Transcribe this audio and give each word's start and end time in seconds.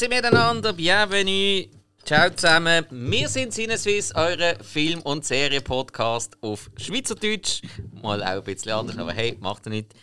Grüezi 0.00 0.08
miteinander, 0.08 0.72
bienvenue, 0.72 1.68
ciao 2.06 2.30
zusammen. 2.30 2.86
Wir 2.90 3.28
sind 3.28 3.52
Sinneswiss, 3.52 4.14
eure 4.14 4.56
Film- 4.64 5.02
und 5.02 5.26
Serie-Podcast 5.26 6.38
auf 6.40 6.70
Schweizerdeutsch. 6.78 7.60
Mal 8.00 8.22
auch 8.22 8.28
ein 8.28 8.42
bisschen 8.44 8.72
anders, 8.72 8.96
aber 8.96 9.12
hey, 9.12 9.36
macht 9.40 9.66
er 9.66 9.70
nicht. 9.70 9.94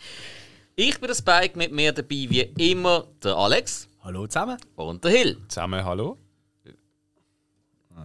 Ich 0.76 1.00
bin 1.00 1.08
der 1.08 1.16
Spike, 1.16 1.58
mit 1.58 1.72
mir 1.72 1.90
dabei 1.92 2.26
wie 2.28 2.42
immer 2.70 3.08
der 3.24 3.34
Alex. 3.34 3.88
Hallo 4.04 4.28
zusammen. 4.28 4.58
Und 4.76 5.02
der 5.02 5.10
Hill. 5.10 5.36
Zusammen, 5.48 5.84
hallo. 5.84 6.16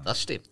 Das 0.04 0.20
stimmt. 0.20 0.50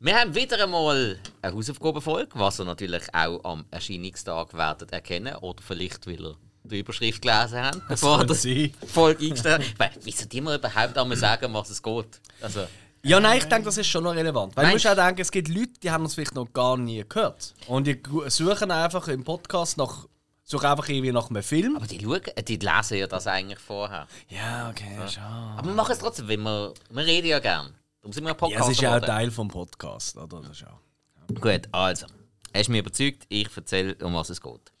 Wir 0.00 0.18
haben 0.18 0.34
wieder 0.34 0.60
einmal 0.60 1.16
eine 1.42 1.54
Hausaufgabenfolge, 1.54 2.30
was 2.34 2.58
ihr 2.58 2.64
natürlich 2.64 3.04
auch 3.14 3.44
am 3.44 3.66
Erscheinungstag 3.70 4.52
werdet 4.54 4.90
erkennen 4.90 5.36
oder 5.36 5.62
vielleicht, 5.62 6.08
weil 6.08 6.20
ihr 6.20 6.36
die 6.64 6.80
Überschrift 6.80 7.22
gelesen 7.22 7.62
habt, 7.62 7.88
bevor 7.88 8.24
die 8.24 8.72
Folge 8.86 9.26
eingestellt 9.26 9.74
habt. 9.78 9.98
Wieso 10.02 10.26
die 10.26 10.40
mal 10.40 10.56
überhaupt 10.56 10.96
einmal 10.96 11.16
sagen, 11.16 11.52
was 11.52 11.70
es 11.70 11.82
geht? 11.82 12.20
Also, 12.40 12.66
ja, 13.02 13.20
nein, 13.20 13.36
ich 13.38 13.44
denke, 13.44 13.66
das 13.66 13.76
ist 13.76 13.86
schon 13.86 14.04
noch 14.04 14.14
relevant. 14.14 14.56
Weil 14.56 14.66
du 14.66 14.72
musst 14.72 14.86
auch 14.86 14.94
denken, 14.94 15.20
es 15.20 15.30
gibt 15.30 15.48
Leute, 15.48 15.72
die 15.82 15.90
haben 15.90 16.04
uns 16.04 16.14
vielleicht 16.14 16.34
noch 16.34 16.50
gar 16.52 16.78
nie 16.78 17.04
gehört. 17.06 17.54
Und 17.66 17.86
die 17.86 18.00
suchen 18.28 18.70
einfach 18.70 19.08
im 19.08 19.22
Podcast 19.24 19.76
nach 19.76 20.06
suchen 20.44 20.66
einfach 20.66 20.88
irgendwie 20.88 21.12
nach 21.12 21.30
einem 21.30 21.42
Film. 21.42 21.76
Aber 21.76 21.86
die, 21.86 22.00
schauen, 22.00 22.20
die 22.46 22.56
lesen 22.56 22.98
ja 22.98 23.06
das 23.06 23.26
eigentlich 23.26 23.58
vorher. 23.58 24.06
Ja, 24.28 24.70
okay, 24.70 24.94
ja. 24.96 25.08
schon. 25.08 25.22
Aber 25.22 25.66
wir 25.66 25.74
machen 25.74 25.92
es 25.92 25.98
trotzdem, 25.98 26.28
weil 26.28 26.38
wir, 26.38 26.74
wir 26.90 27.06
reden 27.06 27.28
ja 27.28 27.40
gern. 27.40 27.74
Darum 28.00 28.12
sind 28.12 28.24
wir 28.24 28.30
ein 28.30 28.36
Podcast. 28.36 28.60
Ja, 28.60 28.66
es 28.66 28.72
ist 28.72 28.80
ja 28.80 28.96
auch 28.96 29.00
Teil 29.00 29.30
vom 29.30 29.48
Podcast, 29.48 30.16
oder? 30.16 30.40
Das 30.40 30.50
ist 30.50 30.66
auch, 30.66 30.80
ja. 31.30 31.40
Gut, 31.40 31.68
also. 31.72 32.06
Hast 32.54 32.68
du 32.68 32.72
mich 32.72 32.80
überzeugt, 32.80 33.24
ich 33.28 33.48
erzähle, 33.56 33.96
um 34.04 34.14
was 34.14 34.30
es 34.30 34.40
geht. 34.40 34.72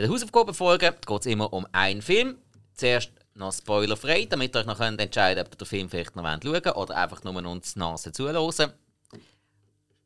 Bei 0.00 0.06
der 0.06 0.14
Hausaufgabenfolge 0.14 0.96
geht 1.06 1.20
es 1.20 1.26
immer 1.26 1.52
um 1.52 1.66
einen 1.72 2.00
Film. 2.00 2.38
Zuerst 2.72 3.12
noch 3.34 3.52
spoilerfrei, 3.52 4.24
damit 4.24 4.56
ihr 4.56 4.60
euch 4.60 4.66
noch 4.66 4.78
könnt 4.78 4.98
entscheiden 4.98 5.44
könnt, 5.44 5.48
ob 5.48 5.60
ihr 5.60 5.66
den 5.66 5.68
Film 5.68 5.90
vielleicht 5.90 6.16
noch 6.16 6.24
schauen 6.24 6.42
wollt 6.42 6.74
oder 6.74 6.96
einfach 6.96 7.22
nur 7.22 7.36
uns 7.44 7.74
die 7.74 7.80
Nase 7.80 8.10
zuhören. 8.10 8.72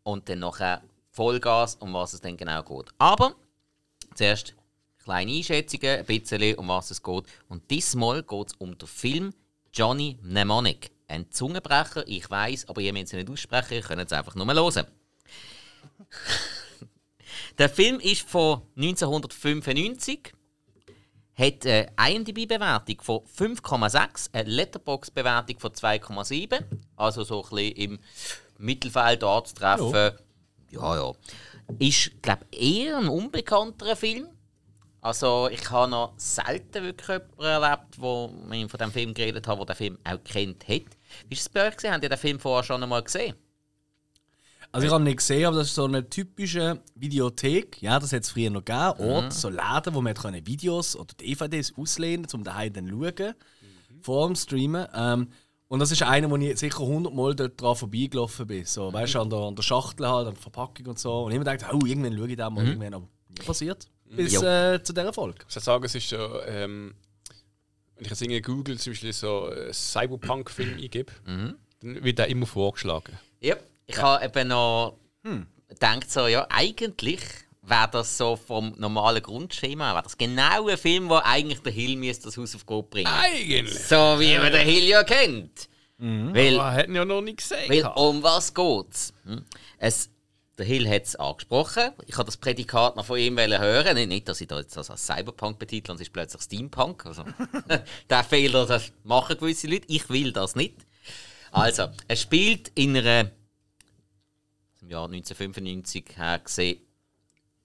Und 0.02 0.28
dann 0.28 0.40
noch 0.40 0.58
Vollgas, 1.12 1.76
um 1.76 1.94
was 1.94 2.12
es 2.12 2.20
dann 2.20 2.36
genau 2.36 2.64
geht. 2.64 2.90
Aber 2.98 3.36
zuerst 4.16 4.56
kleine 5.04 5.30
Einschätzungen, 5.30 6.00
ein 6.00 6.04
bisschen 6.04 6.56
um 6.56 6.66
was 6.66 6.90
es 6.90 7.00
geht. 7.00 7.24
Und 7.48 7.70
diesmal 7.70 8.24
geht 8.24 8.48
es 8.48 8.54
um 8.54 8.76
den 8.76 8.88
Film 8.88 9.32
Johnny 9.72 10.18
Mnemonic. 10.22 10.90
Ein 11.06 11.30
Zungenbrecher, 11.30 12.02
ich 12.08 12.28
weiß, 12.28 12.68
aber 12.68 12.80
ihr 12.80 12.92
müsst 12.92 13.12
es 13.12 13.18
nicht 13.18 13.30
aussprechen, 13.30 13.74
ihr 13.74 13.82
könnt 13.82 14.02
es 14.02 14.12
einfach 14.12 14.34
nur 14.34 14.52
hören. 14.52 14.86
Der 17.58 17.68
Film 17.68 18.00
ist 18.00 18.28
von 18.28 18.62
1995, 18.76 20.32
hat 21.36 21.66
eine 21.66 21.86
IMDb-Bewertung 21.96 23.00
von 23.00 23.20
5,6, 23.20 24.30
eine 24.32 24.50
Letterbox-Bewertung 24.50 25.60
von 25.60 25.70
2,7, 25.70 26.64
also 26.96 27.22
so 27.22 27.44
ein 27.44 27.50
bisschen 27.50 27.76
im 27.76 27.98
Mittelfeld 28.58 29.22
anzutreffen. 29.22 30.18
Ja, 30.70 30.96
ja. 30.96 30.96
ja. 30.96 31.12
Ist, 31.78 32.22
glaube 32.22 32.44
ich, 32.50 32.86
eher 32.86 32.98
ein 32.98 33.08
unbekannterer 33.08 33.96
Film. 33.96 34.28
Also 35.00 35.48
ich 35.48 35.70
habe 35.70 35.90
noch 35.90 36.14
selten 36.16 36.82
wirklich 36.82 37.08
jemanden 37.08 37.42
erlebt, 37.42 37.98
wo 37.98 38.28
man 38.28 38.68
von 38.68 38.78
dem 38.78 38.90
Film 38.90 39.14
geredet 39.14 39.46
hat, 39.46 39.58
der 39.58 39.66
den 39.66 39.76
Film 39.76 39.98
auch 40.02 40.24
kennt 40.24 40.66
hat. 40.66 40.82
Wie 41.28 41.34
ist 41.34 41.42
es 41.42 41.48
bei 41.48 41.68
euch 41.68 41.76
gesehen? 41.76 41.92
Habt 41.92 42.02
ihr 42.02 42.08
den 42.08 42.18
Film 42.18 42.40
vorher 42.40 42.64
schon 42.64 42.82
einmal 42.82 43.02
gesehen? 43.02 43.34
Also 44.74 44.88
ich 44.88 44.92
habe 44.92 45.04
nicht 45.04 45.18
gesehen, 45.18 45.46
aber 45.46 45.58
das 45.58 45.68
ist 45.68 45.76
so 45.76 45.84
eine 45.84 46.10
typische 46.10 46.80
Videothek. 46.96 47.80
Ja, 47.80 48.00
das 48.00 48.12
hat 48.12 48.24
es 48.24 48.30
früher 48.30 48.50
noch 48.50 48.64
gegeben. 48.64 48.94
Mhm. 48.98 49.08
Ort, 49.08 49.32
so 49.32 49.48
Läden, 49.48 49.94
wo 49.94 50.00
man 50.00 50.16
Videos 50.44 50.96
oder 50.96 51.14
DVDs 51.14 51.72
auslehnen 51.76 52.26
um 52.32 52.42
daheim 52.42 52.72
dann 52.72 52.88
zu 52.88 52.94
schauen. 52.94 53.34
Mhm. 53.34 54.02
Vor 54.02 54.26
dem 54.26 54.34
Streamen. 54.34 54.88
Ähm, 54.92 55.28
und 55.68 55.78
das 55.78 55.92
ist 55.92 56.02
einer, 56.02 56.28
wo 56.28 56.36
ich 56.38 56.58
sicher 56.58 56.80
100 56.80 57.14
Mal 57.14 57.36
dort 57.36 57.60
dran 57.60 57.76
vorbeigelaufen 57.76 58.48
bin. 58.48 58.64
So, 58.64 58.88
mhm. 58.88 58.94
weißt 58.94 59.14
du, 59.14 59.20
an 59.20 59.30
der, 59.30 59.38
an 59.38 59.54
der 59.54 59.62
Schachtel 59.62 60.08
halt, 60.08 60.26
an 60.26 60.34
der 60.34 60.42
Verpackung 60.42 60.86
und 60.86 60.98
so. 60.98 61.22
Und 61.22 61.30
ich 61.30 61.36
immer 61.36 61.44
gedacht, 61.44 61.72
oh, 61.72 61.86
irgendwann 61.86 62.18
schaue 62.18 62.28
ich 62.28 62.36
da 62.36 62.50
mal, 62.50 62.62
mhm. 62.64 62.70
irgendwann. 62.70 62.94
Aber 62.94 63.08
nie 63.28 63.46
passiert. 63.46 63.86
Bis 64.10 64.42
äh, 64.42 64.82
zu 64.82 64.92
dieser 64.92 65.12
Folge. 65.12 65.38
Ich 65.48 65.54
würde 65.54 65.64
sagen, 65.64 65.84
es 65.84 65.94
ist 65.94 66.08
so, 66.08 66.16
ähm, 66.48 66.94
wenn 67.94 68.06
ich 68.06 68.10
jetzt 68.10 68.22
in 68.22 68.42
Google 68.42 68.76
zum 68.80 68.92
Beispiel 68.92 69.12
so 69.12 69.44
einen 69.44 69.72
Cyberpunk-Film 69.72 70.78
eingebe, 70.78 71.12
mhm. 71.26 71.54
dann 71.78 72.02
wird 72.02 72.18
der 72.18 72.26
immer 72.26 72.46
vorgeschlagen. 72.46 73.16
Ja, 73.40 73.54
ich 73.86 73.96
ja. 73.96 74.02
habe 74.02 74.24
eben 74.24 74.48
noch 74.48 74.98
hm. 75.22 75.46
gedacht, 75.68 76.10
so, 76.10 76.26
ja, 76.26 76.46
eigentlich 76.50 77.20
wäre 77.62 77.88
das 77.90 78.16
so 78.16 78.36
vom 78.36 78.74
normalen 78.76 79.22
Grundschema, 79.22 79.92
wäre 79.94 80.02
das 80.02 80.18
genau 80.18 80.68
ein 80.68 80.76
Film, 80.76 81.08
wo 81.08 81.16
eigentlich 81.16 81.60
der 81.60 81.72
Hill 81.72 81.96
müsste 81.96 82.24
das 82.24 82.36
Haus 82.36 82.54
auf 82.54 82.66
Gott 82.66 82.90
bringen. 82.90 83.06
Eigentlich! 83.06 83.78
So 83.78 84.18
wie 84.18 84.36
man 84.36 84.52
den 84.52 84.66
Hill 84.66 84.84
ja 84.84 85.02
kennt. 85.02 85.68
Mhm. 85.98 86.34
Weil, 86.34 86.58
Aber 86.58 86.72
hätten 86.72 86.94
ja 86.94 87.04
noch 87.04 87.20
nicht 87.20 87.38
gesehen. 87.38 87.68
Weil, 87.68 87.84
um 87.94 88.22
was 88.22 88.52
geht's? 88.52 89.12
Hm? 89.24 89.44
Es 89.78 90.10
der 90.58 90.66
Hill 90.66 90.88
hat 90.88 91.02
es 91.02 91.16
angesprochen. 91.16 91.90
Ich 92.06 92.16
habe 92.16 92.26
das 92.26 92.36
Prädikat 92.36 92.96
noch 92.96 93.04
von 93.04 93.18
ihm 93.18 93.38
hören. 93.38 93.94
Nicht, 93.96 94.08
nicht 94.08 94.28
dass 94.28 94.40
ich 94.40 94.46
da 94.46 94.58
jetzt 94.58 94.76
das 94.76 94.90
als 94.90 95.06
Cyberpunk 95.06 95.58
betitle 95.58 95.92
und 95.92 95.96
es 95.96 96.06
ist 96.06 96.12
plötzlich 96.12 96.42
Steampunk. 96.42 97.06
Also, 97.06 97.24
der 98.10 98.24
Fehler 98.24 98.66
das 98.66 98.92
machen 99.02 99.36
gewisse 99.36 99.66
Leute. 99.66 99.86
Ich 99.88 100.08
will 100.10 100.32
das 100.32 100.54
nicht. 100.54 100.74
Also, 101.50 101.88
es 102.08 102.22
spielt 102.22 102.70
in 102.74 102.96
einer 102.96 103.30
im 104.84 104.90
Jahr 104.90 105.06
1995 105.06 106.16
her 106.16 106.38
gesehen 106.38 106.80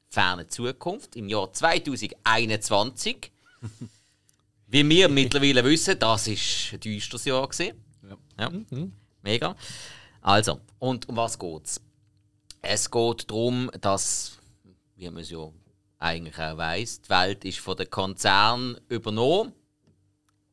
ferne 0.09 0.47
Zukunft, 0.47 1.15
im 1.15 1.29
Jahr 1.29 1.51
2021. 1.51 3.31
Wie 4.67 4.89
wir 4.89 5.09
mittlerweile 5.09 5.63
wissen, 5.63 5.99
das 5.99 6.27
ist 6.27 6.73
ein 6.73 6.79
düsteres 6.79 7.25
Jahr. 7.25 7.47
Gewesen. 7.47 7.83
Ja. 8.07 8.17
ja. 8.39 8.49
Mhm. 8.49 8.93
Mega. 9.21 9.55
Also, 10.21 10.61
und 10.79 11.07
um 11.09 11.17
was 11.17 11.37
geht's? 11.37 11.81
Es 12.61 12.89
geht 12.89 13.29
darum, 13.29 13.69
dass, 13.81 14.37
wie 14.95 15.09
man 15.09 15.21
es 15.21 15.29
ja 15.29 15.51
eigentlich 15.97 16.37
auch 16.37 16.57
weiss, 16.57 17.01
die 17.01 17.09
Welt 17.09 17.45
ist 17.45 17.59
von 17.59 17.77
den 17.77 17.89
Konzernen 17.89 18.79
übernommen. 18.87 19.53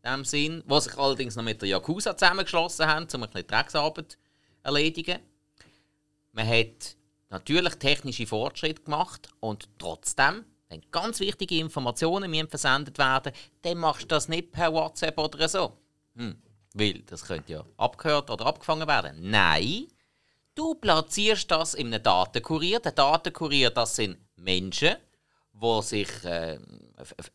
In 0.02 0.12
dem 0.12 0.24
Sinn, 0.24 0.62
was 0.66 0.84
sich 0.84 0.98
allerdings 0.98 1.36
noch 1.36 1.42
mit 1.42 1.62
der 1.62 1.68
Yakuza 1.68 2.16
zusammengeschlossen 2.16 2.86
haben, 2.86 3.06
um 3.12 3.22
ein 3.22 3.30
bisschen 3.30 3.46
Drecksarbeit 3.46 4.12
zu 4.12 4.18
erledigen. 4.62 5.20
Man 6.36 6.46
hat 6.46 6.96
natürlich 7.30 7.74
technische 7.76 8.26
Fortschritte 8.26 8.82
gemacht 8.82 9.30
und 9.40 9.68
trotzdem, 9.78 10.44
wenn 10.68 10.82
ganz 10.90 11.20
wichtige 11.20 11.58
Informationen 11.58 12.30
mir 12.30 12.46
versendet 12.46 12.98
werden, 12.98 13.32
dann 13.62 13.78
machst 13.78 14.02
du 14.02 14.06
das 14.08 14.28
nicht 14.28 14.52
per 14.52 14.72
WhatsApp 14.72 15.18
oder 15.18 15.48
so. 15.48 15.72
Hm. 16.14 16.36
Weil 16.74 17.00
das 17.06 17.24
könnte 17.24 17.52
ja 17.52 17.64
abgehört 17.78 18.30
oder 18.30 18.44
abgefangen 18.44 18.86
werden. 18.86 19.30
Nein, 19.30 19.86
Du 20.56 20.74
platzierst 20.74 21.50
das 21.50 21.74
in 21.74 21.88
einem 21.88 22.02
Datenkurier. 22.02 22.80
Der 22.80 22.92
Datenkurier, 22.92 23.68
das 23.68 23.96
sind 23.96 24.16
Menschen, 24.36 24.96
die 25.52 25.82
sich 25.82 26.08
äh, 26.24 26.58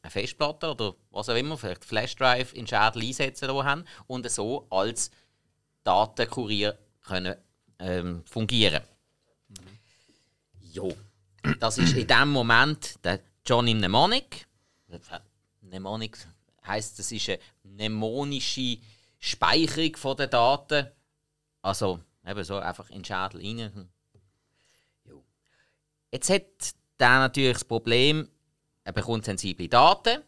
eine 0.01 0.09
Festplatte 0.09 0.71
oder 0.71 0.95
was 1.11 1.29
auch 1.29 1.35
immer, 1.35 1.55
vielleicht 1.55 1.85
Flashdrive 1.85 2.55
in 2.55 2.65
Schädel 2.65 3.03
einsetzen 3.03 3.47
haben 3.47 3.85
und 4.07 4.27
so 4.31 4.65
als 4.71 5.11
Datenkurier 5.83 6.79
können 7.03 7.35
ähm, 7.77 8.23
fungieren. 8.25 8.81
Jo, 10.71 10.95
das 11.59 11.77
ist 11.77 11.95
in 11.95 12.07
dem 12.07 12.29
Moment 12.29 13.03
der 13.03 13.19
Johnny 13.45 13.73
Mnemonic. 13.73 14.47
Mnemonic 15.61 16.17
heißt, 16.65 16.99
das 16.99 17.11
ist 17.11 17.29
eine 17.29 17.39
mnemonische 17.63 18.77
Speicherung 19.19 20.17
der 20.17 20.27
Daten. 20.27 20.87
Also 21.61 21.99
Eben 22.25 22.43
so, 22.43 22.57
einfach 22.57 22.89
in 22.89 23.01
den 23.01 23.05
Schädel 23.05 23.41
rein. 23.41 23.89
Jo. 25.05 25.23
Jetzt 26.11 26.29
hat 26.29 26.43
der 26.99 27.19
natürlich 27.19 27.53
das 27.53 27.65
Problem, 27.65 28.29
er 28.83 28.93
bekommt 28.93 29.25
sensible 29.25 29.67
Daten 29.67 30.21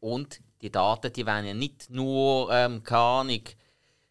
und 0.00 0.40
die 0.60 0.70
Daten 0.70 1.12
die 1.12 1.26
wollen 1.26 1.46
ja 1.46 1.54
nicht 1.54 1.88
nur, 1.90 2.50
ähm, 2.52 2.82
keine 2.82 3.00
Ahnung, 3.00 3.42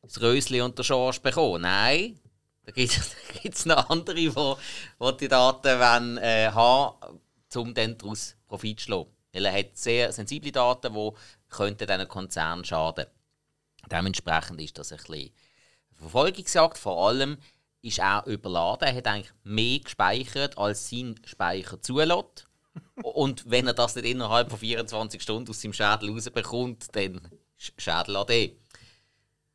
das 0.02 0.22
Rösli 0.22 0.62
und 0.62 0.78
der 0.78 0.84
Schorsch 0.84 1.19
bekommen. 1.19 1.62
Nein, 1.62 2.19
da 2.66 2.72
gibt 2.72 3.56
es 3.56 3.66
noch 3.66 3.90
andere, 3.90 4.16
die, 4.16 4.30
die 4.30 5.18
die 5.20 5.28
Daten 5.28 5.80
wollen, 5.80 6.18
äh, 6.18 6.52
haben, 6.52 7.20
um 7.56 7.74
dann 7.74 7.98
daraus 7.98 8.36
Profit 8.48 8.80
zu 8.80 8.86
schlagen. 8.86 9.10
Weil 9.34 9.46
er 9.46 9.60
hat 9.60 9.78
sehr 9.78 10.12
sensible 10.12 10.52
Daten, 10.52 10.94
die 10.94 11.12
könnten 11.50 11.88
diesen 11.88 12.08
Konzern 12.08 12.64
schaden. 12.64 13.06
Dementsprechend 13.92 14.62
ist 14.62 14.78
das 14.78 14.92
ein 14.92 14.98
bisschen 14.98 15.32
Verfolgungsjagd 15.94 16.78
vor 16.78 17.08
allem 17.08 17.38
ist 17.82 18.00
er 18.00 18.26
überladen. 18.26 18.88
Er 18.88 18.96
hat 18.96 19.08
eigentlich 19.08 19.34
mehr 19.44 19.80
gespeichert, 19.80 20.58
als 20.58 20.90
sein 20.90 21.16
Speicher 21.24 21.82
zulässt. 21.82 22.48
Und 23.04 23.50
wenn 23.50 23.68
er 23.68 23.74
das 23.74 23.96
nicht 23.96 24.06
innerhalb 24.06 24.50
von 24.50 24.60
24 24.60 25.22
Stunden 25.22 25.50
aus 25.50 25.62
seinem 25.62 25.74
Schädel 25.74 26.10
rausbekommt, 26.10 26.96
dann 26.96 27.22
Schädel 27.58 28.18
AD. 28.18 28.58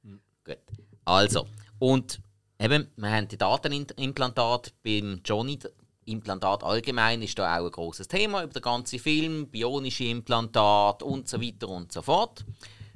Mhm. 0.03 0.21
Gut. 0.45 0.59
Also, 1.05 1.47
und 1.79 2.21
eben, 2.61 2.89
wir 2.97 3.11
haben 3.11 3.29
die 3.29 3.39
Datenimplantat 3.39 4.75
beim 4.83 5.21
Johnny. 5.25 5.59
Implantat 6.07 6.65
allgemein 6.65 7.23
ist 7.23 7.39
da 7.39 7.59
auch 7.59 7.67
ein 7.67 7.71
großes 7.71 8.09
Thema 8.09 8.43
über 8.43 8.53
den 8.53 8.63
ganzen 8.63 8.99
Film, 8.99 9.49
bionische 9.49 10.05
Implantat 10.05 11.03
und 11.03 11.29
so 11.29 11.41
weiter 11.41 11.69
und 11.69 11.93
so 11.93 12.03
fort. 12.03 12.45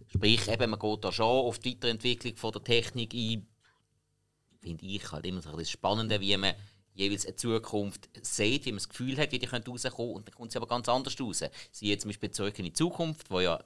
Sprich, 0.09 0.49
eben, 0.49 0.71
man 0.71 0.81
geht 0.81 1.05
da 1.05 1.13
schon 1.13 1.27
auf 1.27 1.59
die 1.59 1.73
Weiterentwicklung 1.73 2.37
von 2.37 2.53
der 2.53 2.65
Technik 2.65 3.15
ein. 3.15 3.47
Finde 4.61 4.85
ich 4.87 5.13
halt 5.13 5.27
immer 5.27 5.43
so 5.43 5.57
das 5.57 5.71
Spannende, 5.71 6.21
wie 6.21 6.37
man 6.37 6.55
jeweils 6.95 7.27
eine 7.27 7.37
Zukunft 7.37 8.09
sieht, 8.23 8.65
wie 8.65 8.73
man 8.73 8.79
das 8.79 8.89
Gefühl 8.89 9.17
hat, 9.19 9.33
wie 9.33 9.39
die 9.39 9.47
rauskommen 9.47 9.81
könnte 9.83 10.03
und 10.03 10.29
dann 10.29 10.35
kommt 10.35 10.53
sie 10.53 10.59
aber 10.59 10.67
ganz 10.67 10.89
anders 10.89 11.21
raus. 11.21 11.45
Sie 11.71 11.89
jetzt 11.89 12.03
zum 12.03 12.09
Beispiel 12.09 12.31
zurück 12.31 12.59
in 12.59 12.65
die 12.65 12.73
Zukunft, 12.73 13.31
wo 13.31 13.41
ja 13.41 13.63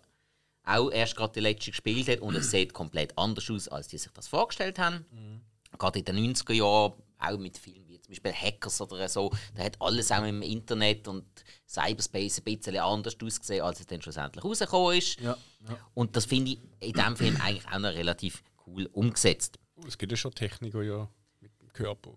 auch 0.65 0.91
erst 0.91 1.17
gerade 1.17 1.35
die 1.35 1.41
letzte 1.41 1.71
gespielt 1.71 2.09
hat 2.09 2.21
und 2.21 2.35
es 2.35 2.51
sieht 2.51 2.75
komplett 2.75 3.17
anders 3.17 3.49
aus, 3.51 3.69
als 3.69 3.89
die 3.89 3.99
sich 3.99 4.13
das 4.13 4.29
vorgestellt 4.29 4.79
haben. 4.79 5.07
Mhm. 5.13 5.41
Gerade 5.77 5.99
in 5.99 6.05
den 6.05 6.35
90er 6.35 6.53
Jahren, 6.53 6.93
auch 7.19 7.39
mit 7.39 7.59
Filmen 7.59 7.89
wie 7.89 8.01
zum 8.01 8.11
Beispiel 8.11 8.33
Hackers 8.33 8.81
oder 8.81 9.09
so, 9.09 9.31
da 9.55 9.65
hat 9.65 9.81
alles 9.81 10.11
auch 10.13 10.25
im 10.25 10.43
Internet 10.43 11.09
und 11.09 11.25
Cyberspace 11.69 12.39
ein 12.39 12.45
bisschen 12.45 12.77
anders 12.77 13.17
ausgesehen, 13.23 13.63
als 13.63 13.81
es 13.81 13.87
dann 13.87 14.01
schlussendlich 14.01 14.45
rausgekommen 14.45 14.99
ist. 14.99 15.21
Ja, 15.21 15.37
ja. 15.69 15.79
Und 15.95 16.17
das 16.17 16.25
finde 16.25 16.53
ich 16.53 16.59
in 16.81 16.93
diesem 16.93 17.17
Film 17.17 17.37
eigentlich 17.41 17.67
auch 17.69 17.79
noch 17.79 17.91
relativ 17.91 18.43
cool 18.67 18.87
umgesetzt. 18.93 19.59
Oh, 19.77 19.87
es 19.87 19.99
gibt 19.99 20.13
ja 20.13 20.17
schon 20.17 20.35
Techniker 20.35 20.83
ja 20.83 21.09
mit 21.41 21.53
dem 21.61 21.73
Körper. 21.73 22.15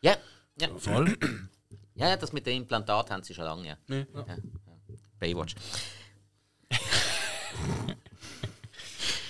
Ja, 0.00 0.16
ja. 0.60 0.68
Voll. 0.76 1.16
Ja, 1.94 2.16
das 2.16 2.32
mit 2.32 2.46
dem 2.46 2.58
Implantat 2.58 3.10
haben 3.10 3.22
sie 3.22 3.34
schon 3.34 3.44
lange. 3.44 3.66
Ja. 3.66 3.76
Nee. 3.88 4.06
Ja, 4.14 4.24
ja. 4.26 4.36
Baywatch. 5.18 5.54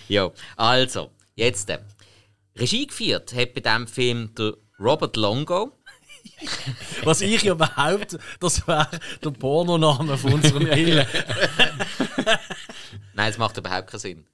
ja, 0.08 0.30
also, 0.56 1.10
jetzt. 1.34 1.70
Regie 2.58 2.86
geführt 2.86 3.34
hat 3.34 3.54
bei 3.54 3.60
diesem 3.60 3.86
Film 3.86 4.34
der 4.34 4.54
Robert 4.78 5.16
Longo. 5.16 5.72
Was 7.04 7.20
ich 7.20 7.42
ja 7.42 7.54
behaupte, 7.54 8.18
das 8.40 8.66
wäre 8.66 8.88
der 9.22 9.30
Pornoname 9.30 10.18
von 10.18 10.34
unserem 10.34 10.66
Ehe. 10.72 11.06
Nein, 13.14 13.30
es 13.30 13.38
macht 13.38 13.56
überhaupt 13.56 13.88
keinen 13.88 14.00
Sinn. 14.00 14.26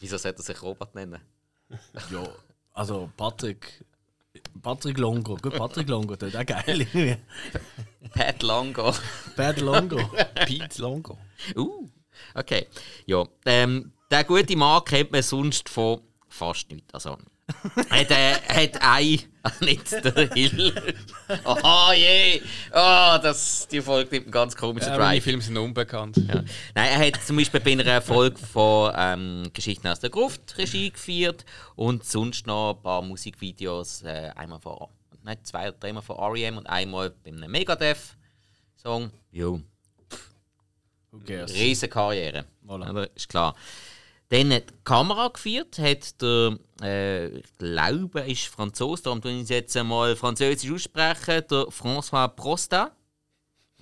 Wieso 0.00 0.16
sollte 0.18 0.40
er 0.40 0.44
sich 0.44 0.62
Robert 0.62 0.94
nennen? 0.94 1.20
ja, 2.10 2.26
also 2.72 3.10
Patrick. 3.16 3.84
Patrick 4.60 4.98
Longo. 4.98 5.36
Gut, 5.36 5.54
Patrick 5.56 5.88
Longo, 5.88 6.16
das 6.16 6.30
ist 6.30 6.36
auch 6.36 6.46
geil. 6.46 6.80
irgendwie. 6.80 7.16
Pat 8.14 8.42
Longo. 8.42 8.94
Pat 9.36 9.60
Longo. 9.60 9.96
Pete 10.46 10.80
Longo. 10.80 11.18
Uh, 11.56 11.88
okay. 12.34 12.66
Ja, 13.06 13.24
ähm, 13.46 13.92
der 14.10 14.24
gute 14.24 14.56
Mann 14.56 14.84
kennt 14.84 15.12
man 15.12 15.22
sonst 15.22 15.68
von 15.68 16.00
fast 16.28 16.70
nichts. 16.70 16.92
Also, 16.92 17.16
hat, 17.90 18.10
äh, 18.10 18.34
hat 18.48 18.82
ein, 18.82 19.18
nicht 19.60 19.92
der 19.92 20.28
Hill. 20.32 20.94
Oh 21.44 21.92
je! 21.94 22.40
Oh, 22.70 23.18
das, 23.22 23.66
die 23.68 23.80
Folge 23.80 24.10
nimmt 24.12 24.26
einen 24.26 24.32
ganz 24.32 24.56
komischen 24.56 24.92
Ja, 24.92 24.96
Drive. 24.98 25.24
Filme 25.24 25.42
sind 25.42 25.56
unbekannt. 25.56 26.16
Ja. 26.16 26.36
Nein, 26.36 26.46
er 26.74 27.06
hat 27.06 27.22
zum 27.24 27.36
Beispiel 27.36 27.60
bei 27.60 27.72
einer 27.72 28.00
Folge 28.00 28.38
von 28.38 28.92
ähm, 28.96 29.50
Geschichten 29.52 29.88
aus 29.88 30.00
der 30.00 30.10
Gruft 30.10 30.56
Regie 30.58 30.90
geführt 30.90 31.44
und 31.74 32.04
sonst 32.04 32.46
noch 32.46 32.74
ein 32.76 32.82
paar 32.82 33.02
Musikvideos. 33.02 34.02
Äh, 34.02 34.30
einmal 34.36 34.60
von, 34.60 34.88
nein, 35.22 35.38
zwei 35.42 35.68
oder 35.68 35.78
dreimal 35.78 36.02
von 36.02 36.16
R.E.M. 36.16 36.58
und 36.58 36.66
einmal 36.68 37.10
bei 37.10 37.30
einem 37.30 37.50
Megadeth-Song. 37.50 39.10
Jo, 39.32 39.60
cares? 41.26 41.52
riesen 41.54 41.90
Karriere. 41.90 42.44
Voilà. 42.66 42.86
Aber 42.86 43.16
ist 43.16 43.28
klar. 43.28 43.54
Dann 44.32 44.50
hat 44.54 44.70
die 44.70 44.74
Kamera 44.84 45.28
geführt, 45.28 45.78
hat 45.78 46.22
der, 46.22 46.56
äh, 46.82 47.26
ich 47.36 47.44
glaube, 47.58 48.20
ist 48.22 48.46
Franzose, 48.46 49.02
darum 49.02 49.20
tue 49.20 49.32
ich 49.32 49.48
jetzt 49.50 49.76
einmal 49.76 50.16
französisch 50.16 50.70
aussprechen, 50.72 51.44
der 51.50 51.64
François 51.68 52.28
Prosta. 52.28 52.92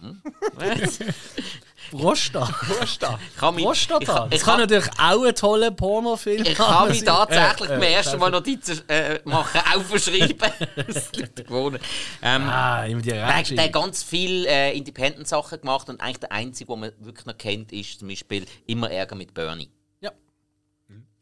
Hm? 0.01 0.21
Was? 0.55 0.99
Prosta. 1.93 2.47
Prosta. 2.47 3.19
Ich 3.31 3.37
kann 3.37 3.55
mich- 3.55 3.65
Prostata. 3.65 4.01
ich 4.01 4.09
kann- 4.09 4.29
ich 4.33 4.41
kann 4.41 4.51
kann- 4.57 4.61
natürlich 4.61 4.91
auch 4.99 5.25
ein 5.25 5.35
toller 5.37 5.71
Pornofilm 5.71 6.45
Ich 6.45 6.55
kann 6.55 6.89
mich 6.89 6.99
sein. 7.01 7.07
tatsächlich 7.07 7.69
Äh, 7.71 7.73
beim 7.75 7.83
äh, 7.83 7.93
ersten 7.93 8.19
Mal 8.19 8.31
Notizen 8.31 8.89
äh, 8.89 9.21
machen, 9.25 9.61
aufschreiben. 9.75 10.37
das 10.87 11.13
liegt 11.13 11.37
gewonnen. 11.47 11.79
Ähm, 12.23 12.43
Ah, 12.49 12.85
immer 12.87 13.03
die 13.03 13.11
der, 13.11 13.27
hat 13.27 13.73
ganz 13.73 14.03
viele 14.03 14.49
äh, 14.49 14.77
Independent-Sachen 14.77 15.61
gemacht 15.61 15.89
und 15.89 16.01
eigentlich 16.01 16.19
der 16.19 16.33
einzige, 16.33 16.73
den 16.73 16.81
man 16.81 16.93
wirklich 16.99 17.27
noch 17.27 17.39
kennt, 17.39 17.71
ist 17.73 18.01
zum 18.01 18.09
Beispiel 18.09 18.47
«Immer 18.67 18.91
Ärger 18.91 19.15
mit 19.15 19.33
Bernie». 19.33 19.71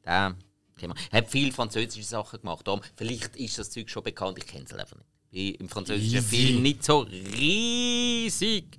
Wir. 0.08 0.94
Er 1.10 1.19
hat 1.19 1.28
viele 1.28 1.52
französische 1.52 2.06
Sachen 2.06 2.40
gemacht. 2.40 2.66
Darum, 2.66 2.81
vielleicht 2.96 3.37
ist 3.37 3.58
das 3.58 3.70
Zeug 3.70 3.90
schon 3.90 4.02
bekannt, 4.02 4.38
ich 4.38 4.46
kenne 4.46 4.64
es 4.64 4.72
einfach 4.72 4.96
nicht. 4.96 5.08
Ich 5.31 5.52
bin 5.52 5.66
im 5.66 5.69
französischen 5.69 6.19
Easy. 6.19 6.37
Film 6.37 6.62
nicht 6.62 6.84
so 6.84 7.00
riesig 7.00 8.78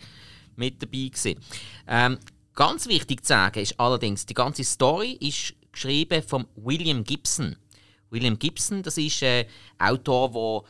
mit 0.56 0.82
dabei 0.82 1.10
gewesen. 1.10 1.40
Ähm, 1.88 2.18
ganz 2.54 2.88
wichtig 2.88 3.24
zu 3.24 3.30
sagen 3.30 3.60
ist 3.60 3.80
allerdings, 3.80 4.26
die 4.26 4.34
ganze 4.34 4.64
Story 4.64 5.12
ist 5.20 5.54
geschrieben 5.72 6.24
von 6.24 6.48
William 6.56 7.04
Gibson. 7.04 7.56
William 8.10 8.40
Gibson, 8.40 8.82
das 8.82 8.98
ist 8.98 9.22
ein 9.24 9.46
Autor, 9.78 10.66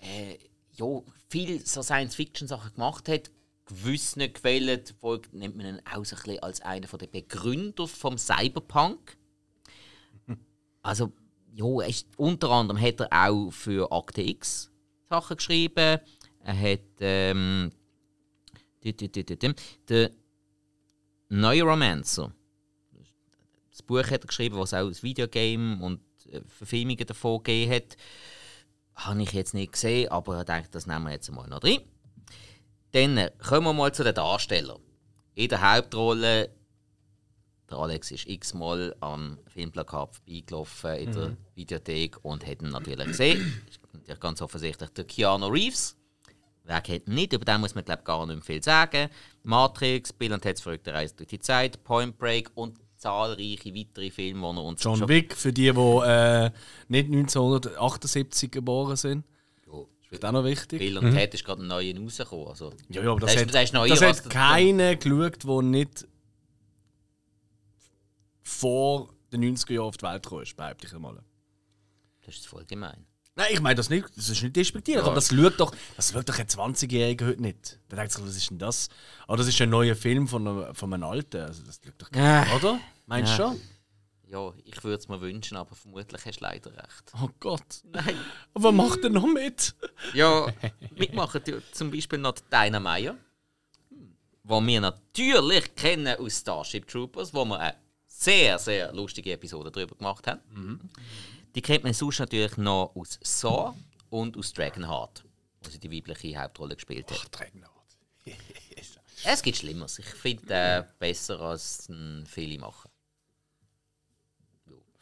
der 0.00 0.08
äh, 0.08 0.38
ja, 0.76 1.02
viel 1.28 1.64
so 1.66 1.82
Science-Fiction-Sachen 1.82 2.74
gemacht 2.74 3.08
hat. 3.08 3.30
Gewissen 3.66 4.32
Quellen 4.32 4.82
folgt, 4.98 5.32
nennt 5.32 5.56
man 5.56 5.66
ihn 5.66 5.82
auch 5.84 6.04
so 6.04 6.16
ein 6.16 6.22
bisschen 6.22 6.42
als 6.42 6.60
einer 6.62 6.86
der 6.86 7.06
Begründer 7.06 7.86
vom 7.86 8.18
Cyberpunk. 8.18 9.16
Also, 10.82 11.12
ja, 11.52 11.82
ist, 11.82 12.06
unter 12.16 12.50
anderem 12.50 12.80
hat 12.80 13.00
er 13.00 13.08
auch 13.28 13.50
für 13.50 13.90
Akte 13.92 14.22
X 14.22 14.70
Sachen 15.08 15.36
geschrieben. 15.36 15.98
Er 16.42 16.58
hat 16.58 16.80
ähm, 17.00 17.70
der 18.82 20.10
Neuromancer. 21.28 22.32
Das 23.70 23.82
Buch 23.82 24.04
hat 24.04 24.24
er 24.24 24.26
geschrieben, 24.26 24.56
was 24.56 24.74
auch 24.74 24.86
ein 24.86 25.02
Videogame 25.02 25.82
und 25.82 26.00
äh, 26.30 26.40
Verfilmungen 26.46 27.06
davon 27.06 27.42
gegeben 27.42 27.72
hat. 27.72 27.96
Habe 28.94 29.22
ich 29.22 29.32
jetzt 29.32 29.54
nicht 29.54 29.72
gesehen, 29.72 30.10
aber 30.10 30.40
ich 30.40 30.44
denke, 30.44 30.68
das 30.70 30.86
nehmen 30.86 31.04
wir 31.04 31.12
jetzt 31.12 31.30
mal 31.30 31.48
noch 31.48 31.60
drin. 31.60 31.80
Dann 32.92 33.30
kommen 33.38 33.66
wir 33.66 33.72
mal 33.72 33.92
zu 33.92 34.04
den 34.04 34.14
Darstellern. 34.14 34.80
In 35.34 35.48
der 35.48 35.74
Hauptrolle, 35.74 36.50
der 37.70 37.78
Alex 37.78 38.10
ist 38.10 38.26
x-mal 38.28 38.94
am 39.00 39.38
Filmplakat 39.46 40.16
vorbeigelaufen 40.16 40.94
in 40.96 41.12
der 41.12 41.36
Videothek 41.54 42.16
und 42.24 42.46
hat 42.46 42.62
ihn 42.62 42.70
natürlich 42.70 43.06
gesehen. 43.06 43.62
Ist 44.06 44.20
ganz 44.20 44.42
offensichtlich 44.42 44.90
der 44.90 45.04
Keanu 45.04 45.46
Reeves. 45.46 45.96
Wer 46.64 46.80
kennt 46.80 47.06
ihn 47.08 47.14
nicht? 47.14 47.32
Über 47.32 47.44
den 47.44 47.60
muss 47.60 47.74
man 47.74 47.84
glaube 47.84 48.02
gar 48.02 48.26
nicht 48.26 48.36
mehr 48.36 48.44
viel 48.44 48.62
sagen. 48.62 49.08
Matrix, 49.44 50.12
Bill 50.12 50.32
und 50.32 50.40
Ted's 50.42 50.60
verrückte 50.60 50.92
Reise 50.92 51.14
durch 51.16 51.28
die 51.28 51.38
Zeit, 51.40 51.82
Point 51.84 52.18
Break 52.18 52.50
und 52.54 52.78
zahlreiche 52.96 53.74
weitere 53.74 54.10
Filme, 54.10 54.40
die 54.52 54.58
er 54.58 54.64
uns 54.64 54.82
John 54.82 55.08
Wick, 55.08 55.34
für 55.34 55.52
die, 55.52 55.72
die 55.72 55.78
äh, 55.78 56.50
nicht 56.88 57.06
1978 57.06 58.50
geboren 58.50 58.96
sind. 58.96 59.24
Ja, 59.66 59.78
Ist 60.10 60.24
auch 60.24 60.32
noch 60.32 60.44
wichtig. 60.44 60.78
Bill 60.80 60.98
und 60.98 61.12
Ted 61.14 61.32
ist 61.34 61.44
gerade 61.44 61.62
ein 61.62 61.68
neuer 61.68 61.94
rausgekommen. 61.98 62.48
Also, 62.48 62.72
Ja, 62.88 63.02
ja, 63.02 63.10
aber 63.10 63.20
das, 63.20 63.34
Das 63.34 63.42
ist- 63.42 63.48
hat, 63.48 63.54
das 63.54 63.62
ist 63.64 63.74
das 63.74 64.02
hat 64.02 64.08
das- 64.26 64.28
keiner 64.28 64.96
geschaut, 64.96 65.44
der 65.44 65.62
nicht 65.62 66.06
vor 68.50 69.08
den 69.32 69.42
90er 69.44 69.72
Jahren 69.74 69.86
auf 69.86 69.96
die 69.96 70.04
Welt 70.06 70.22
gekommen 70.22 70.42
ist, 70.42 70.56
behaupte 70.56 70.86
ich 70.86 70.94
einmal. 70.94 71.22
das 72.26 72.34
ist 72.36 72.46
voll 72.48 72.64
gemein. 72.64 73.06
Nein, 73.36 73.46
ich 73.52 73.60
meine 73.60 73.76
das 73.76 73.88
nicht, 73.88 74.06
das 74.16 74.28
ist 74.28 74.42
nicht 74.42 74.56
despektierlich, 74.56 75.04
aber 75.04 75.14
das 75.14 75.28
schaut 75.28 75.58
doch, 75.58 75.74
das 75.96 76.12
schaut 76.12 76.28
doch 76.28 76.38
ein 76.38 76.46
20-Jähriger 76.46 77.26
heute 77.28 77.40
nicht. 77.42 77.78
Der 77.90 77.96
denkt 77.96 78.12
sich, 78.12 78.22
was 78.24 78.36
ist 78.36 78.50
denn 78.50 78.58
das? 78.58 78.88
Aber 79.26 79.36
das 79.36 79.46
ist 79.46 79.60
ein 79.62 79.70
neuer 79.70 79.94
Film 79.94 80.26
von 80.26 80.46
einem, 80.46 80.74
von 80.74 80.92
einem 80.92 81.04
Alten, 81.04 81.40
also 81.42 81.62
das 81.62 81.80
schaut 81.84 81.94
doch 81.98 82.10
keiner, 82.10 82.54
oder? 82.56 82.80
Meinst 83.06 83.38
du 83.38 83.42
Ja. 83.42 83.48
schon? 83.50 83.60
Ja, 84.28 84.52
ich 84.64 84.84
würde 84.84 84.98
es 84.98 85.08
mir 85.08 85.20
wünschen, 85.20 85.56
aber 85.56 85.74
vermutlich 85.74 86.24
hast 86.24 86.38
du 86.40 86.44
leider 86.44 86.70
recht. 86.76 87.12
Oh 87.20 87.28
Gott. 87.40 87.82
Nein. 87.84 88.16
Aber 88.54 88.70
macht 88.72 89.02
er 89.02 89.10
noch 89.10 89.26
mit? 89.26 89.74
Ja, 90.14 90.46
mitmachen 90.96 91.42
zum 91.72 91.90
Beispiel 91.90 92.18
noch 92.18 92.34
Dinah 92.52 92.78
Meyer, 92.80 93.16
wo 94.44 94.60
wir 94.60 94.80
natürlich 94.80 95.74
kennen 95.76 96.16
aus 96.18 96.38
Starship 96.38 96.86
Troopers, 96.88 97.32
wo 97.34 97.44
wir 97.44 97.58
eine 97.58 97.76
sehr, 98.20 98.58
sehr 98.58 98.92
lustige 98.92 99.32
Episode 99.32 99.70
darüber 99.70 99.96
gemacht 99.96 100.26
haben. 100.26 100.90
Die 101.54 101.62
kennt 101.62 101.84
man 101.84 101.94
sonst 101.94 102.18
natürlich 102.18 102.56
noch 102.56 102.92
aus 102.94 103.18
Saw 103.22 103.74
und 104.10 104.36
aus 104.36 104.52
Dragonheart, 104.52 105.24
wo 105.62 105.70
sie 105.70 105.78
die 105.78 105.90
weibliche 105.90 106.38
Hauptrolle 106.38 106.74
gespielt 106.74 107.10
hat. 107.10 107.28
Dragonheart. 107.30 107.70
Es 109.22 109.42
gibt 109.42 109.58
Schlimmeres. 109.58 109.98
Ich 109.98 110.06
finde 110.06 110.54
äh, 110.54 110.82
besser 110.98 111.40
als 111.40 111.90
ein 111.90 112.24
viele 112.26 112.58
machen. 112.58 112.90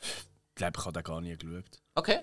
Ich 0.03 0.55
glaube, 0.57 0.77
ich 0.77 0.85
habe 0.85 0.93
den 0.93 1.03
gar 1.05 1.21
nie 1.21 1.37
geschaut. 1.37 1.81
Okay. 1.95 2.19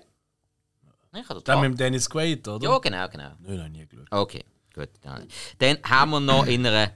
Ich 1.14 1.26
habe 1.26 1.42
den 1.42 1.60
mit 1.60 1.80
Dennis 1.80 2.10
Quaid, 2.10 2.46
oder? 2.46 2.68
Ja, 2.68 2.78
genau, 2.78 3.08
genau. 3.08 3.32
Nein, 3.38 3.56
nein, 3.56 3.72
nie 3.72 3.86
geschaut. 3.86 4.08
Okay, 4.10 4.44
gut. 4.74 4.90
Dann, 5.00 5.26
dann 5.58 5.78
haben 5.84 6.10
wir 6.10 6.20
noch 6.20 6.46
in 6.46 6.66
einer, 6.66 6.92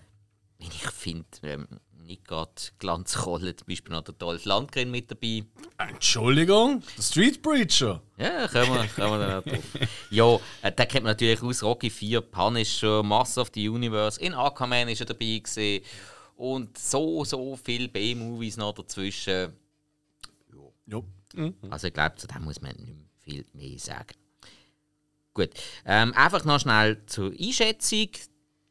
ich 0.59 0.90
finde, 0.90 1.25
ähm, 1.45 1.66
nicht 2.11 2.26
gerade 2.26 2.52
Glanzrolle, 2.79 3.57
zum 3.57 3.67
Beispiel 3.67 3.93
noch 3.93 4.02
der 4.02 4.14
Dolph 4.14 4.45
Landgren 4.45 4.90
mit 4.90 5.11
dabei. 5.11 5.45
Entschuldigung, 5.79 6.83
der 6.97 7.02
Street 7.02 7.43
Preacher. 7.43 8.02
Ja, 8.19 8.49
können 8.49 8.75
wir, 8.75 8.87
können 8.88 9.11
wir 9.12 9.19
dann 9.26 9.45
drauf. 9.45 9.64
Ja, 10.11 10.38
äh, 10.62 10.73
den 10.73 10.88
kennt 10.88 11.05
man 11.05 11.12
natürlich 11.12 11.43
aus 11.43 11.62
Rocky 11.62 11.88
4, 11.88 12.21
Punisher, 12.21 13.02
Master 13.02 13.43
of 13.43 13.50
the 13.55 13.69
Universe, 13.69 14.21
in 14.21 14.35
Aquaman 14.35 14.88
ist 14.88 15.00
er 15.00 15.07
dabei 15.07 15.40
gewesen. 15.43 15.85
Und 16.37 16.76
so, 16.79 17.25
so 17.25 17.57
viele 17.57 17.88
B-Movies 17.88 18.57
noch 18.57 18.73
dazwischen. 18.75 19.52
Ja. 20.87 21.02
Also 21.71 21.87
ich 21.87 21.95
glaube, 21.95 22.17
zu 22.17 22.26
dem 22.26 22.43
muss 22.43 22.61
man 22.61 22.75
nicht 22.76 22.87
mehr 22.87 23.11
viel 23.19 23.47
mehr 23.52 23.79
sagen. 23.79 24.14
Gut, 25.35 25.50
ähm, 25.85 26.12
einfach 26.14 26.45
noch 26.45 26.61
schnell 26.61 27.05
zur 27.07 27.33
Einschätzung. 27.33 28.09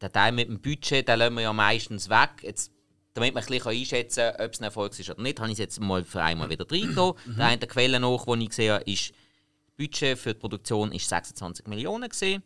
Der 0.02 0.12
Teil 0.12 0.32
mit 0.32 0.50
dem 0.50 0.62
Budget, 0.62 1.08
den 1.08 1.20
lassen 1.20 1.36
wir 1.36 1.44
ja 1.44 1.54
meistens 1.54 2.10
weg. 2.10 2.30
Jetzt, 2.42 2.72
damit 3.14 3.34
man 3.34 3.44
ein 3.44 3.48
bisschen 3.48 3.72
einschätzen 3.72 4.32
kann, 4.36 4.46
ob 4.46 4.54
es 4.54 4.60
ein 4.60 4.64
Erfolg 4.66 5.00
ist 5.00 5.10
oder 5.10 5.22
nicht, 5.22 5.40
habe 5.40 5.50
ich 5.50 5.54
es 5.54 5.60
jetzt 5.60 5.80
mal 5.80 6.04
für 6.04 6.22
einmal 6.22 6.50
wieder 6.50 6.66
reingetan. 6.70 7.14
Der 7.38 7.46
eine 7.46 7.58
der 7.58 7.68
Quelle 7.68 8.00
nach, 8.00 8.26
die 8.26 8.44
ich 8.44 8.50
gesehen 8.50 8.74
habe, 8.74 8.84
ist, 8.84 9.10
das 9.10 9.76
Budget 9.78 10.18
für 10.18 10.34
die 10.34 10.40
Produktion 10.40 10.92
ist 10.92 11.08
26 11.10 11.68
Millionen 11.68 12.10
gesehen. 12.10 12.44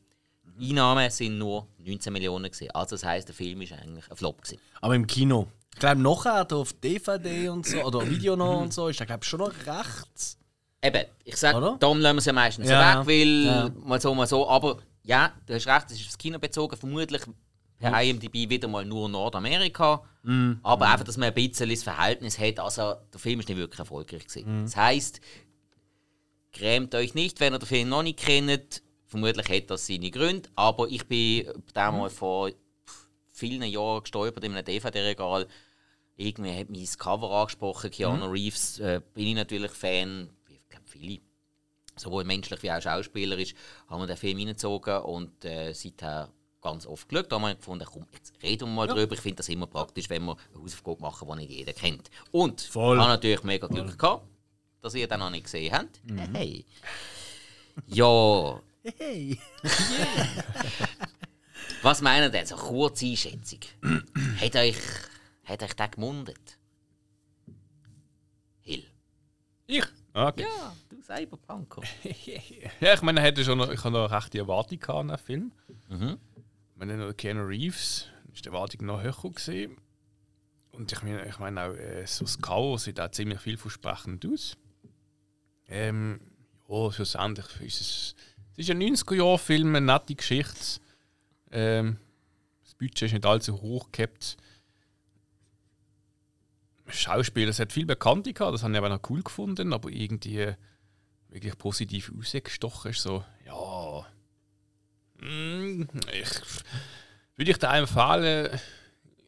Einnahmen 0.59 1.09
sind 1.09 1.37
nur 1.37 1.67
19 1.79 2.13
Millionen 2.13 2.49
gesehen. 2.49 2.71
Also 2.71 2.95
das 2.95 3.03
heisst, 3.03 3.27
der 3.27 3.35
Film 3.35 3.61
ist 3.61 3.73
eigentlich 3.73 4.09
ein 4.09 4.17
Flop 4.17 4.41
gewesen. 4.41 4.59
Aber 4.81 4.95
im 4.95 5.07
Kino. 5.07 5.47
Ich 5.73 5.79
glaube, 5.79 6.01
nachher 6.01 6.51
auf 6.51 6.73
DVD 6.73 7.49
und 7.49 7.65
so, 7.65 7.81
oder 7.83 8.07
Video 8.07 8.35
noch 8.35 8.61
und 8.61 8.73
so, 8.73 8.87
ist 8.89 8.99
der, 8.99 9.07
glaube 9.07 9.25
schon 9.25 9.39
noch 9.39 9.53
rechts. 9.65 10.37
Eben, 10.83 11.05
ich 11.23 11.37
sage, 11.37 11.77
darum 11.79 11.99
lassen 11.99 12.15
wir 12.15 12.19
es 12.19 12.25
ja 12.25 12.33
meistens 12.33 12.69
Ja, 12.69 12.99
weg, 12.99 13.07
weil 13.07 13.45
ja. 13.45 13.71
mal 13.83 13.99
so, 13.99 14.13
mal 14.13 14.27
so. 14.27 14.47
Aber 14.47 14.77
ja, 15.01 15.31
du 15.45 15.53
hast 15.55 15.65
recht, 15.65 15.85
es 15.91 15.99
ist 15.99 16.07
aufs 16.07 16.17
Kino 16.17 16.37
bezogen. 16.37 16.77
Vermutlich 16.77 17.21
per 17.83 18.01
IMDb 18.01 18.49
wieder 18.49 18.67
mal 18.69 18.85
nur 18.85 19.09
Nordamerika. 19.09 20.03
Mhm. 20.23 20.59
Aber 20.63 20.89
einfach, 20.89 21.03
dass 21.03 21.17
man 21.17 21.27
ein 21.27 21.33
bisschen 21.33 21.69
das 21.69 21.83
Verhältnis 21.83 22.39
hat. 22.39 22.59
Also, 22.59 22.95
der 23.11 23.19
Film 23.19 23.41
ist 23.41 23.49
nicht 23.49 23.57
wirklich 23.57 23.79
erfolgreich 23.79 24.25
gewesen. 24.25 24.61
Mhm. 24.61 24.65
Das 24.65 24.77
heisst, 24.77 25.19
grämt 26.53 26.95
euch 26.95 27.13
nicht, 27.13 27.41
wenn 27.41 27.53
ihr 27.53 27.59
den 27.59 27.67
Film 27.67 27.89
noch 27.89 28.03
nicht 28.03 28.19
kennt. 28.19 28.81
Vermutlich 29.05 29.49
hat 29.49 29.69
das 29.69 29.85
seine 29.85 30.11
Gründe. 30.11 30.49
Aber 30.55 30.87
ich 30.87 31.05
bin 31.07 31.47
damals 31.73 32.13
vor 32.13 32.51
vielen 33.27 33.63
Jahren 33.63 34.01
gestolpert 34.01 34.45
in 34.45 34.53
einem 34.53 34.63
DVD-Regal. 34.63 35.47
Irgendwie 36.15 36.57
hat 36.57 36.69
mich 36.69 36.85
das 36.85 36.97
Cover 36.97 37.31
angesprochen, 37.31 37.91
Keanu 37.91 38.27
Reeves. 38.27 38.79
Äh, 38.79 39.01
bin 39.13 39.27
ich 39.27 39.35
natürlich 39.35 39.71
Fan. 39.71 40.29
Ich 40.47 40.69
glaube, 40.69 40.85
viele. 40.87 41.19
Sowohl 41.95 42.23
menschlich 42.23 42.63
wie 42.63 42.71
auch 42.71 42.81
schauspielerisch 42.81 43.53
haben 43.87 44.01
wir 44.01 44.07
den 44.07 44.17
Film 44.17 44.37
reingezogen 44.39 45.01
und 45.01 45.45
äh, 45.45 45.73
seither 45.73 46.31
ganz 46.63 46.85
oft 46.87 47.07
geschaut. 47.07 47.31
Da 47.31 47.35
haben 47.35 47.43
wir 47.43 47.55
gefunden, 47.55 47.85
komm, 47.85 48.05
jetzt 48.13 48.33
reden 48.41 48.69
wir 48.69 48.73
mal 48.73 48.87
drüber. 48.87 49.13
Ich 49.13 49.21
finde 49.21 49.37
das 49.37 49.49
immer 49.49 49.67
praktisch, 49.67 50.09
wenn 50.09 50.23
wir 50.25 50.37
eine 50.53 50.63
Hausaufgabe 50.63 51.01
machen, 51.01 51.27
die 51.29 51.35
nicht 51.35 51.51
jeder 51.51 51.73
kennt. 51.73 52.09
Und 52.31 52.61
ich 52.61 52.69
Voll. 52.69 52.97
habe 52.99 53.09
natürlich 53.09 53.43
mega 53.43 53.67
Glück 53.67 53.97
gehabt, 53.97 54.25
dass 54.81 54.95
ihr 54.95 55.07
den 55.07 55.19
noch 55.19 55.29
nicht 55.29 55.43
gesehen 55.43 55.73
habt. 55.73 56.01
Hey. 56.33 56.65
Ja, 57.87 58.59
Hey! 58.97 59.39
was 61.81 62.01
meinen 62.01 62.31
denn? 62.31 62.45
So 62.45 62.55
kurze 62.55 63.05
Einschätzung. 63.05 63.59
hat 64.41 64.55
euch, 64.57 64.75
hat 65.45 65.63
euch 65.63 65.73
der 65.73 65.87
gemundet? 65.87 66.57
Hill. 68.61 68.83
Ich? 69.67 69.85
Okay. 70.13 70.43
Ja, 70.43 70.75
du 70.89 71.01
Cyberpunker. 71.01 71.81
Ja, 72.81 72.93
ich 72.93 73.01
meine, 73.01 73.21
er 73.21 73.27
hatte 73.27 73.43
schon 73.45 73.57
noch, 73.57 73.71
ich 73.71 73.83
habe 73.83 73.91
noch 73.91 74.11
recht 74.11 74.33
die 74.33 74.39
Erwartung 74.39 74.83
an 74.83 75.07
den 75.07 75.17
Film. 75.17 75.51
Mhm. 75.87 76.17
Ich 76.73 76.79
meine, 76.79 76.97
noch 76.97 77.13
Keanu 77.15 77.43
Reeves 77.43 78.07
ist 78.33 78.45
die 78.45 78.49
Erwartung 78.49 78.87
noch 78.87 79.01
höher 79.01 79.31
gesehen. 79.31 79.77
Und 80.71 80.91
ich 80.91 81.03
meine, 81.03 81.27
ich 81.27 81.37
meine 81.37 81.61
auch, 81.61 81.75
äh, 81.75 82.05
so 82.07 82.25
das 82.25 82.41
Chaos 82.41 82.85
sieht 82.85 82.99
auch 82.99 83.11
ziemlich 83.11 83.39
vielversprechend 83.39 84.25
aus. 84.25 84.57
Ähm, 85.67 86.19
ja, 86.67 86.91
schlussendlich 86.91 87.45
ist 87.61 87.81
es, 87.81 88.15
es 88.53 88.57
ist 88.57 88.71
ein 88.71 88.81
90er-Jahr-Film, 88.81 89.75
eine 89.75 89.85
nette 89.85 90.15
Geschichte. 90.15 90.81
Ähm, 91.51 91.97
das 92.63 92.73
Budget 92.73 93.03
ist 93.03 93.13
nicht 93.13 93.25
allzu 93.25 93.61
hoch 93.61 93.91
gehabt. 93.91 94.37
Schauspieler, 96.87 97.49
es 97.49 97.59
hat 97.59 97.71
viel 97.71 97.85
Bekannte 97.85 98.33
gehabt, 98.33 98.53
das 98.53 98.63
habe 98.63 98.73
ich 98.73 98.77
aber 98.77 98.89
noch 98.89 99.09
cool 99.09 99.21
gefunden, 99.21 99.73
aber 99.73 99.89
irgendwie 99.89 100.53
wirklich 101.29 101.57
positiv 101.57 102.11
rausgestochen 102.15 102.91
ist, 102.91 103.01
so, 103.01 103.23
ja. 103.45 104.05
Ich, 106.11 106.29
würde 107.35 107.51
ich 107.51 107.57
dir 107.57 107.69
empfehlen, 107.69 108.59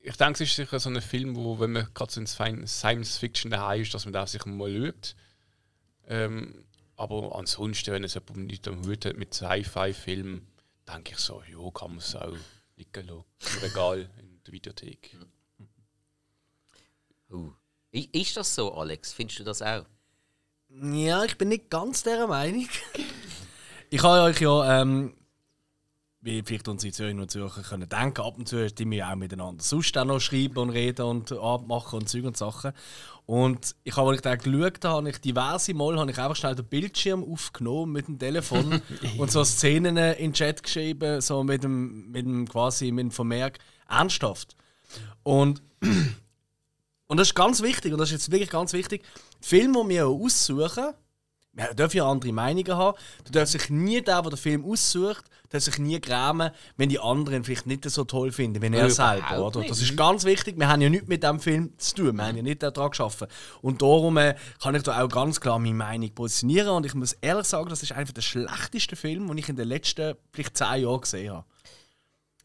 ich 0.02 0.16
denke, 0.18 0.34
es 0.44 0.50
ist 0.50 0.56
sicher 0.56 0.80
so 0.80 0.90
ein 0.90 1.02
Film, 1.02 1.36
wo, 1.36 1.60
wenn 1.60 1.72
man 1.72 1.88
gerade 1.94 2.12
so 2.12 2.20
in 2.20 2.28
Sci- 2.28 2.68
Science 2.68 3.18
Fiction 3.18 3.50
daheim 3.50 3.82
ist, 3.82 3.94
dass 3.94 4.06
man 4.06 4.14
da 4.14 4.28
sicher 4.28 4.50
mal 4.50 4.70
schaut. 4.70 5.16
Ähm, 6.08 6.66
aber 6.96 7.36
ansonsten, 7.36 7.92
wenn 7.92 8.04
es 8.04 8.14
jemand 8.14 8.38
nicht 8.48 8.68
am 8.68 8.86
Hut 8.86 9.06
hat 9.06 9.18
mit 9.18 9.34
Sci-Fi-Filmen, 9.34 10.48
denke 10.88 11.14
ich 11.14 11.18
so, 11.18 11.42
ja, 11.44 11.72
kann 11.72 11.92
man 11.92 11.98
es 12.00 12.16
auch 12.16 12.36
liegen 12.76 13.08
lassen. 13.08 13.26
Im 13.56 13.60
Regal, 13.64 14.10
in 14.20 14.44
der 14.46 14.54
Videothek. 14.54 15.18
Uh. 17.32 17.52
Ist 17.92 18.38
das 18.38 18.54
so, 18.54 18.74
Alex? 18.76 19.14
Findest 19.14 19.40
du 19.40 19.44
das 19.44 19.62
auch? 19.62 19.86
Ja, 20.70 21.24
ich 21.24 21.38
bin 21.38 21.50
nicht 21.50 21.70
ganz 21.70 22.04
dieser 22.04 22.28
Meinung. 22.28 22.68
ich 23.90 24.04
habe 24.04 24.22
euch 24.22 24.40
ja, 24.42 24.82
ähm, 24.82 25.16
wie 26.26 26.42
vielleicht 26.42 26.68
unsere 26.68 26.92
Zürcher 26.92 27.22
und 27.22 27.30
Zürcher 27.30 27.62
können 27.62 27.88
denken, 27.88 28.22
ab 28.22 28.38
und 28.38 28.48
zu 28.48 28.66
die 28.72 28.90
wir 28.90 29.08
auch 29.08 29.16
miteinander 29.16 29.64
sonst 29.64 29.96
auch 29.98 30.06
noch 30.06 30.20
schreiben 30.20 30.58
und 30.58 30.72
reden 30.72 31.06
und 31.06 31.32
abmachen 31.32 32.00
und 32.00 32.10
Zeug 32.10 32.26
und 32.26 32.36
Sachen. 32.36 32.74
Und 33.28 33.76
ich 33.84 33.96
habe, 33.96 34.10
als 34.10 34.18
ich 34.18 34.22
da 34.24 34.36
geschaut 34.36 34.84
habe, 34.84 34.96
habe 34.96 35.10
ich 35.10 35.20
diverse 35.20 35.74
Mal 35.74 35.98
habe 36.00 36.12
ich 36.12 36.18
einfach 36.18 36.36
schnell 36.36 36.56
den 36.56 36.66
Bildschirm 36.66 37.24
aufgenommen 37.24 37.92
mit 37.92 38.08
dem 38.08 38.18
Telefon 38.18 38.82
und 39.18 39.32
so 39.32 39.44
Szenen 39.44 39.98
in 39.98 40.32
den 40.32 40.34
Chat 40.34 40.64
geschrieben, 40.64 41.22
so 41.22 41.44
mit 41.44 41.64
dem, 41.64 42.12
mit 42.12 42.26
dem 42.26 42.48
quasi 42.48 42.92
mit 42.92 43.04
dem 43.04 43.12
Vermerk 43.12 43.60
ernsthaft. 43.88 44.56
Und 45.24 45.62
und 47.08 47.20
das 47.20 47.30
ist 47.30 47.36
ganz 47.36 47.62
wichtig, 47.62 47.94
und 47.94 48.00
das 48.00 48.10
ist 48.10 48.14
jetzt 48.14 48.32
wirklich 48.32 48.50
ganz 48.50 48.74
wichtig. 48.74 49.04
Die 49.44 49.48
Filme, 49.48 49.84
die 49.84 49.90
wir 49.90 50.08
aussuchen, 50.08 50.94
wir 51.56 51.74
dürfen 51.74 51.98
ja 51.98 52.10
andere 52.10 52.34
Meinungen 52.34 52.76
haben. 52.76 52.98
Du 53.24 53.32
darfst 53.32 53.54
sich 53.54 53.70
nie 53.70 54.02
der, 54.02 54.22
der 54.22 54.32
den 54.32 54.38
Film 54.38 54.66
aussucht, 54.66 55.24
darf 55.50 55.64
sich 55.64 55.80
nie 55.80 56.00
grämen, 56.02 56.52
wenn 56.76 56.90
die 56.90 57.00
anderen 57.00 57.44
vielleicht 57.46 57.66
nicht 57.66 57.90
so 57.90 58.04
toll 58.04 58.32
finden, 58.34 58.62
wie 58.62 58.76
er 58.78 58.90
selber. 58.90 59.46
Oder? 59.48 59.64
Das 59.64 59.82
ist 59.82 59.96
ganz 59.96 60.26
wichtig. 60.26 60.60
Wir 60.60 60.68
haben 60.68 60.82
ja 60.82 60.90
nichts 60.90 61.08
mit 61.08 61.24
dem 61.24 61.40
Film 61.40 61.74
zu 61.78 61.96
tun. 61.96 62.18
Wir 62.18 62.26
haben 62.26 62.36
ja 62.36 62.44
nicht 62.44 62.62
daran 62.62 62.90
geschaffen. 62.90 63.28
Und 63.62 63.82
darum 63.82 64.18
äh, 64.18 64.36
kann 64.62 64.76
ich 64.76 64.84
da 64.84 65.02
auch 65.02 65.08
ganz 65.08 65.40
klar 65.40 65.58
meine 65.58 65.76
Meinung 65.76 66.14
positionieren. 66.14 66.70
Und 66.70 66.86
ich 66.86 66.94
muss 66.94 67.14
ehrlich 67.14 67.46
sagen, 67.48 67.70
das 67.70 67.84
ist 67.84 67.94
einfach 67.94 68.14
der 68.14 68.22
schlechteste 68.22 68.98
Film, 68.98 69.28
den 69.28 69.38
ich 69.38 69.48
in 69.48 69.56
den 69.56 69.68
letzten 69.70 70.16
vielleicht 70.34 70.58
zehn 70.58 70.84
Jahren 70.84 71.02
gesehen 71.02 71.34
habe. 71.34 71.46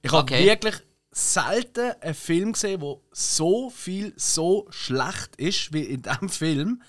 Ich 0.03 0.13
habe 0.13 0.23
Okay. 0.23 0.47
wirklich 0.47 0.77
selten 1.11 1.93
einen 2.01 2.15
Film 2.15 2.53
gesehen, 2.53 2.81
der 2.81 2.97
so 3.11 3.71
viel 3.71 4.13
so 4.17 4.67
schlecht 4.71 5.35
ist 5.37 5.73
wie 5.73 5.83
in 5.83 6.03
diesem 6.03 6.29
Film. 6.29 6.83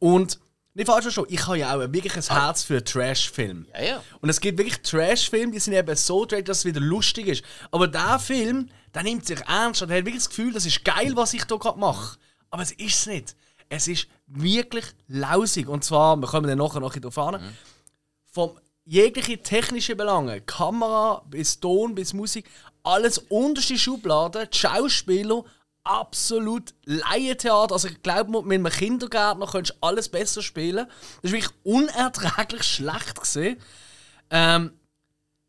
Und 0.00 0.40
nicht 0.78 0.86
falsch 0.86 1.02
verstehen, 1.02 1.26
ich 1.28 1.46
habe 1.46 1.58
ja 1.58 1.74
auch 1.74 1.80
wirklich 1.80 2.16
ein 2.16 2.22
Herz 2.22 2.62
für 2.62 2.82
Trash-Filme. 2.82 3.66
Ja, 3.74 3.82
ja. 3.84 4.02
Und 4.20 4.28
es 4.28 4.40
gibt 4.40 4.58
wirklich 4.58 4.80
Trash-Filme, 4.80 5.52
die 5.52 5.58
sind 5.58 5.74
eben 5.74 5.96
so 5.96 6.24
trash, 6.24 6.44
dass 6.44 6.58
es 6.58 6.64
wieder 6.64 6.80
lustig 6.80 7.26
ist. 7.26 7.44
Aber 7.70 7.88
der 7.88 8.18
Film, 8.18 8.70
der 8.94 9.02
nimmt 9.02 9.26
sich 9.26 9.40
ernst 9.40 9.82
und 9.82 9.90
hat 9.90 9.96
wirklich 9.96 10.16
das 10.22 10.28
Gefühl, 10.28 10.52
das 10.52 10.66
ist 10.66 10.84
geil, 10.84 11.12
was 11.14 11.34
ich 11.34 11.44
hier 11.46 11.58
gerade 11.58 11.78
mache. 11.78 12.18
Aber 12.50 12.62
es 12.62 12.70
ist 12.72 13.00
es 13.00 13.06
nicht. 13.06 13.36
Es 13.68 13.88
ist 13.88 14.06
wirklich 14.26 14.84
lausig. 15.08 15.68
Und 15.68 15.84
zwar, 15.84 16.16
wir 16.16 16.28
kommen 16.28 16.46
dann 16.46 16.58
nachher 16.58 16.80
noch 16.80 16.94
drauf 16.94 17.18
an, 17.18 17.42
vom 18.30 18.52
jegliche 18.84 19.42
technische 19.42 19.96
Belange, 19.96 20.40
Kamera 20.40 21.22
bis 21.28 21.60
Ton 21.60 21.94
bis 21.94 22.14
Musik, 22.14 22.48
alles 22.84 23.18
unterste 23.18 23.76
Schublade, 23.76 24.46
die 24.46 24.56
Schauspieler, 24.56 25.44
absolut 25.88 26.74
Laientheater. 26.84 27.72
Also 27.72 27.88
ich 27.88 28.02
glaube, 28.02 28.42
mit 28.42 28.58
einem 28.58 28.72
Kindergärtner 28.72 29.46
könntest 29.46 29.76
du 29.76 29.86
alles 29.86 30.08
besser 30.08 30.42
spielen. 30.42 30.86
Das 31.22 31.30
ist 31.30 31.32
wirklich 31.32 31.52
unerträglich 31.64 32.62
schlecht. 32.64 33.58
Ähm, 34.30 34.72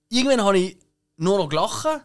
irgendwann 0.09 0.43
habe 0.43 0.59
ich 0.59 0.77
nur 1.17 1.37
noch 1.37 1.49
gelacht. 1.49 2.01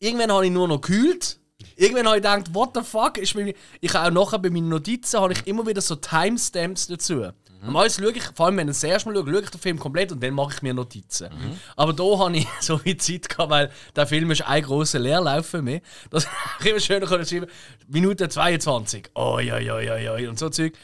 Irgendwann 0.00 0.32
habe 0.32 0.46
ich 0.46 0.52
nur 0.52 0.68
noch 0.68 0.80
gekühlt. 0.80 1.38
Irgendwann 1.76 2.06
habe 2.06 2.16
ich 2.16 2.22
gedacht, 2.22 2.54
what 2.54 2.70
the 2.74 2.82
fuck? 2.82 3.16
Mir, 3.34 3.54
ich 3.80 3.94
habe 3.94 4.08
auch 4.08 4.24
nachher 4.24 4.38
bei 4.38 4.50
meinen 4.50 4.68
Notizen 4.68 5.20
habe 5.20 5.32
ich 5.32 5.46
immer 5.46 5.66
wieder 5.66 5.80
so 5.80 5.96
Timestamps 5.96 6.88
dazu. 6.88 7.30
Normalerweise 7.62 8.02
schaue 8.02 8.12
ich, 8.12 8.22
vor 8.34 8.46
allem 8.46 8.56
wenn 8.56 8.68
ich 8.68 8.74
das 8.74 8.84
erste 8.84 9.08
Mal 9.08 9.16
schaue, 9.16 9.32
schaue 9.32 9.42
ich 9.42 9.50
den 9.50 9.60
Film 9.60 9.78
komplett 9.78 10.12
und 10.12 10.22
dann 10.22 10.34
mache 10.34 10.54
ich 10.54 10.62
mir 10.62 10.74
Notizen. 10.74 11.28
Aber 11.76 11.92
da 11.92 12.18
habe 12.18 12.36
ich 12.36 12.46
so 12.60 12.78
viel 12.78 12.96
Zeit 12.96 13.28
gehabt, 13.28 13.50
weil 13.50 13.70
der 13.94 14.06
Film 14.06 14.30
ist 14.30 14.42
ein 14.42 14.62
grosser 14.62 14.98
Leerlauf 14.98 15.46
für 15.46 15.62
mich. 15.62 15.82
Das 16.10 16.26
ich 16.60 16.66
immer 16.66 16.80
schön 16.80 17.04
können 17.04 17.26
schreiben, 17.26 17.46
Minute 17.88 18.28
22, 18.28 19.10
oi, 19.14 19.52
oi, 19.52 19.70
oi, 19.70 19.90
oi, 19.90 20.08
oi, 20.08 20.28
und 20.28 20.38
so 20.38 20.48
Zeug. 20.48 20.74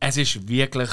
Es 0.00 0.16
ist 0.16 0.48
wirklich, 0.48 0.90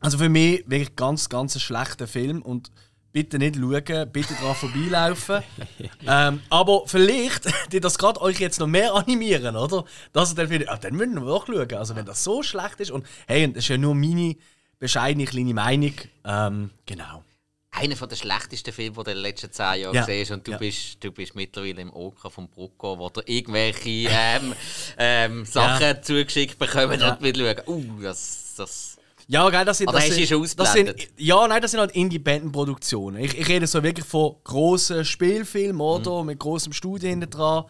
also 0.00 0.18
für 0.18 0.28
mich 0.28 0.64
wirklich 0.66 0.96
ganz, 0.96 1.28
ganz 1.28 1.54
ein 1.54 1.60
schlechter 1.60 2.06
Film 2.06 2.42
und 2.42 2.70
bitte 3.18 3.38
nicht 3.38 3.56
schauen, 3.56 4.12
bitte 4.12 4.34
dran 4.34 4.54
vorbeilaufen. 4.54 5.42
ähm, 6.06 6.40
aber 6.50 6.82
vielleicht, 6.86 7.48
die 7.72 7.80
das 7.80 7.98
gerade 7.98 8.20
euch 8.20 8.38
jetzt 8.38 8.60
noch 8.60 8.68
mehr 8.68 8.94
animieren, 8.94 9.56
oder? 9.56 9.84
Dass 10.12 10.32
ihr 10.32 10.36
dann 10.36 10.48
findet, 10.48 10.68
ah, 10.68 10.76
dann 10.76 10.94
müssen 10.94 11.24
wir 11.24 11.32
auch 11.32 11.46
schauen. 11.46 11.74
Also 11.74 11.96
wenn 11.96 12.06
das 12.06 12.22
so 12.22 12.44
schlecht 12.44 12.78
ist 12.78 12.92
und 12.92 13.04
hey, 13.26 13.44
und 13.44 13.56
das 13.56 13.64
ist 13.64 13.70
ja 13.70 13.76
nur 13.76 13.96
meine 13.96 14.36
bescheidene 14.78 15.24
kleine 15.26 15.52
Meinung. 15.52 15.94
Ähm, 16.24 16.70
genau. 16.86 17.24
Einer 17.72 17.94
der 17.96 18.16
schlechtesten 18.16 18.72
Filme, 18.72 18.90
die 18.96 19.04
du 19.04 19.10
in 19.10 19.16
den 19.16 19.22
letzten 19.22 19.50
zehn 19.50 19.80
Jahren 19.80 19.94
Ja. 19.94 20.02
gesehen 20.02 20.20
hast. 20.22 20.30
Und 20.30 20.46
du, 20.46 20.52
Ja. 20.52 20.58
bist, 20.58 21.02
du 21.02 21.10
bist 21.10 21.34
mittlerweile 21.34 21.80
im 21.82 21.92
Oka 21.92 22.30
vom 22.30 22.48
Brucko, 22.48 22.98
wo 22.98 23.08
du 23.08 23.20
irgendwelche 23.26 24.08
ähm, 24.10 24.54
ähm, 24.96 25.44
Sachen 25.44 26.02
zugeschickt 26.04 26.56
bekommen 26.58 27.00
Ja. 27.00 27.14
und 27.14 27.22
wir 27.22 27.34
schauen. 27.34 27.66
Uh, 27.66 28.02
das, 28.02 28.54
das 28.56 28.97
Ja, 29.30 29.50
geil, 29.50 29.66
das 29.66 29.76
sind, 29.76 29.92
das 29.92 30.04
hast 30.04 30.14
sind, 30.14 30.26
schon 30.26 30.48
das 30.56 30.72
sind? 30.72 30.94
Ja, 31.18 31.46
nein, 31.46 31.60
das 31.60 31.72
sind 31.72 31.80
halt 31.80 31.92
Independent-Produktionen. 31.92 33.22
Ich, 33.22 33.38
ich 33.38 33.46
rede 33.46 33.66
so 33.66 33.82
wirklich 33.82 34.06
von 34.06 34.36
grossen 34.42 35.04
Spielfilmen, 35.04 35.82
oder? 35.82 36.24
Mit 36.24 36.38
grossem 36.38 36.72
Studio 36.72 37.10
hinten 37.10 37.28
dran. 37.28 37.64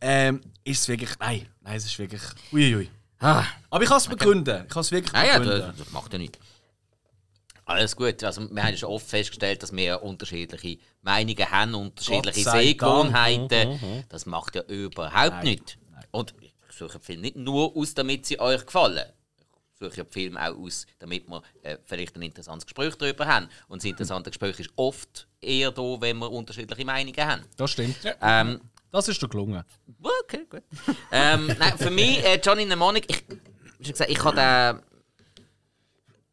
Ähm, 0.00 0.40
ist 0.64 0.80
es 0.80 0.88
wirklich. 0.88 1.10
Nein, 1.20 1.46
nein, 1.60 1.76
es 1.76 1.84
ist 1.84 1.98
wirklich. 1.98 2.22
Uiuiui. 2.50 2.88
Ah. 3.18 3.44
Aber 3.68 3.82
ich 3.84 3.90
kann 3.90 3.98
es 3.98 4.08
begründen. 4.08 4.62
Ich 4.64 4.72
kann 4.72 4.80
es 4.80 4.90
wirklich 4.90 5.14
Ah 5.14 5.26
ja, 5.26 5.38
begründen. 5.38 5.66
das, 5.68 5.76
das 5.84 5.92
macht 5.92 6.12
ja 6.14 6.18
nichts. 6.18 6.38
Alles 7.66 7.94
gut. 7.94 8.24
Also, 8.24 8.50
wir 8.50 8.62
haben 8.62 8.70
ja 8.70 8.76
schon 8.78 8.88
oft 8.88 9.06
festgestellt, 9.06 9.62
dass 9.62 9.70
wir 9.76 10.02
unterschiedliche 10.02 10.78
Meinungen 11.02 11.50
haben, 11.50 11.74
unterschiedliche 11.74 12.42
Gott 12.44 12.52
sei 12.52 12.62
Sehgewohnheiten. 12.62 14.04
Das 14.08 14.24
macht 14.24 14.54
ja 14.54 14.62
überhaupt 14.62 15.44
nichts. 15.44 15.76
Und 16.10 16.34
ich 16.40 16.54
suche 16.74 16.98
Film 17.00 17.20
nicht 17.20 17.36
nur 17.36 17.76
aus, 17.76 17.92
damit 17.92 18.24
sie 18.24 18.40
euch 18.40 18.64
gefallen. 18.64 19.04
Ich 19.82 19.88
suche 19.88 19.98
ja 19.98 20.04
den 20.04 20.12
Film 20.12 20.36
auch 20.36 20.56
aus, 20.56 20.86
damit 20.98 21.28
wir 21.28 21.42
äh, 21.62 21.76
vielleicht 21.84 22.14
ein 22.16 22.22
interessantes 22.22 22.66
Gespräch 22.66 22.94
darüber 22.96 23.26
haben. 23.26 23.48
Und 23.68 23.82
das 23.82 23.88
interessante 23.90 24.30
Gespräch 24.30 24.58
ist 24.60 24.70
oft 24.76 25.26
eher 25.40 25.70
da, 25.72 26.00
wenn 26.00 26.18
wir 26.18 26.30
unterschiedliche 26.30 26.84
Meinungen 26.84 27.26
haben. 27.26 27.42
Das 27.56 27.70
stimmt. 27.72 27.96
Ähm, 28.20 28.60
Das 28.90 29.08
ist 29.08 29.20
dir 29.20 29.28
gelungen. 29.28 29.64
Okay, 30.22 30.46
gut. 30.48 30.62
ähm, 31.10 31.46
nein, 31.58 31.76
für 31.78 31.90
mich, 31.90 32.24
äh, 32.24 32.40
Johnny 32.42 32.64
Mnemonic, 32.64 33.10
ich, 33.10 33.24
schon 33.84 33.92
gesagt, 33.92 34.10
ich 34.10 34.22
habe 34.22 34.36
den 34.36 34.82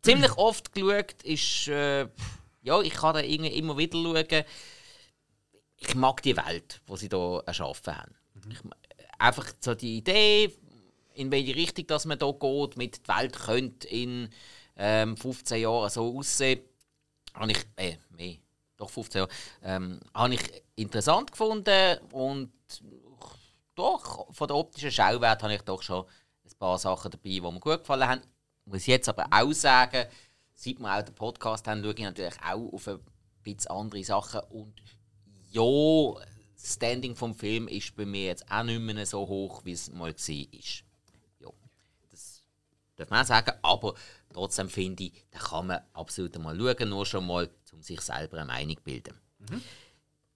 ziemlich 0.01 0.31
oft 0.37 0.73
geschaut. 0.73 1.23
Ist, 1.23 1.67
äh, 1.69 2.07
ja, 2.61 2.81
ich 2.81 2.93
kann 2.93 3.15
den 3.15 3.25
irgendwie 3.25 3.53
immer 3.57 3.77
wieder 3.77 3.97
schauen. 3.97 4.43
Ich 5.77 5.95
mag 5.95 6.21
die 6.21 6.35
Welt, 6.35 6.81
die 6.87 6.97
sie 6.97 7.07
hier 7.09 7.43
erschaffen 7.45 7.95
haben. 7.95 8.15
Ich, 8.49 8.59
einfach 9.17 9.45
so 9.59 9.75
die 9.75 9.97
Idee, 9.97 10.53
in 11.13 11.31
welche 11.31 11.55
Richtung 11.55 11.87
dass 11.87 12.05
man 12.05 12.19
hier 12.19 12.33
geht, 12.33 12.77
mit 12.77 13.07
der 13.07 13.17
Welt 13.17 13.37
könnte 13.37 13.87
in 13.87 14.29
ähm, 14.75 15.17
15 15.17 15.61
Jahren 15.61 15.89
so 15.89 16.17
aussehen, 16.17 16.61
habe 17.33 17.51
ich, 17.51 17.65
äh, 17.75 17.97
mehr, 18.09 18.37
doch 18.77 18.89
15 18.89 19.19
Jahre, 19.19 19.31
ähm, 19.63 19.99
habe 20.13 20.35
ich 20.35 20.63
interessant 20.75 21.31
gefunden 21.31 21.97
und 22.11 22.51
doch, 23.75 24.33
von 24.33 24.47
der 24.47 24.57
optischen 24.57 24.91
Schauwert 24.91 25.41
habe 25.43 25.55
ich 25.55 25.61
doch 25.61 25.81
schon 25.81 26.05
ein 26.45 26.57
paar 26.57 26.77
Sachen 26.77 27.11
dabei, 27.11 27.29
die 27.29 27.41
mir 27.41 27.59
gut 27.59 27.79
gefallen 27.79 28.07
haben. 28.07 28.21
Muss 28.65 28.85
jetzt 28.85 29.09
aber 29.09 29.27
auch 29.31 29.51
sagen, 29.53 30.07
seit 30.53 30.79
wir 30.79 30.97
auch 30.97 31.01
den 31.01 31.15
Podcast 31.15 31.67
haben, 31.67 31.81
schaue 31.81 31.93
ich 31.93 31.99
natürlich 31.99 32.35
auch 32.41 32.73
auf 32.73 32.87
ein 32.87 32.99
bisschen 33.43 33.71
andere 33.71 34.03
Sachen 34.03 34.41
und 34.49 34.73
ja, 35.51 36.23
das 36.55 36.73
Standing 36.73 37.15
vom 37.15 37.33
Film 37.33 37.67
ist 37.67 37.95
bei 37.95 38.05
mir 38.05 38.25
jetzt 38.25 38.51
auch 38.51 38.63
nicht 38.63 38.81
mehr 38.81 39.05
so 39.05 39.27
hoch, 39.27 39.61
wie 39.63 39.71
es 39.71 39.91
mal 39.91 40.13
war. 40.13 40.88
Darf 42.99 43.09
man 43.11 43.21
auch 43.21 43.27
sagen, 43.27 43.53
aber 43.61 43.93
trotzdem 44.33 44.67
finde 44.67 45.03
ich, 45.03 45.25
da 45.31 45.39
kann 45.39 45.67
man 45.67 45.79
absolut 45.93 46.37
mal 46.37 46.57
schauen, 46.59 46.89
nur 46.89 47.05
schon 47.05 47.25
mal, 47.25 47.49
um 47.71 47.81
sich 47.81 48.01
selber 48.01 48.39
eine 48.39 48.45
Meinung 48.47 48.75
zu 48.75 48.83
bilden. 48.83 49.17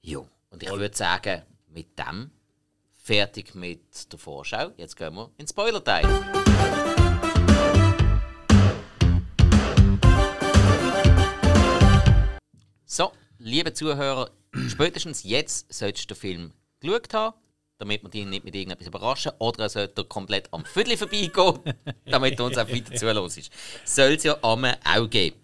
Ja, 0.01 0.19
und 0.49 0.63
ich 0.63 0.71
würde 0.71 0.95
sagen, 0.95 1.41
mit 1.67 1.99
dem 1.99 2.31
fertig 2.93 3.53
mit 3.53 4.09
der 4.09 4.17
Vorschau. 4.17 4.71
Jetzt 4.77 4.95
gehen 4.95 5.13
wir 5.13 5.25
in 5.37 5.45
den 5.45 5.47
Spoiler-Teil. 5.49 6.07
So, 12.85 13.11
liebe 13.39 13.73
Zuhörer, 13.73 14.31
spätestens 14.69 15.23
jetzt 15.23 15.73
solltest 15.73 16.09
du 16.09 16.13
den 16.13 16.21
Film 16.21 16.53
geschaut 16.79 17.13
haben, 17.13 17.35
damit 17.77 18.03
wir 18.03 18.09
dich 18.09 18.25
nicht 18.25 18.45
mit 18.45 18.55
irgendetwas 18.55 18.87
überraschen. 18.87 19.31
Oder 19.39 19.63
er 19.63 19.69
sollte 19.69 20.03
komplett 20.05 20.47
am 20.51 20.65
Viertel 20.65 20.97
vorbeigehen, 20.97 21.73
damit 22.05 22.39
du 22.39 22.45
uns 22.45 22.57
auch 22.57 22.69
weiter 22.69 22.95
zuhörst. 22.95 23.51
Soll 23.85 24.13
es 24.13 24.23
ja 24.23 24.37
einmal 24.43 24.77
auch 24.83 25.09
geben. 25.09 25.37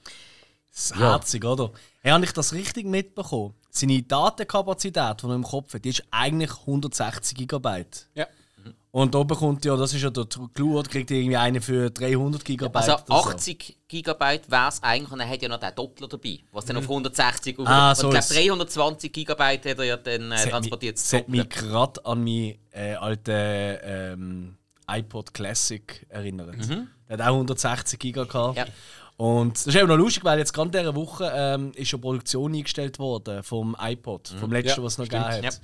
Das 0.72 0.92
ist 0.92 0.96
herzig, 0.96 1.44
oder? 1.44 1.72
Hey, 2.02 2.12
habe 2.12 2.24
ich 2.24 2.32
das 2.32 2.54
richtig 2.54 2.86
mitbekommen? 2.86 3.54
Seine 3.72 4.02
Datenkapazität, 4.02 5.22
die 5.22 5.26
er 5.26 5.36
im 5.36 5.44
Kopf 5.44 5.74
hat, 5.74 5.84
die 5.84 5.90
ist 5.90 6.04
eigentlich 6.12 6.52
160 6.52 7.48
GB. 7.48 7.86
Ja. 8.16 8.28
Und 8.92 9.14
da 9.14 9.24
bekommt 9.24 9.66
ja, 9.66 9.76
das 9.76 9.94
ist 9.94 10.02
ja 10.02 10.10
der 10.10 10.26
Clou, 10.54 10.80
oder 10.80 10.90
kriegt 10.90 11.12
irgendwie 11.12 11.38
eine 11.38 11.62
für 11.62 11.90
300 11.90 12.44
GB. 12.44 12.70
Also 12.74 12.94
oder 12.94 13.04
so. 13.08 13.14
80 13.14 13.78
GB 13.90 14.20
wäre 14.48 14.68
es 14.70 14.82
eigentlich 14.82 15.12
und 15.12 15.20
er 15.20 15.28
hat 15.30 15.42
ja 15.42 15.50
noch 15.50 15.60
den 15.60 15.76
Doppler 15.76 16.08
dabei, 16.08 16.40
was 16.52 16.64
dann 16.66 16.78
auf 16.78 16.84
160 16.84 17.60
auf 17.60 17.68
Ah, 17.68 17.90
und 17.90 17.98
so 17.98 18.08
ich 18.08 18.12
glaube 18.12 18.20
ist- 18.20 18.36
320 18.38 19.12
GB 19.12 19.44
hat 19.44 19.66
er 19.66 19.84
ja 19.84 19.98
dann 19.98 20.32
äh, 20.32 20.50
transportiert. 20.50 20.98
das 20.98 21.12
hat 21.14 21.28
mich 21.28 21.50
gerade 21.50 22.06
an 22.06 22.24
meinen 22.24 22.56
äh, 22.72 22.94
alten 22.94 23.78
ähm, 23.84 24.58
iPod 24.90 25.34
Classic 25.34 26.06
erinnert. 26.10 26.56
Der 27.10 27.18
hat 27.18 27.22
auch 27.22 27.34
160 27.34 28.00
GB 28.00 28.26
gehabt. 28.26 28.54
Mhm. 28.58 28.58
Ja. 28.58 28.66
Und 29.18 29.56
das 29.58 29.68
ist 29.68 29.76
eben 29.76 29.88
noch 29.90 29.98
lustig, 29.98 30.24
weil 30.24 30.40
jetzt 30.40 30.54
gerade 30.54 30.68
in 30.68 30.72
dieser 30.72 30.96
Woche 30.96 31.30
ähm, 31.36 31.72
ist 31.76 31.90
schon 31.90 32.00
Produktion 32.00 32.54
eingestellt 32.56 33.00
worden 33.00 33.44
vom 33.44 33.76
iPod, 33.80 34.30
vom 34.40 34.52
letzten, 34.52 34.80
Ja, 34.80 34.84
was 34.86 34.94
es 34.94 34.98
noch 35.00 35.06
stimmt. 35.08 35.26
gegeben 35.30 35.48
hat. 35.48 35.62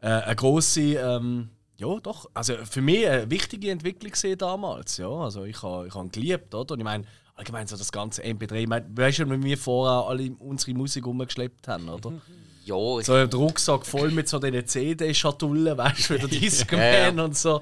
Äh, 0.00 0.06
eine 0.26 0.36
grosse, 0.36 0.80
ähm, 0.80 1.50
ja 1.76 1.98
doch, 2.00 2.30
also 2.32 2.54
für 2.64 2.80
mich 2.80 3.06
eine 3.06 3.28
wichtige 3.30 3.70
Entwicklung 3.70 4.12
gesehen 4.12 4.38
damals. 4.38 4.96
Ja, 4.96 5.08
also 5.10 5.44
ich 5.44 5.62
habe 5.62 5.86
ich 5.86 5.94
hab 5.94 6.04
ihn 6.04 6.10
geliebt, 6.12 6.54
oder? 6.54 6.72
Und 6.72 6.78
ich 6.80 6.84
meine, 6.84 7.04
allgemein 7.34 7.66
so 7.66 7.76
das 7.76 7.90
ganze 7.92 8.22
MP3, 8.22 8.54
ich 8.54 8.68
meine, 8.68 8.86
weißt 8.94 9.20
du, 9.20 9.30
wie 9.30 9.42
wir 9.42 9.58
vorher 9.58 10.08
alle 10.08 10.30
unsere 10.38 10.76
Musik 10.76 11.06
rumgeschleppt 11.06 11.68
haben, 11.68 11.88
oder? 11.88 12.12
Ja, 12.66 12.98
ich, 12.98 13.04
So 13.04 13.12
ein 13.12 13.28
Rucksack 13.30 13.84
voll 13.84 14.10
mit 14.10 14.26
so 14.26 14.38
diesen 14.38 14.66
CD-Schatullen, 14.66 15.76
weißt 15.76 16.08
du, 16.08 16.14
wie 16.14 16.18
der 16.18 16.28
Discman 16.28 17.20
und 17.20 17.36
so. 17.36 17.60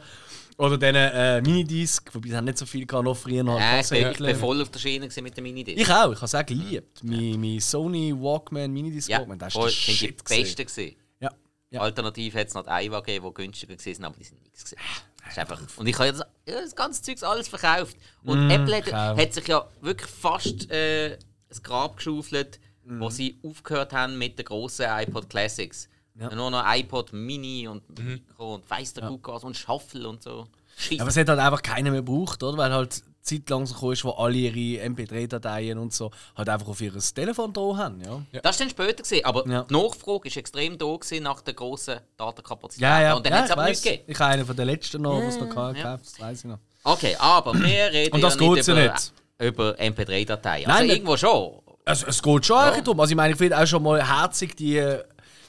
Oder 0.58 0.78
diesen 0.78 0.94
äh, 0.94 1.40
Minidisc, 1.42 2.14
wobei 2.14 2.36
haben 2.36 2.44
nicht 2.44 2.58
so 2.58 2.66
viel 2.66 2.86
gehabt, 2.86 3.04
noch 3.04 3.16
früher 3.16 3.42
noch 3.42 3.58
äh, 3.58 3.80
ich, 3.80 3.90
ich 3.90 3.90
bin 3.90 4.12
Kassettchen. 4.12 4.36
voll 4.36 4.62
auf 4.62 4.70
der 4.70 4.78
Schiene 4.78 5.08
mit 5.22 5.36
dem 5.36 5.42
Minidisc. 5.42 5.76
Ich 5.76 5.90
auch, 5.90 6.12
ich 6.12 6.18
habe 6.18 6.24
es 6.26 6.34
auch 6.36 6.46
geliebt. 6.46 7.02
Mein, 7.02 7.40
mein 7.40 7.58
Sony 7.58 8.14
Walkman 8.16 8.72
Minidisc 8.72 9.08
ja, 9.08 9.18
Walkman, 9.18 9.40
das 9.40 9.54
sind 9.54 9.66
die 9.66 9.72
Shit. 9.72 10.24
gewesen. 10.24 10.42
Beste 10.42 10.64
gewesen. 10.64 10.96
Ja. 11.18 11.30
ja. 11.70 11.80
Alternativ 11.80 12.34
hätte 12.34 12.48
es 12.48 12.54
noch 12.54 12.62
die 12.62 12.70
Aiwa 12.70 13.00
gegeben, 13.00 13.26
die 13.26 13.34
günstiger 13.34 13.72
waren, 13.72 14.04
aber 14.04 14.16
die 14.16 14.24
sind 14.24 14.40
nichts 14.42 14.64
gewesen. 14.64 14.82
Das 15.24 15.32
ist 15.32 15.38
einfach, 15.38 15.60
und 15.76 15.86
ich 15.86 15.94
habe 15.94 16.06
ja 16.06 16.12
das, 16.12 16.20
ja, 16.48 16.60
das 16.60 16.74
ganze 16.76 17.02
Zeug 17.02 17.22
alles 17.22 17.48
verkauft. 17.48 17.96
Und 18.24 18.50
Apple 18.50 18.76
hat, 18.76 18.86
Mm, 19.16 19.20
hat 19.20 19.32
sich 19.34 19.46
ja 19.48 19.64
wirklich 19.80 20.10
fast 20.10 20.70
äh, 20.70 21.12
ein 21.14 21.62
Grab 21.62 21.96
geschaufelt, 21.96 22.58
Mm. 22.84 23.00
wo 23.00 23.10
sie 23.10 23.38
aufgehört 23.44 23.92
haben 23.92 24.18
mit 24.18 24.38
den 24.38 24.44
grossen 24.44 24.86
iPod 24.88 25.30
Classics. 25.30 25.88
Nur 26.14 26.50
noch 26.50 26.64
iPod 26.66 27.12
Mini 27.12 27.68
und 27.68 27.82
Mikro 27.98 28.56
und 28.56 28.68
weiss 28.68 28.92
der 28.92 29.06
Kuckas 29.08 29.44
und 29.44 29.56
Shuffle 29.56 30.06
und 30.08 30.22
so. 30.22 30.46
Scheiße. 30.76 31.00
Aber 31.00 31.08
es 31.10 31.16
hat 31.16 31.28
halt 31.28 31.38
einfach 31.38 31.62
keiner 31.62 31.90
mehr 31.90 32.02
gebraucht, 32.02 32.42
oder? 32.42 32.58
Weil 32.58 32.72
halt 32.72 33.02
Zeit 33.22 33.48
langsam 33.48 33.74
gekommen 33.74 33.92
ist, 33.92 34.04
wo 34.04 34.10
alle 34.10 34.36
ihre 34.36 34.84
MP3-Dateien 34.86 35.78
und 35.78 35.92
so 35.92 36.10
halt 36.36 36.48
einfach 36.48 36.68
auf 36.68 36.80
ihr 36.80 36.92
Telefon 36.98 37.52
da 37.52 37.60
haben, 37.76 38.00
ja. 38.00 38.20
Das 38.42 38.58
war 38.58 38.66
dann 38.66 38.70
später, 38.70 39.02
gewesen, 39.02 39.24
aber 39.24 39.46
Ja. 39.48 39.62
die 39.62 39.74
Nachfrage 39.74 40.24
war 40.30 40.36
extrem 40.36 40.76
da 40.78 40.86
gewesen 40.96 41.22
nach 41.22 41.40
der 41.40 41.54
grossen 41.54 42.00
Datenkapazität. 42.16 42.82
Ja, 42.82 43.00
ja, 43.00 43.14
Und 43.14 43.24
dann 43.24 43.32
ja 43.32 43.38
hat 43.38 43.44
es 43.44 43.50
ich 43.50 43.52
aber 43.52 43.62
weiss. 43.62 43.68
nichts 43.70 43.82
gegeben. 43.84 44.04
Ich 44.08 44.18
habe 44.18 44.30
einen 44.32 44.46
von 44.46 44.56
den 44.56 44.66
letzten 44.66 45.02
noch, 45.02 45.22
was 45.22 45.38
noch 45.40 45.54
ja. 45.56 45.72
gekauft 45.72 46.04
das 46.06 46.20
weiß 46.20 46.38
ich 46.40 46.44
noch. 46.44 46.58
Okay, 46.84 47.16
aber 47.18 47.54
wir 47.54 47.62
reden 47.92 48.14
Und 48.14 48.20
das 48.22 48.34
ja 48.38 48.40
nicht 48.54 48.66
ja 48.66 48.74
über, 48.74 48.92
nicht. 48.92 49.12
über 49.38 49.74
MP3-Dateien. 49.78 50.64
Nein, 50.66 50.70
Also 50.72 50.82
nicht. 50.84 50.92
irgendwo 50.96 51.16
schon. 51.16 51.58
Also, 51.84 52.06
es 52.06 52.22
geht 52.22 52.46
schon 52.46 52.56
eigentlich 52.58 52.84
darum. 52.84 53.00
Also 53.00 53.10
ich 53.12 53.16
meine, 53.16 53.32
ich 53.32 53.38
finde 53.38 53.58
auch 53.60 53.66
schon 53.66 53.82
mal 53.82 54.04
herzig, 54.06 54.56
die, 54.56 54.80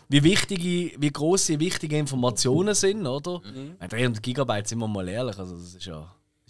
wie 0.10 0.24
wichtige, 0.24 0.92
wie 1.00 1.12
grosse, 1.12 1.60
wichtige 1.60 1.98
Informationen 1.98 2.74
sind, 2.76 3.06
oder? 3.06 3.40
Mhm. 3.40 3.76
Meine, 3.80 3.90
300 3.90 4.22
Gigabyte, 4.24 4.68
sind 4.68 4.80
wir 4.80 4.88
mal 4.88 5.08
ehrlich, 5.08 5.38
also 5.38 5.56
das 5.56 5.74
ist 5.76 5.86
ja, 5.86 6.08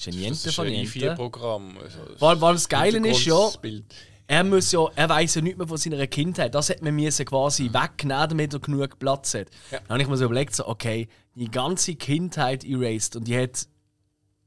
ist 0.08 0.16
ja 0.16 0.22
Das 0.22 0.22
niente 0.22 0.50
ist 0.50 0.56
von 0.56 0.68
ein 0.68 0.74
niente. 0.74 1.12
i4-Programm. 1.12 1.78
Also, 1.78 1.98
Vor 2.18 2.30
allem, 2.30 2.42
weil 2.42 2.54
das 2.54 2.70
Geile 2.70 3.08
ist, 3.08 3.26
ja, 3.26 3.50
er 4.28 4.44
muss 4.44 4.72
ja, 4.72 4.86
er 4.96 5.10
weiß 5.10 5.36
ja 5.36 5.42
nicht 5.42 5.58
mehr 5.58 5.68
von 5.68 5.78
seiner 5.78 6.08
Kindheit. 6.08 6.56
Das 6.56 6.70
hätte 6.70 6.84
man 6.84 6.96
müssen 6.96 7.26
quasi 7.26 7.70
wegnehmen, 7.74 8.30
damit 8.30 8.54
er 8.54 8.60
genug 8.60 8.98
Platz 9.00 9.34
hat. 9.34 9.48
Dann 9.72 9.82
habe 9.90 10.02
ich 10.02 10.08
mir 10.08 10.18
so 10.18 10.26
überlegt, 10.26 10.56
so, 10.56 10.68
okay, 10.68 11.08
die 11.36 11.50
ganze 11.52 11.96
Kindheit 11.96 12.64
erased 12.64 13.16
und 13.16 13.28
die 13.28 13.38
hat 13.38 13.68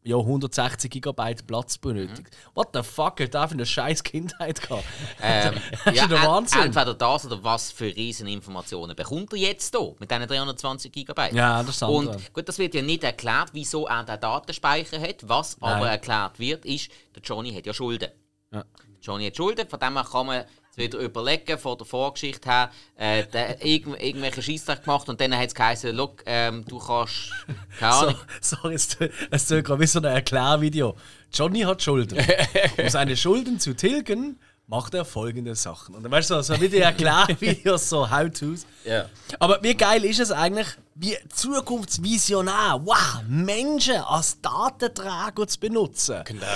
ja 0.07 0.17
160 0.17 0.91
Gigabyte 0.91 1.47
Platz 1.47 1.79
benötigt. 1.79 2.37
What 2.55 2.69
the 2.73 2.83
fuck, 2.83 3.21
hat 3.21 3.35
der 3.35 3.49
für 3.49 3.55
eine 3.55 3.67
scheiß 3.67 4.03
Kindheit 4.03 4.63
gehabt? 4.63 4.85
Ähm, 5.21 5.55
das 5.85 5.95
ist 5.95 6.01
ja, 6.01 6.07
der 6.07 6.23
Wahnsinn. 6.23 6.63
Entweder 6.63 6.95
das 6.95 7.27
oder 7.27 7.43
was 7.43 7.73
für 7.73 7.87
riesen 7.87 8.29
Informationen 8.29 8.95
bekommt 8.95 9.33
er 9.33 9.39
jetzt 9.39 9.77
hier 9.77 9.95
mit 9.99 10.11
diesen 10.11 10.27
320 10.27 10.93
GB. 10.93 11.35
Ja, 11.35 11.59
andere. 11.59 11.89
Und 11.89 12.33
gut, 12.33 12.49
das 12.49 12.59
wird 12.59 12.75
ja 12.75 12.83
nicht 12.83 13.03
erklärt, 13.05 13.49
wieso 13.53 13.87
er 13.87 14.05
den 14.05 14.21
Datenspeicher 14.21 15.01
hat. 15.01 15.29
Was 15.29 15.57
aber 15.61 15.81
Nein. 15.81 15.93
erklärt 15.93 16.39
wird, 16.39 16.65
ist, 16.65 16.91
der 17.15 17.23
Johnny 17.23 17.53
hat 17.53 17.67
ja 17.67 17.75
Schulden. 17.75 18.11
Ja. 18.57 18.65
Johnny 19.03 19.27
hat 19.27 19.37
Schulden, 19.37 19.69
von 19.69 19.79
dem 19.79 19.95
her 19.95 20.07
kann 20.11 20.27
man 20.27 20.45
es 20.71 20.77
wieder 20.77 20.99
überlegen, 20.99 21.59
von 21.59 21.79
der 21.79 21.87
Vorgeschichte 21.87 22.49
her, 22.51 22.71
äh, 22.97 23.25
der 23.27 23.51
hat 23.51 23.65
irgendw 23.65 23.97
irgendwelche 23.99 24.43
Scheissdreck 24.43 24.85
gemacht 24.85 25.09
und 25.09 25.21
dann 25.21 25.37
hat 25.37 25.49
es 25.49 25.55
geheißen, 25.55 25.95
look, 25.95 26.23
ähm, 26.27 26.65
du 26.67 26.79
kannst, 26.79 27.33
keine 27.79 27.93
So, 27.93 27.99
Ahnung, 28.07 28.21
sorry, 28.41 28.75
es 28.75 28.99
es 29.31 29.47
tönt 29.47 29.65
gerade 29.65 29.81
wie 29.81 29.87
so 29.87 30.01
ein 30.01 30.05
Erklärvideo. 30.05 30.97
Johnny 31.33 31.61
hat 31.61 31.83
Schulden. 31.83 32.19
um 32.79 32.89
seine 32.89 33.17
Schulden 33.17 33.61
zu 33.61 33.75
tilgen, 33.75 34.41
macht 34.69 34.95
er 34.95 35.05
folgende 35.05 35.55
Sachen. 35.55 35.95
Und 35.95 36.03
dann 36.03 36.11
weißt 36.11 36.31
du, 36.31 36.35
so, 36.43 36.55
so 36.55 36.61
wie 36.61 36.69
die 36.69 36.79
Erklärvideos, 36.79 37.89
so 37.89 38.11
How-Tos. 38.11 38.67
Ja. 38.85 39.07
Aber 39.39 39.63
wie 39.63 39.75
geil 39.75 40.05
ist 40.05 40.19
es 40.19 40.33
eigentlich, 40.33 40.67
wie 40.95 41.17
zukunftsvisionär, 41.33 42.81
wow, 42.85 43.23
Menschen 43.29 43.97
als 43.97 44.41
Datenträger 44.41 45.47
zu 45.47 45.61
benutzen. 45.61 46.23
Genau, 46.25 46.47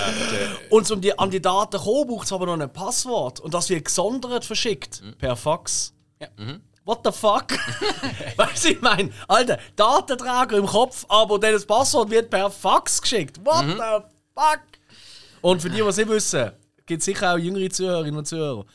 Und 0.69 0.89
um 0.91 0.99
die, 0.99 1.17
an 1.17 1.29
die 1.29 1.41
Daten 1.41 1.77
zu 1.77 1.83
kommen, 1.83 2.07
braucht 2.07 2.25
es 2.25 2.33
aber 2.33 2.45
noch 2.45 2.59
ein 2.59 2.71
Passwort. 2.73 3.39
Und 3.39 3.53
das 3.53 3.69
wird 3.69 3.85
gesondert 3.85 4.43
verschickt. 4.43 5.01
Per 5.17 5.35
Fax. 5.35 5.93
Ja. 6.19 6.27
What 6.83 7.01
the 7.05 7.11
fuck? 7.11 7.45
weißt 8.35 8.65
du, 8.65 8.69
ich 8.69 8.81
meine, 8.81 9.11
Alter, 9.27 9.59
Datenträger 9.75 10.57
im 10.57 10.65
Kopf, 10.65 11.05
aber 11.07 11.39
dann 11.39 11.53
das 11.53 11.65
Passwort 11.65 12.09
wird 12.09 12.29
per 12.29 12.49
Fax 12.49 13.01
geschickt. 13.01 13.39
What 13.45 13.65
the 13.67 14.03
fuck? 14.35 14.61
Und 15.41 15.61
für 15.61 15.69
die, 15.69 15.77
die 15.77 15.81
es 15.81 15.97
nicht 15.97 16.09
wissen, 16.09 16.51
gibt 16.91 17.03
sicher 17.03 17.33
auch 17.33 17.37
jüngere 17.37 17.69
Zuhörerinnen 17.69 18.17
und 18.17 18.25
Zuhörer. 18.25 18.65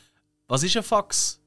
Was 0.47 0.63
ist 0.63 0.75
ein 0.75 0.81
Fax? 0.81 1.39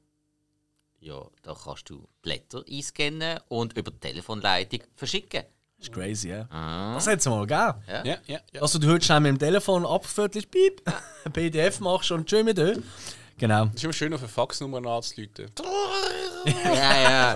Ja, 1.01 1.27
da 1.41 1.53
kannst 1.53 1.89
du 1.89 2.07
Blätter 2.21 2.63
einscannen 2.69 3.39
und 3.49 3.77
über 3.77 3.91
die 3.91 3.99
Telefonleitung 3.99 4.79
verschicken. 4.95 5.43
Das 5.77 5.87
ist 5.87 5.93
crazy, 5.93 6.29
ja. 6.29 6.47
Das 6.93 7.07
hat 7.07 7.19
es 7.19 7.25
mal 7.25 7.45
gegeben. 7.45 7.83
ja, 7.87 8.17
ja, 8.25 8.39
ja. 8.53 8.61
Also, 8.61 8.79
du 8.79 8.87
heute 8.87 9.03
schnell 9.03 9.19
mit 9.19 9.31
dem 9.31 9.39
Telefon 9.39 9.85
abviertelst, 9.85 10.49
piep, 10.49 10.81
ein 11.25 11.33
PDF 11.33 11.81
machst 11.81 12.11
und 12.11 12.27
tschüss 12.27 12.45
mit 12.45 12.57
dir. 12.57 12.81
Genau. 13.41 13.65
Es 13.69 13.77
ist 13.77 13.83
immer 13.85 13.93
schön, 13.93 14.13
auf 14.13 14.19
eine 14.19 14.29
Faxnummer 14.29 14.85
anzuleiten. 14.87 15.47
Ja, 16.63 17.01
ja. 17.01 17.35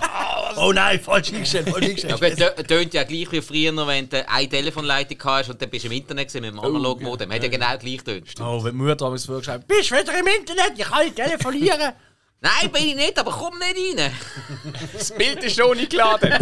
Oh 0.56 0.72
nein, 0.72 0.98
falsch 0.98 1.32
eingestellt, 1.32 1.68
falsch 1.68 1.84
eingestellt. 2.04 2.38
Ja, 2.38 2.48
gut, 2.50 2.66
tönt 2.66 2.94
ja 2.94 3.04
gleich 3.04 3.30
wie 3.30 3.40
früher, 3.40 3.86
wenn 3.86 4.08
du 4.08 4.28
eine 4.28 4.48
Telefonleitung 4.48 5.18
hast 5.24 5.50
und 5.50 5.60
dann 5.60 5.68
bist 5.68 5.84
du 5.84 5.88
im 5.88 5.92
Internet 5.92 6.28
gewesen 6.28 6.42
mit 6.42 6.52
dem 6.52 6.60
Analogmodem. 6.60 7.30
Hat 7.32 7.42
ja 7.42 7.48
genau 7.48 7.76
gleich 7.76 8.02
tönt. 8.02 8.40
Oh, 8.40 8.64
wenn 8.64 8.72
die 8.72 8.78
Mutter 8.78 8.96
damals 8.96 9.26
vorgeschrieben 9.26 9.64
bist 9.68 9.90
du 9.90 9.96
wieder 9.96 10.18
im 10.18 10.26
Internet, 10.26 10.72
ich 10.76 10.84
kann 10.84 11.04
nicht 11.04 11.16
telefonieren. 11.16 11.92
Nein, 12.40 12.72
bin 12.72 12.84
ich 12.84 12.96
nicht, 12.96 13.18
aber 13.18 13.32
komm 13.32 13.58
nicht 13.58 13.98
rein. 13.98 14.12
Das 14.92 15.12
Bild 15.12 15.42
ist 15.44 15.58
noch 15.58 15.74
nicht 15.74 15.90
geladen. 15.90 16.32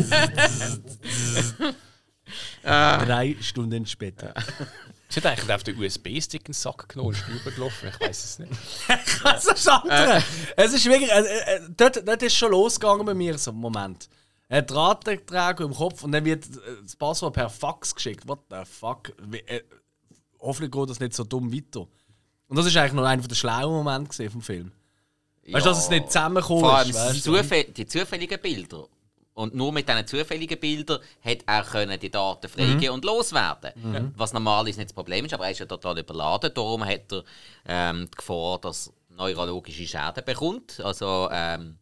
Drei 2.63 3.37
Stunden 3.41 3.87
später. 3.87 4.33
Sie 5.15 5.21
hat 5.21 5.27
eigentlich 5.27 5.53
auf 5.53 5.63
den 5.63 5.79
USB-Stick 5.79 6.41
in 6.41 6.47
den 6.47 6.55
Sack 6.55 6.89
genommen 6.89 7.11
und 7.11 7.15
ist 7.15 7.29
rübergelaufen. 7.29 7.89
Ich 7.89 8.01
weiß 8.01 8.25
es 8.25 8.39
nicht. 8.41 8.53
Das 9.23 9.45
ist 9.45 9.65
das 9.65 9.69
andere. 9.69 10.25
Es 10.57 10.73
ist 10.73 10.85
wirklich, 10.87 11.09
äh, 11.09 11.21
äh, 11.21 11.61
dort, 11.77 12.07
dort 12.07 12.23
ist 12.25 12.35
schon 12.35 12.51
losgegangen 12.51 13.07
bei 13.07 13.15
mir 13.15 13.39
so 13.39 13.53
ein 13.53 13.57
Moment. 13.57 14.09
Ein 14.49 14.67
Drahtträger 14.67 15.61
im 15.61 15.73
Kopf 15.73 16.03
und 16.03 16.11
dann 16.11 16.25
wird 16.25 16.45
äh, 16.47 16.83
das 16.83 16.97
Passwort 16.97 17.33
per 17.33 17.49
Fax 17.49 17.95
geschickt. 17.95 18.27
What 18.27 18.41
the 18.51 18.65
fuck? 18.65 19.13
Wie, 19.23 19.39
äh, 19.39 19.63
hoffentlich 20.41 20.73
geht 20.73 20.91
das 20.91 20.99
nicht 20.99 21.15
so 21.15 21.23
dumm 21.23 21.53
weiter. 21.53 21.87
Und 22.49 22.57
das 22.57 22.67
ist 22.67 22.77
eigentlich 22.77 22.95
noch 22.95 23.05
einer 23.05 23.23
der 23.23 23.37
schlauen 23.37 23.73
Momente 23.73 24.29
vom 24.29 24.43
Film. 24.43 24.73
Weißt 25.47 25.65
du, 25.65 25.71
dass 25.71 25.79
es 25.79 25.91
nicht 25.91 26.11
zusammengekommen 26.11 26.81
ist? 26.81 26.89
die, 26.89 26.95
Weißt 26.95 27.27
du? 27.27 27.37
Zufäll 27.37 27.65
die 27.65 27.87
zufälligen 27.87 28.41
Bilder. 28.41 28.89
Und 29.35 29.55
nur 29.55 29.73
mit 29.73 29.89
diesen 29.89 30.07
zufälligen 30.07 30.59
Bildern 30.61 31.01
hat 31.23 31.39
er 31.47 31.65
können 31.65 31.99
die 31.99 32.11
Daten 32.11 32.49
freigeben 32.49 32.91
und 32.95 33.05
loswerden. 33.05 33.73
Was 34.17 34.33
normalerweise 34.33 34.79
nicht 34.79 34.91
das 34.91 34.95
Problem 34.95 35.25
ist, 35.25 35.35
aber 35.35 35.47
er 35.47 35.51
ist 35.51 35.59
ja 35.59 35.67
total 35.67 35.99
überladen. 35.99 36.53
Darum 36.55 36.85
hat 36.85 37.13
er 37.13 37.25
ähm, 37.67 38.09
die 38.11 38.17
Gefahr, 38.17 38.61
dass 38.61 38.93
er 39.11 39.17
neurologische 39.17 39.87
Schäden 39.87 40.25
bekommt. 40.25 40.81
Also, 40.81 41.29
ähm, 41.33 41.79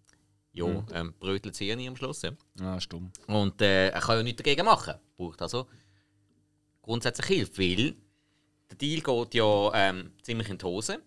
ja, 0.55 0.67
ähm, 0.95 1.15
brötelt 1.19 1.55
sie 1.55 1.73
am 1.73 1.97
Schluss. 1.97 2.23
Ja. 2.23 2.81
Stumm. 2.81 3.11
Und 3.27 3.61
äh, 3.61 3.88
er 3.88 4.01
kann 4.01 4.17
ja 4.17 4.23
nichts 4.23 4.43
dagegen 4.43 4.65
machen. 4.65 4.95
Braucht 5.17 5.43
also 5.43 5.67
grundsätzlich 6.83 7.27
Hilfe, 7.27 7.59
weil 7.59 7.95
der 8.71 8.77
Deal 8.79 9.01
geht 9.01 9.35
ja 9.35 9.71
ähm, 9.75 10.12
ziemlich 10.23 10.49
in 10.49 10.59
die 10.59 10.65
Hose. 10.65 11.01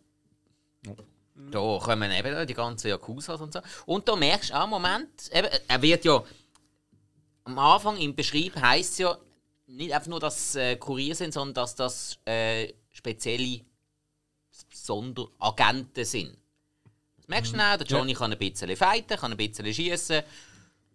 Da 1.35 1.79
kommen 1.81 2.11
eben 2.11 2.47
die 2.47 2.53
ganzen 2.53 2.87
Yakuzas 2.87 3.41
und 3.41 3.51
so. 3.51 3.59
Und 3.85 4.07
da 4.07 4.15
merkst 4.15 4.51
du 4.51 4.53
auch, 4.53 4.67
Moment, 4.67 5.29
eben, 5.33 5.49
er 5.67 5.81
wird 5.81 6.05
ja 6.05 6.23
am 7.43 7.59
Anfang 7.59 7.97
im 7.97 8.15
Beschrieb 8.15 8.55
heißt 8.55 8.93
es 8.93 8.97
ja 8.99 9.17
nicht 9.67 9.93
einfach 9.93 10.07
nur, 10.07 10.19
dass 10.19 10.55
äh, 10.55 10.77
Kurier 10.77 11.15
sind, 11.15 11.33
sondern 11.33 11.53
dass 11.55 11.75
das 11.75 12.19
äh, 12.25 12.73
spezielle 12.91 13.61
Sonderagenten 14.71 16.05
sind. 16.05 16.37
Das 17.17 17.27
merkst 17.27 17.53
du 17.53 17.57
auch, 17.57 17.77
der 17.77 17.87
Johnny 17.87 18.13
kann 18.13 18.31
ein 18.31 18.37
bisschen 18.37 18.75
fighten, 18.75 19.17
kann 19.17 19.31
ein 19.31 19.37
bisschen 19.37 19.73
schießen. 19.73 20.21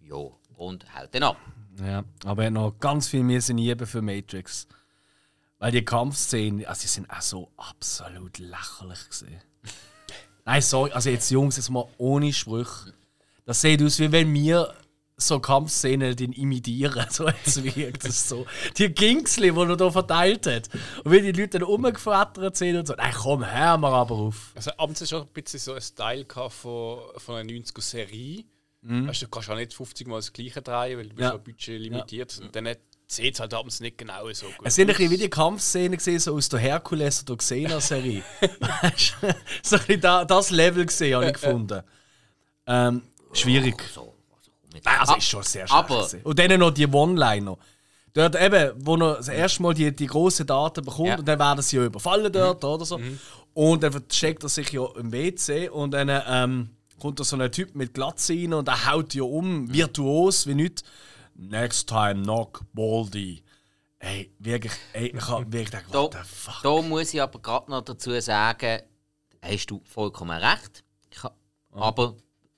Ja, 0.02 0.16
und 0.56 0.94
haut 0.94 1.14
dann 1.14 1.22
ab. 1.24 1.36
Ja, 1.78 2.04
aber 2.24 2.42
er 2.42 2.46
hat 2.46 2.54
noch 2.54 2.78
ganz 2.78 3.08
viel 3.08 3.22
müssen 3.22 3.58
lieben 3.58 3.86
für 3.86 4.02
Matrix. 4.02 4.66
Weil 5.58 5.72
die 5.72 5.84
Kampfszenen, 5.84 6.64
also 6.64 6.82
die 6.82 6.88
sind 6.88 7.10
auch 7.10 7.20
so 7.20 7.50
absolut 7.56 8.38
lächerlich 8.38 9.08
gesehen. 9.08 9.42
Nein, 10.50 10.62
sorry, 10.62 10.90
also 10.90 11.10
jetzt 11.10 11.30
Jungs, 11.30 11.56
jetzt 11.58 11.70
mal 11.70 11.86
ohne 11.96 12.32
Sprüche. 12.32 12.92
Das 13.44 13.60
sieht 13.60 13.80
aus, 13.84 14.00
wie 14.00 14.10
wenn 14.10 14.34
wir 14.34 14.74
so 15.16 15.38
Kampfszenen 15.38 16.16
den 16.16 16.32
imitieren. 16.32 17.06
So 17.10 17.28
jetzt 17.28 17.62
wirkt 17.62 18.04
es 18.04 18.28
so. 18.28 18.46
Die 18.76 18.88
Gingsli, 18.88 19.52
die 19.52 19.56
er 19.60 19.76
da 19.76 19.90
verteilt 19.92 20.46
hat. 20.48 20.68
Und 21.04 21.12
wie 21.12 21.20
die 21.20 21.30
Leute 21.40 21.60
dann 21.60 21.62
rumgeflattert 21.62 22.56
sind 22.56 22.76
und 22.78 22.88
so. 22.88 22.94
Nein, 22.94 23.14
komm, 23.16 23.48
hör 23.48 23.78
mal 23.78 23.92
aber 23.92 24.16
auf. 24.16 24.50
Also 24.56 24.72
abends 24.76 25.00
ist 25.02 25.10
schon 25.10 25.22
ein 25.22 25.28
bisschen 25.28 25.60
so 25.60 25.74
ein 25.74 25.80
Style 25.80 26.26
von, 26.48 26.98
von 27.18 27.36
einer 27.36 27.48
90er-Serie. 27.48 28.44
Weißt 28.82 29.22
du, 29.22 29.26
du 29.26 29.30
kannst 29.30 29.50
auch 29.50 29.56
nicht 29.56 29.72
50 29.72 30.08
Mal 30.08 30.16
das 30.16 30.32
gleiche 30.32 30.62
drehen, 30.62 30.98
weil 30.98 31.08
du 31.10 31.14
bist 31.14 31.20
Ja. 31.20 31.30
ja 31.30 31.36
budget 31.36 31.80
limitiert. 31.80 32.40
Und 32.42 32.56
dann 32.56 32.66
sieht 33.10 33.34
es 33.34 33.40
halt 33.40 33.52
abends 33.54 33.80
nicht 33.80 33.98
genau 33.98 34.30
so 34.32 34.46
gut 34.46 34.54
Es 34.62 34.76
sind 34.76 34.88
ein 34.88 34.96
bisschen 34.96 35.10
wie 35.10 35.16
die 35.16 35.28
Kampfszenen 35.28 35.96
gesehen, 35.96 36.20
so 36.20 36.34
aus 36.36 36.48
der 36.48 36.60
Herkules 36.60 37.22
oder 37.24 37.36
Xena-Serie. 37.36 38.22
Weißt 38.40 39.14
du? 39.22 39.34
so 39.62 39.76
ein 39.76 39.82
bisschen 39.82 40.00
da, 40.00 40.24
das 40.24 40.50
Level 40.50 40.86
gesehen, 40.86 41.16
habe 41.16 41.26
ich 41.26 41.32
gefunden. 41.32 41.82
Ähm, 42.66 43.02
schwierig. 43.32 43.82
So, 43.92 44.00
also. 44.30 44.50
Nein, 44.84 45.00
also 45.00 45.12
Ah, 45.14 45.16
ist 45.16 45.24
schon 45.28 45.42
sehr 45.42 45.64
gewesen. 45.66 46.20
Und 46.22 46.38
dann 46.38 46.60
noch 46.60 46.70
die 46.70 46.86
One-Liner. 46.86 47.56
Dort 48.12 48.40
eben, 48.40 48.72
wo 48.76 48.96
er 48.96 49.16
das 49.16 49.28
erste 49.28 49.62
Mal 49.62 49.74
die, 49.74 49.94
die 49.94 50.06
grossen 50.06 50.46
Daten 50.46 50.84
bekommt 50.84 51.08
Ja. 51.08 51.18
und 51.18 51.26
dann 51.26 51.38
werden 51.38 51.62
sie 51.62 51.76
ja 51.76 51.84
überfallen 51.84 52.32
dort 52.32 52.64
oder 52.64 52.84
so. 52.84 53.00
Und 53.54 53.82
dann 53.82 53.92
versteckt 53.92 54.42
er 54.44 54.48
sich 54.48 54.70
ja 54.70 54.84
im 54.96 55.12
WC 55.12 55.68
und 55.68 55.90
dann 55.92 56.08
ähm, 56.28 56.70
kommt 57.00 57.18
da 57.18 57.24
so 57.24 57.36
ein 57.36 57.50
Typ 57.52 57.74
mit 57.74 57.94
Glatze 57.94 58.34
rein 58.34 58.54
und 58.54 58.68
er 58.68 58.86
haut 58.92 59.14
ja 59.14 59.22
um, 59.24 59.72
virtuos 59.72 60.46
wie 60.46 60.54
nichts. 60.54 60.84
Next 61.34 61.88
time 61.88 62.22
knock 62.22 62.62
Baldy. 62.72 63.42
Ey, 63.98 64.32
wirklich, 64.38 64.72
ey, 64.94 65.08
ich 65.14 65.28
hab 65.28 65.40
wirklich 65.52 65.66
gedacht, 65.70 65.84
Da, 65.90 65.98
what 66.02 66.12
the 66.14 66.18
fuck. 66.24 66.62
da 66.62 66.82
muss 66.82 67.12
ich 67.12 67.20
aber 67.20 67.38
gerade 67.38 67.70
noch 67.70 67.82
dazu 67.82 68.18
sagen, 68.20 68.80
hast 69.42 69.66
du 69.66 69.80
vollkommen 69.84 70.38
recht. 70.42 70.84
Ich 71.10 71.22
ha- 71.22 71.34
Aber 71.72 72.14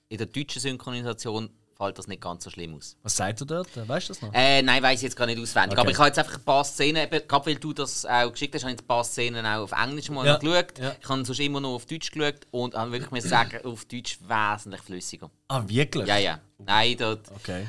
in 0.09 0.17
der 0.17 0.27
deutschen 0.27 0.61
Synchronisation 0.61 1.49
fällt 1.75 1.97
das 1.97 2.07
nicht 2.07 2.21
ganz 2.21 2.43
so 2.45 2.49
schlimm 2.49 2.75
aus. 2.75 2.95
Was 3.03 3.17
sagt 3.17 3.41
er 3.41 3.45
dort? 3.47 3.67
Weißt 3.89 4.07
du 4.07 4.13
das 4.13 4.21
noch? 4.21 4.33
Äh, 4.33 4.61
nein, 4.61 4.81
weiß 4.81 4.99
ich 4.99 5.03
jetzt 5.03 5.15
gar 5.17 5.25
nicht 5.25 5.37
auswendig. 5.41 5.71
Okay. 5.73 5.81
Aber 5.81 5.91
ich 5.91 5.97
habe 5.97 6.07
jetzt 6.07 6.19
einfach 6.19 6.35
ein 6.35 6.43
paar 6.45 6.63
Szenen, 6.63 7.03
eben, 7.11 7.27
gerade 7.27 7.45
weil 7.45 7.55
du 7.55 7.73
das 7.73 8.05
auch 8.05 8.31
geschickt 8.31 8.55
hast, 8.55 8.63
habe 8.63 8.73
ich 8.73 8.79
ein 8.79 8.87
paar 8.87 9.03
Szenen 9.03 9.45
auch 9.45 9.63
auf 9.63 9.71
Englisch 9.73 10.09
mal 10.11 10.25
Ja, 10.25 10.37
geschaut. 10.37 10.77
ja. 10.79 10.95
Ich 11.01 11.09
habe 11.09 11.25
sonst 11.25 11.39
immer 11.39 11.59
noch 11.59 11.73
auf 11.73 11.85
Deutsch 11.87 12.09
geschaut 12.11 12.47
und 12.51 12.73
habe 12.75 12.91
wirklich 12.93 13.11
müssen 13.11 13.27
sagen, 13.29 13.65
auf 13.65 13.83
Deutsch 13.85 14.17
wesentlich 14.21 14.81
flüssiger. 14.81 15.29
Ah, 15.49 15.63
wirklich? 15.67 16.07
Ja, 16.07 16.17
ja. 16.17 16.39
Nein, 16.59 16.95
dort 16.97 17.29
Okay. 17.35 17.67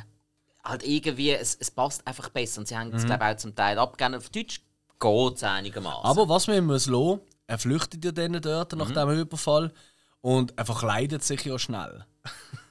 Halt 0.64 0.82
irgendwie, 0.86 1.30
es, 1.32 1.56
es 1.60 1.70
passt 1.70 2.06
einfach 2.06 2.28
besser. 2.30 2.60
Und 2.60 2.68
sie 2.68 2.76
haben 2.76 2.88
Mhm. 2.88 2.94
es, 2.96 3.04
glaube 3.06 3.24
ich, 3.24 3.30
auch 3.34 3.36
zum 3.36 3.54
Teil 3.54 3.78
abgegeben. 3.78 4.14
Auf 4.16 4.30
Deutsch 4.30 4.60
geht 5.00 5.34
es 5.36 5.42
einigermaßen. 5.44 6.04
Aber 6.04 6.28
was 6.28 6.48
ihm 6.48 6.66
muss 6.66 6.86
lassen, 6.86 7.20
er 7.46 7.58
flüchtet 7.58 8.04
ja 8.04 8.12
dann 8.12 8.40
dort 8.40 8.72
nach 8.74 8.88
Mhm. 8.88 8.94
dem 8.94 9.10
Überfall 9.10 9.72
und 10.22 10.54
er 10.56 10.64
verkleidet 10.64 11.22
sich 11.22 11.44
ja 11.44 11.58
schnell. 11.58 12.04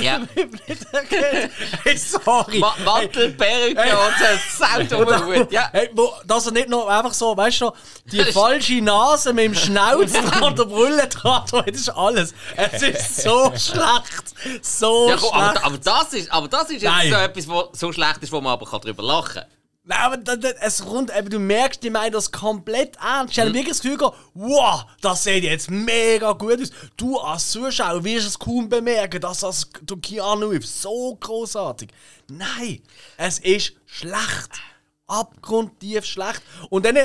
ja. 0.00 0.20
hey, 1.84 1.96
sorry. 1.96 2.58
Ma 2.58 2.74
Mantel, 2.84 3.32
Perücke 3.32 3.80
und 3.80 4.14
so 4.18 4.64
Sautoberhut. 4.64 5.52
Ja. 5.52 5.68
Hey, 5.72 5.90
wo, 5.94 6.12
dass 6.24 6.46
er 6.46 6.52
nicht 6.52 6.68
noch 6.68 6.86
einfach 6.88 7.14
so, 7.14 7.36
weißt 7.36 7.60
du, 7.60 7.70
die 8.12 8.24
falsche 8.24 8.80
Nase 8.80 9.32
mit 9.32 9.44
dem 9.44 9.54
Schnauz 9.54 10.12
dran, 10.30 10.56
der 10.56 10.64
Brille 10.64 11.06
dran, 11.08 11.42
hat, 11.42 11.52
das 11.68 11.76
ist 11.80 11.88
alles. 11.90 12.34
Es 12.56 12.82
ist 12.82 13.22
so 13.22 13.52
schlecht. 13.56 14.64
So 14.64 15.08
Ja, 15.08 15.16
komm, 15.16 15.30
schlecht. 15.30 15.56
aber, 15.56 15.64
aber, 15.64 15.78
das 15.78 16.12
ist, 16.12 16.32
aber 16.32 16.48
das 16.48 16.64
ist 16.70 16.82
jetzt 16.82 16.84
Nein. 16.84 17.10
so 17.10 17.16
etwas, 17.16 17.48
was 17.48 17.64
so 17.80 17.92
schlecht 17.92 18.22
ist, 18.22 18.32
wo 18.32 18.40
man 18.40 18.52
aber 18.52 18.66
darüber 18.80 19.02
lachen 19.02 19.34
kann. 19.34 19.44
Nein, 19.88 19.98
aber 20.00 20.16
da, 20.16 20.34
da, 20.34 20.48
es 20.60 20.84
rund, 20.84 21.16
eben, 21.16 21.30
du 21.30 21.38
merkst, 21.38 21.80
die 21.80 21.90
meinen 21.90 22.12
das 22.12 22.32
komplett 22.32 22.96
ernst. 22.96 23.28
Mhm. 23.28 23.30
Ich 23.30 23.38
habe 23.38 23.54
wirklich 23.54 23.68
das 23.68 23.80
Gefühl 23.82 23.98
gehabt, 23.98 24.18
wow, 24.34 24.84
das 25.00 25.22
sieht 25.22 25.44
jetzt 25.44 25.70
mega 25.70 26.32
gut 26.32 26.60
aus. 26.60 26.70
Du 26.96 27.18
als 27.18 27.52
Zuschauer 27.52 28.02
wirst 28.02 28.26
es 28.26 28.38
kaum 28.38 28.68
bemerken, 28.68 29.20
dass 29.20 29.40
das 29.40 29.70
der 29.80 29.96
Keanu 29.98 30.50
ist. 30.50 30.82
So 30.82 31.16
großartig. 31.20 31.90
Nein, 32.28 32.82
es 33.16 33.38
ist 33.38 33.74
schlecht. 33.86 34.60
Abgrundtief 35.06 36.04
schlecht. 36.04 36.42
Und 36.68 36.84
dann, 36.84 36.96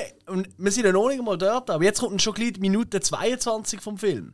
wir 0.58 0.72
sind 0.72 0.86
ja 0.86 0.92
noch 0.92 1.08
nicht 1.08 1.22
mal 1.22 1.38
dort, 1.38 1.70
aber 1.70 1.84
jetzt 1.84 2.00
kommt 2.00 2.20
schon 2.20 2.34
gleich 2.34 2.58
Minute 2.58 3.00
22 3.00 3.80
vom 3.80 4.00
Film. 4.00 4.34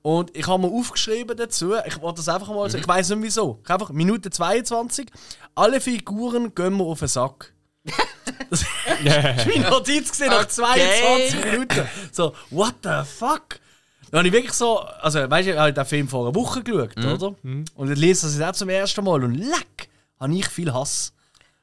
Und 0.00 0.34
ich 0.34 0.46
habe 0.46 0.66
mir 0.66 0.72
aufgeschrieben 0.72 1.36
dazu, 1.36 1.74
ich 1.86 2.00
wollte 2.00 2.16
das 2.16 2.30
einfach 2.30 2.48
mal 2.48 2.70
sagen, 2.70 2.82
ich 2.82 2.88
weiß 2.88 3.10
nicht 3.10 3.22
wieso. 3.22 3.60
Einfach 3.68 3.90
Minute 3.90 4.30
22, 4.30 5.10
alle 5.54 5.82
Figuren 5.82 6.54
gehen 6.54 6.78
mir 6.78 6.84
auf 6.84 7.00
den 7.00 7.08
Sack. 7.08 7.54
Das 8.50 8.62
ist 8.62 9.46
meine 9.46 9.70
Notiz 9.70 10.10
gesehen 10.10 10.28
nach 10.28 10.42
Okay. 10.44 10.48
22 11.32 11.44
Minuten. 11.44 11.88
So, 12.12 12.34
what 12.50 12.74
the 12.82 13.02
fuck? 13.04 13.58
Da 14.10 14.18
habe 14.18 14.28
ich 14.28 14.32
wirklich 14.34 14.52
so, 14.52 14.78
also 14.78 15.28
weißt 15.28 15.48
du, 15.48 15.52
ich 15.52 15.58
habe 15.58 15.72
den 15.72 15.84
Film 15.84 16.08
vor 16.08 16.24
einer 16.26 16.34
Woche 16.34 16.62
geschaut, 16.62 16.96
oder? 16.96 17.34
Und 17.42 17.66
dann 17.76 17.96
lese 17.96 18.28
ich 18.28 18.38
das 18.38 18.48
auch 18.48 18.56
zum 18.56 18.68
ersten 18.68 19.04
Mal 19.04 19.24
und 19.24 19.34
leck, 19.34 19.88
habe 20.20 20.34
ich 20.34 20.46
viel 20.48 20.72
Hass. 20.72 21.12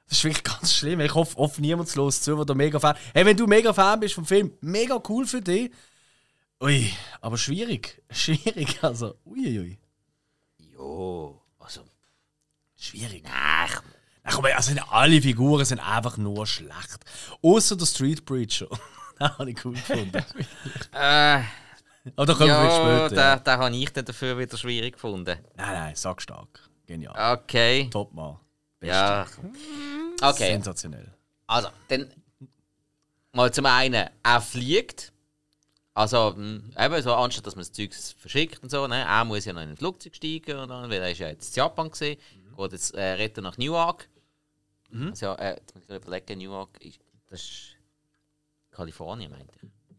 Das 0.09 0.17
ist 0.17 0.23
wirklich 0.25 0.43
ganz 0.59 0.73
schlimm. 0.73 0.99
Ich 0.99 1.13
hoffe, 1.15 1.37
hoffe 1.37 1.61
niemand 1.61 1.95
los 1.95 2.21
zu, 2.21 2.35
der 2.35 2.45
da 2.45 2.53
mega 2.53 2.79
Fan 2.79 2.95
Hey, 3.13 3.25
wenn 3.25 3.37
du 3.37 3.47
mega 3.47 3.71
Fan 3.73 3.99
bist 4.01 4.15
vom 4.15 4.25
Film, 4.25 4.51
mega 4.59 5.01
cool 5.07 5.25
für 5.25 5.41
dich. 5.41 5.71
Ui, 6.61 6.91
aber 7.21 7.37
schwierig. 7.37 8.01
Schwierig, 8.11 8.83
also. 8.83 9.15
Uiuiui. 9.25 9.79
Jo, 10.73 11.41
also. 11.57 11.81
Schwierig. 12.77 13.23
Ach, 13.33 13.81
Ach, 14.23 14.35
komm, 14.35 14.45
also 14.45 14.73
alle 14.89 15.21
Figuren 15.21 15.65
sind 15.65 15.79
einfach 15.79 16.17
nur 16.17 16.45
schlecht. 16.45 16.99
Außer 17.41 17.75
der 17.75 17.85
Street 17.85 18.23
Preacher. 18.25 18.67
den 19.19 19.37
habe 19.37 19.51
ich 19.51 19.65
cool 19.65 19.73
gefunden. 19.73 20.23
äh, 20.93 21.41
Aber 22.15 22.25
da 22.25 22.33
kommen 22.33 22.39
wir 22.39 22.47
ja, 22.47 22.71
später. 22.71 23.09
den, 23.09 23.17
Ja. 23.17 23.35
den 23.37 23.53
habe 23.59 23.75
ich 23.75 23.93
dann 23.93 24.05
dafür 24.05 24.37
wieder 24.37 24.57
schwierig 24.57 24.93
gefunden. 24.93 25.25
Nein, 25.55 25.73
nein, 25.73 25.95
sag 25.95 26.21
stark. 26.21 26.47
Genial. 26.85 27.33
Okay. 27.39 27.89
Top 27.91 28.13
mal. 28.13 28.39
Beste. 28.79 28.95
Ja. 28.95 29.25
Okay, 30.21 30.51
Sensationell. 30.51 31.13
also, 31.47 31.69
dann 31.87 32.11
mal 33.33 33.51
zum 33.53 33.65
einen, 33.65 34.07
er 34.23 34.41
fliegt. 34.41 35.11
Also, 35.93 36.33
mh, 36.35 36.85
eben 36.85 37.01
so, 37.03 37.13
anstatt 37.13 37.45
dass 37.45 37.55
man 37.55 37.61
das 37.63 37.71
Zeug 37.73 37.93
verschickt 37.93 38.63
und 38.63 38.69
so, 38.71 38.87
ne, 38.87 39.01
er 39.03 39.25
muss 39.25 39.45
ja 39.45 39.53
noch 39.53 39.61
in 39.61 39.69
ein 39.69 39.77
Flugzeug 39.77 40.15
steigen, 40.15 40.57
und 40.57 40.69
dann, 40.69 40.89
weil 40.89 41.01
er 41.01 41.11
ist 41.11 41.19
ja 41.19 41.27
jetzt 41.27 41.49
in 41.55 41.61
Japan 41.61 41.91
gesehen, 41.91 42.17
geht 42.61 42.71
jetzt 42.73 42.93
äh, 42.95 43.01
retten 43.13 43.43
nach 43.43 43.57
Newark. 43.57 44.07
Also, 44.93 45.25
ja, 45.27 45.35
äh, 45.35 45.55
jetzt 45.55 45.73
muss 45.73 45.83
ich 45.87 45.95
überlegen, 45.95 46.37
Newark 46.39 46.83
ist, 46.83 46.99
das 47.29 47.41
ist 47.41 47.75
Kalifornien, 48.71 49.31
meinte 49.31 49.53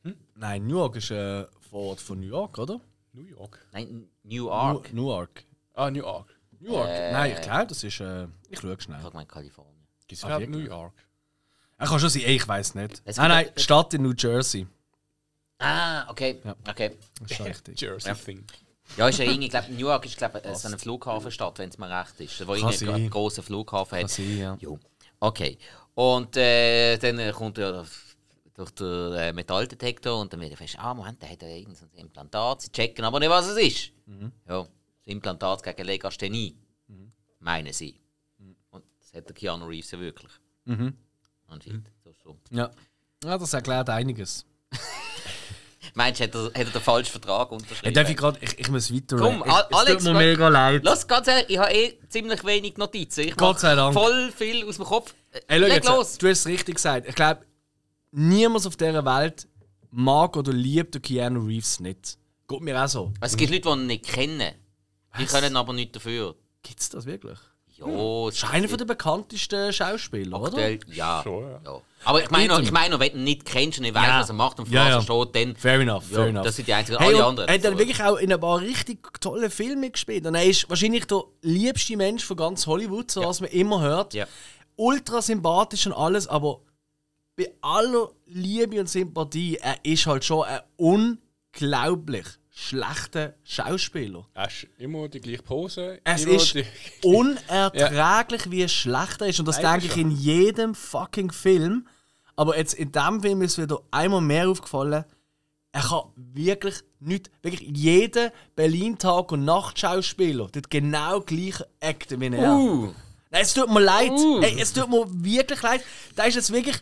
ich. 0.05 0.14
Nein, 0.35 0.66
New 0.66 0.77
York 0.79 0.96
ist 0.96 1.12
ein 1.12 1.46
Vorort 1.70 2.01
von 2.01 2.20
New 2.20 2.27
York, 2.27 2.59
oder? 2.59 2.81
New 3.12 3.22
York. 3.25 3.64
Nein, 3.72 4.09
Newark. 4.22 4.92
New 4.92 5.07
York. 5.09 5.44
Ah, 5.75 5.90
New 5.90 6.01
York. 6.01 6.29
New 6.61 6.72
York? 6.72 6.88
Äh. 6.88 7.12
Nein, 7.12 7.33
ich 7.33 7.40
glaube, 7.40 7.66
das 7.68 7.83
ist. 7.85 8.01
Äh, 8.01 8.27
ich 8.48 8.59
schaue 8.61 8.75
Ich 8.75 8.83
schnell. 8.83 8.98
habe 8.98 9.11
gemeint 9.11 9.29
Kalifornien. 9.29 9.87
Gibt 10.07 10.18
es 10.18 10.25
Ah, 10.25 10.29
überhaupt 10.29 10.48
New? 10.51 10.59
York? 10.59 10.94
Er 11.79 11.87
kann 11.87 11.98
schon 12.01 12.09
sein, 12.11 12.22
ich 12.27 12.46
weiß 12.46 12.75
nicht. 12.75 13.03
Es 13.05 13.16
Nein, 13.16 13.29
nein, 13.29 13.51
Stadt 13.57 13.94
in 13.94 14.03
New 14.03 14.12
Jersey. 14.16 14.66
Ah, 15.59 16.11
okay. 16.11 16.40
Ja. 16.44 16.57
okay. 16.68 16.96
Das 17.20 17.31
ist 17.31 17.37
schon 17.37 17.46
richtig. 17.53 17.81
Jersey 17.81 18.09
Ja. 18.09 18.14
Thing. 18.14 18.44
Ja, 18.96 19.08
ist 19.08 19.18
ja 19.18 19.24
irgendwie, 19.24 19.46
ich 19.46 19.50
glaube, 19.50 19.72
New 19.72 19.78
York 19.78 20.04
ist 20.04 20.16
glaub, 20.16 20.32
so 20.54 20.68
eine 20.68 20.78
Flughafenstadt, 20.78 21.58
wenn 21.58 21.70
es 21.70 21.78
mir 21.78 21.88
recht 21.88 22.20
ist. 22.20 22.46
Wo 22.46 22.52
einen 22.52 23.10
großen 23.10 23.42
Flughafen 23.42 23.96
Kann 23.96 24.04
hat. 24.04 24.10
sein, 24.10 24.38
ja. 24.38 24.56
Jo. 24.60 24.78
Okay. 25.20 25.58
Und 25.94 26.36
äh, 26.36 26.96
dann 26.98 27.18
äh, 27.18 27.32
kommt 27.32 27.58
er 27.58 27.86
durch 28.54 28.70
den 28.72 29.12
äh, 29.14 29.32
Metalldetektor 29.32 30.20
und 30.20 30.32
dann 30.32 30.40
wird 30.40 30.52
er 30.52 30.56
fest, 30.56 30.76
ah, 30.78 30.94
Moment, 30.94 31.20
der 31.22 31.30
hat 31.30 31.42
ja 31.42 31.48
irgendein 31.48 31.90
Implantat. 31.94 32.62
Sie 32.62 32.72
checken 32.72 33.04
aber 33.04 33.18
nicht, 33.18 33.30
was 33.30 33.46
es 33.46 33.56
ist. 33.56 33.92
Ja, 34.46 34.62
das 34.62 34.68
Implantat 35.06 35.62
gegen 35.62 35.84
Legasthenie. 35.84 36.56
Meinen 37.38 37.72
sie. 37.72 37.98
Und 38.70 38.84
das 39.00 39.12
hat 39.14 39.26
der 39.28 39.34
Keanu 39.34 39.66
Reeves 39.66 39.90
ja 39.90 39.98
wirklich. 39.98 40.32
Mhm. 40.64 40.96
Anscheinend. 41.48 41.90
So, 42.04 42.12
so. 42.22 42.36
Ja. 42.50 42.70
ja, 43.24 43.38
das 43.38 43.52
erklärt 43.52 43.90
einiges. 43.90 44.46
Meinst 45.94 46.20
du, 46.20 46.24
hat 46.24 46.35
er, 46.35 46.44
hat 46.46 46.55
er 46.57 46.64
den 46.64 46.81
falschen 46.81 47.12
Vertrag 47.12 47.52
unterschrieben? 47.52 47.94
darf 47.94 48.09
ich, 48.09 48.16
grad, 48.16 48.38
ich, 48.42 48.59
ich 48.59 48.68
muss 48.70 48.92
weiter. 48.92 49.16
Komm, 49.16 49.42
ich, 49.46 49.52
es 49.52 49.78
Alex, 49.78 50.05
tut 50.05 50.12
mir 50.12 50.18
mega 50.18 50.48
leid. 50.48 50.83
Lass 50.85 51.07
ganz 51.07 51.28
ehrlich, 51.28 51.50
ich 51.50 51.59
habe 51.59 51.72
eh 51.72 51.98
ziemlich 52.09 52.42
wenig 52.44 52.76
Notizen. 52.78 53.20
Ich 53.28 53.37
Gott 53.37 53.61
sei 53.61 53.74
Dank. 53.74 53.92
voll 53.92 54.33
viel 54.35 54.66
aus 54.66 54.76
dem 54.76 54.87
Kopf. 54.87 55.14
Äh, 55.33 55.40
Hey, 55.48 55.61
schau 55.61 55.66
Leg 55.66 55.74
jetzt, 55.74 55.88
los! 55.88 56.18
Du 56.18 56.28
hast 56.28 56.38
es 56.40 56.46
richtig 56.46 56.76
gesagt. 56.76 57.07
Ich 57.09 57.14
glaube, 57.14 57.42
niemand 58.11 58.66
auf 58.66 58.76
dieser 58.76 59.05
Welt 59.05 59.46
mag 59.90 60.37
oder 60.37 60.52
liebt 60.52 61.02
Keanu 61.02 61.40
Reeves 61.46 61.81
nicht. 61.81 62.16
Geht 62.48 62.61
mir 62.62 62.83
auch 62.83 62.88
so. 62.88 63.12
Es 63.20 63.37
gibt 63.37 63.50
Leute, 63.52 63.62
die 63.62 63.81
ihn 63.83 63.87
nicht 63.87 64.05
kennen. 64.07 64.55
Die 65.18 65.26
können 65.26 65.57
aber 65.57 65.72
nichts 65.74 65.92
dafür. 65.92 66.35
Gibt 66.62 66.81
es 66.81 66.88
das 66.88 67.05
wirklich? 67.05 67.38
Ja, 67.86 68.28
ist 68.28 68.44
einer 68.44 68.66
der 68.68 68.84
bekanntesten 68.84 69.72
Schauspieler, 69.72 70.38
oder? 70.40 70.48
aktuell, 70.48 70.80
ja. 70.92 71.20
Schon, 71.22 71.42
ja. 71.44 71.60
ja. 71.64 71.80
Aber 72.04 72.22
ich 72.22 72.30
meine, 72.30 72.60
ich 72.60 72.72
meine, 72.72 72.98
wenn 72.98 73.12
du 73.12 73.18
ihn 73.18 73.24
nicht 73.24 73.44
kennst 73.44 73.78
und 73.78 73.82
nicht 73.82 73.94
weißt, 73.94 74.06
Ja. 74.06 74.20
was 74.20 74.28
er 74.30 74.34
macht 74.34 74.58
und 74.58 74.68
Ja, 74.68 74.80
was 74.82 74.88
ja. 74.88 74.96
er 74.96 75.24
steht, 75.24 75.36
dann. 75.36 75.56
Fair 75.56 75.80
enough, 75.80 76.04
Ja, 76.10 76.16
fair 76.16 76.26
enough. 76.26 76.44
das 76.44 76.56
sind 76.56 76.68
die 76.68 76.72
einzigen. 76.74 76.98
Hey, 76.98 77.14
alle 77.14 77.24
anderen. 77.24 77.48
Er 77.48 77.54
hat 77.54 77.64
dann 77.64 77.72
so. 77.74 77.78
wirklich 77.78 78.02
auch 78.02 78.16
in 78.16 78.32
ein 78.32 78.40
paar 78.40 78.60
richtig 78.60 79.20
tolle 79.20 79.50
Filme 79.50 79.90
gespielt. 79.90 80.26
Und 80.26 80.34
er 80.34 80.44
ist 80.44 80.68
wahrscheinlich 80.68 81.06
der 81.06 81.22
liebste 81.42 81.96
Mensch 81.96 82.24
von 82.24 82.36
ganz 82.36 82.66
Hollywood, 82.66 83.10
so 83.10 83.24
was 83.24 83.40
man 83.40 83.50
immer 83.50 83.80
hört. 83.80 84.14
Ja. 84.14 84.26
Ultra 84.76 85.22
sympathisch 85.22 85.86
und 85.86 85.92
alles, 85.92 86.26
aber 86.26 86.60
bei 87.36 87.50
aller 87.60 88.10
Liebe 88.26 88.80
und 88.80 88.88
Sympathie, 88.88 89.56
er 89.60 89.76
ist 89.84 90.06
halt 90.06 90.24
schon 90.24 90.44
ein 90.44 90.60
unglaublich 90.76 92.26
schlechter 92.54 93.34
Schauspieler. 93.44 94.26
Er 94.34 94.46
ist 94.46 94.66
immer 94.78 95.08
die 95.08 95.20
gleiche 95.20 95.42
Pose. 95.42 96.00
Es 96.04 96.24
ist 96.24 96.54
unerträglich, 97.02 98.50
wie 98.50 98.68
schlecht 98.68 99.20
er 99.20 99.28
ist. 99.28 99.40
Und 99.40 99.46
das 99.46 99.60
Leider 99.60 99.78
denke 99.78 99.86
ich 99.86 100.00
in 100.00 100.10
jedem 100.10 100.74
fucking 100.74 101.32
Film. 101.32 101.86
Aber 102.36 102.56
jetzt 102.56 102.74
in 102.74 102.92
diesem 102.92 103.22
Film 103.22 103.42
ist 103.42 103.56
mir 103.56 103.64
wieder 103.64 103.80
einmal 103.90 104.20
mehr 104.20 104.48
aufgefallen, 104.48 105.04
er 105.74 105.80
kann 105.80 106.02
wirklich 106.16 106.74
nicht, 107.00 107.30
wirklich 107.40 107.62
jeder 107.74 108.30
Berlin-Tag- 108.54 109.32
und 109.32 109.44
Nacht-Schauspieler 109.46 110.52
tut 110.52 110.70
genau 110.70 111.20
gleich 111.20 111.62
acten 111.80 112.20
wie 112.20 112.26
er. 112.26 112.54
Uh, 112.54 112.92
Nein, 113.30 113.42
es 113.42 113.54
tut 113.54 113.70
mir 113.70 113.80
leid. 113.80 114.10
Uh. 114.10 114.42
Ey, 114.42 114.60
es 114.60 114.74
tut 114.74 114.90
mir 114.90 115.06
wirklich 115.08 115.62
leid. 115.62 115.82
Da 116.14 116.24
ist 116.24 116.34
jetzt 116.34 116.52
wirklich, 116.52 116.76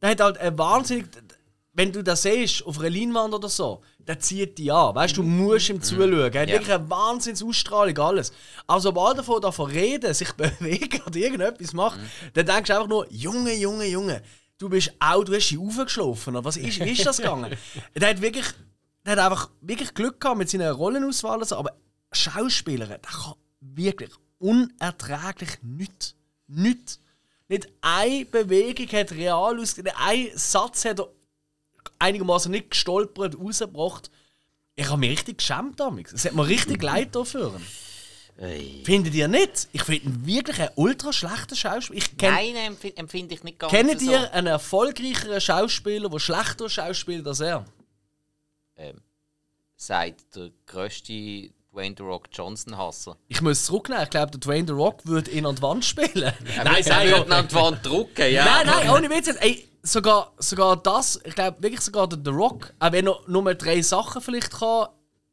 da 0.00 0.08
hat 0.08 0.20
halt 0.20 0.36
ein 0.36 0.58
wahnsinnig, 0.58 1.06
wenn 1.76 1.92
du 1.92 2.02
das 2.02 2.22
siehst 2.22 2.64
auf 2.64 2.78
einer 2.78 2.88
Leinwand 2.90 3.34
oder 3.34 3.48
so, 3.48 3.82
der 3.98 4.18
zieht 4.20 4.58
dich 4.58 4.72
an. 4.72 4.94
Weißt 4.94 5.16
du, 5.16 5.22
du 5.22 5.28
musst 5.28 5.68
ihm 5.68 5.82
zuschauen. 5.82 6.12
Er 6.32 6.42
hat 6.42 6.48
Ja. 6.48 6.54
wirklich 6.54 6.72
eine 6.72 6.88
Wahnsinnsausstrahlung, 6.88 7.98
alles. 7.98 8.32
Aber 8.66 8.80
sobald 8.80 9.18
er 9.18 9.40
davon, 9.40 9.70
reden, 9.70 10.14
sich 10.14 10.32
bewegen 10.34 11.02
oder 11.06 11.16
irgendetwas 11.16 11.72
macht, 11.72 11.98
dann 12.34 12.46
denkst 12.46 12.68
du 12.68 12.74
einfach 12.74 12.88
nur, 12.88 13.06
Junge, 13.10 13.54
Junge, 13.54 13.86
Junge, 13.86 14.22
du 14.58 14.68
bist 14.68 14.92
auch, 15.00 15.24
du 15.24 15.34
hast 15.34 15.48
dich 15.50 15.58
aufgeschlafen. 15.58 16.36
Was 16.44 16.56
ist, 16.56 16.78
wie 16.80 16.90
ist 16.92 17.04
das 17.04 17.16
gegangen? 17.16 17.56
der 17.94 18.08
hat 18.10 18.20
wirklich, 18.20 18.46
der 19.04 19.12
hat 19.12 19.18
einfach 19.18 19.50
wirklich 19.60 19.92
Glück 19.94 20.20
gehabt 20.20 20.38
mit 20.38 20.48
seiner 20.48 20.70
Rollenauswahl, 20.72 21.38
und 21.40 21.48
so, 21.48 21.56
aber 21.56 21.72
Schauspieler, 22.12 22.86
der 22.86 22.98
kann 23.00 23.34
wirklich 23.60 24.10
unerträglich 24.38 25.58
nichts. 25.62 26.14
Nichts. 26.46 27.00
Nicht 27.48 27.68
eine 27.80 28.24
Bewegung 28.26 28.86
hat 28.98 29.12
real 29.12 29.58
ausgesehen. 29.58 29.94
Ein 29.98 30.28
Satz 30.34 30.84
hat 30.84 31.00
er 31.00 31.08
einigermaßen 31.98 32.50
nicht 32.50 32.70
gestolpert, 32.70 33.38
rausgebracht. 33.38 34.10
Ich 34.76 34.86
habe 34.88 34.98
mich 34.98 35.10
richtig 35.10 35.38
geschämt 35.38 35.78
damals. 35.78 36.12
Es 36.12 36.24
hat 36.24 36.34
mir 36.34 36.46
richtig 36.46 36.82
leid 36.82 37.14
dafür. 37.14 37.60
ey. 38.38 38.82
Findet 38.84 39.14
ihr 39.14 39.28
nicht? 39.28 39.68
Ich 39.72 39.82
finde 39.84 40.26
wirklich 40.26 40.60
ein 40.60 40.70
ultra 40.74 41.12
schlechter 41.12 41.54
Schauspieler. 41.56 41.98
Ich 41.98 42.16
kenn, 42.16 42.32
Nein, 42.34 42.56
empf 42.56 42.84
empfinde 42.96 43.34
ich 43.34 43.44
nicht 43.44 43.58
ganz 43.58 43.72
kennt 43.72 44.00
so. 44.00 44.10
ihr 44.10 44.32
einen 44.32 44.48
erfolgreicheren 44.48 45.40
Schauspieler, 45.40 46.08
der 46.08 46.18
schlechter 46.18 46.68
schauspielt 46.68 47.26
als 47.26 47.40
er? 47.40 47.64
Ähm, 48.76 49.00
sagt 49.76 50.34
der 50.34 50.50
grösste 50.66 51.50
Dwayne 51.72 51.94
The 51.96 52.02
Rock 52.04 52.28
Johnson 52.32 52.76
Hasser. 52.76 53.16
Ich 53.28 53.40
muss 53.40 53.64
zurücknehmen. 53.64 54.04
Ich 54.04 54.10
glaube, 54.10 54.30
der 54.32 54.40
Dwayne 54.40 54.66
The 54.66 54.72
Rock 54.72 55.06
würde 55.06 55.30
ihn 55.30 55.46
an 55.46 55.56
die 55.56 55.62
Wand 55.62 55.84
spielen. 55.84 56.32
Nein, 56.64 56.82
sag 56.82 57.04
er 57.04 57.10
würde 57.18 57.26
ihn 57.26 57.32
an 57.32 57.48
die 57.48 57.54
Wand 57.54 57.86
drucken, 57.86 58.32
ja. 58.32 58.44
Nein, 58.44 58.66
nein, 58.66 58.90
ohne 58.90 59.10
Witz. 59.10 59.28
Ey, 59.40 59.68
sogar, 59.84 60.32
sogar 60.38 60.76
das, 60.76 61.20
ich 61.24 61.34
glaube 61.34 61.62
wirklich 61.62 61.80
sogar 61.82 62.08
der 62.08 62.18
The 62.24 62.30
Rock, 62.30 62.72
auch 62.80 62.90
wenn 62.92 63.06
er 63.06 63.18
nur 63.28 63.54
drei 63.54 63.80
Sachen 63.82 64.20
vielleicht 64.20 64.50
kann 64.50 64.88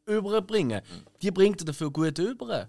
überbringen 0.05 0.81
kann, 0.81 1.03
die 1.21 1.31
bringt 1.31 1.61
er 1.61 1.65
dafür 1.65 1.89
gut 1.89 2.17
über. 2.19 2.67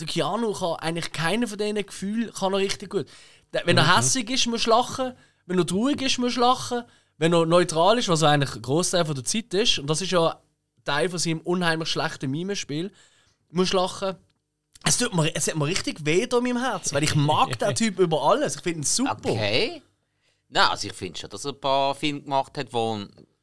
Der 0.00 0.06
Keanu 0.06 0.52
kann 0.52 0.74
eigentlich 0.80 1.12
keiner 1.12 1.46
von 1.46 1.56
diesen 1.58 1.74
Gefühlen 1.86 2.32
kann 2.32 2.52
er 2.52 2.58
richtig 2.58 2.90
gut. 2.90 3.06
Der- 3.52 3.66
Wenn 3.66 3.78
er 3.78 3.96
hässlich 3.96 4.28
ist, 4.30 4.46
muss 4.46 4.66
lachen. 4.66 5.14
Wenn 5.46 5.58
er 5.58 5.66
traurig 5.66 6.02
ist, 6.02 6.18
muss 6.18 6.36
lachen. 6.36 6.82
Wenn 7.18 7.32
er 7.32 7.46
neutral 7.46 7.98
ist, 7.98 8.08
was 8.08 8.20
er 8.22 8.30
eigentlich 8.30 8.54
ein 8.56 8.62
Großteil 8.62 9.06
von 9.06 9.14
der 9.14 9.24
Zeit 9.24 9.54
ist, 9.54 9.78
und 9.78 9.88
das 9.88 10.02
ist 10.02 10.10
ja 10.10 10.38
Teil 10.84 11.08
von 11.08 11.18
seinem 11.18 11.40
unheimlich 11.40 11.88
schlechten 11.88 12.30
Mimespiel, 12.30 12.92
muss 13.50 13.72
lachen. 13.72 14.16
Es 14.84 14.98
tut 14.98 15.14
mir, 15.14 15.34
es 15.34 15.46
hat 15.48 15.56
mir 15.56 15.64
richtig 15.66 16.04
weh 16.04 16.26
da 16.26 16.38
in 16.38 16.44
meinem 16.44 16.58
Herz, 16.62 16.92
weil 16.92 17.02
ich 17.02 17.14
mag 17.14 17.58
den 17.58 17.74
Typ 17.74 17.98
über 17.98 18.22
alles. 18.22 18.56
Ich 18.56 18.62
finde 18.62 18.80
ihn 18.80 18.82
super. 18.84 19.16
Okay. 19.18 19.82
Nein, 20.48 20.68
also 20.68 20.86
ich 20.86 20.94
finde 20.94 21.18
schon, 21.18 21.30
dass 21.30 21.44
er 21.44 21.52
ein 21.52 21.60
paar 21.60 21.94
Filme 21.94 22.22
gemacht 22.22 22.56
hat, 22.56 22.72
wo, 22.72 22.98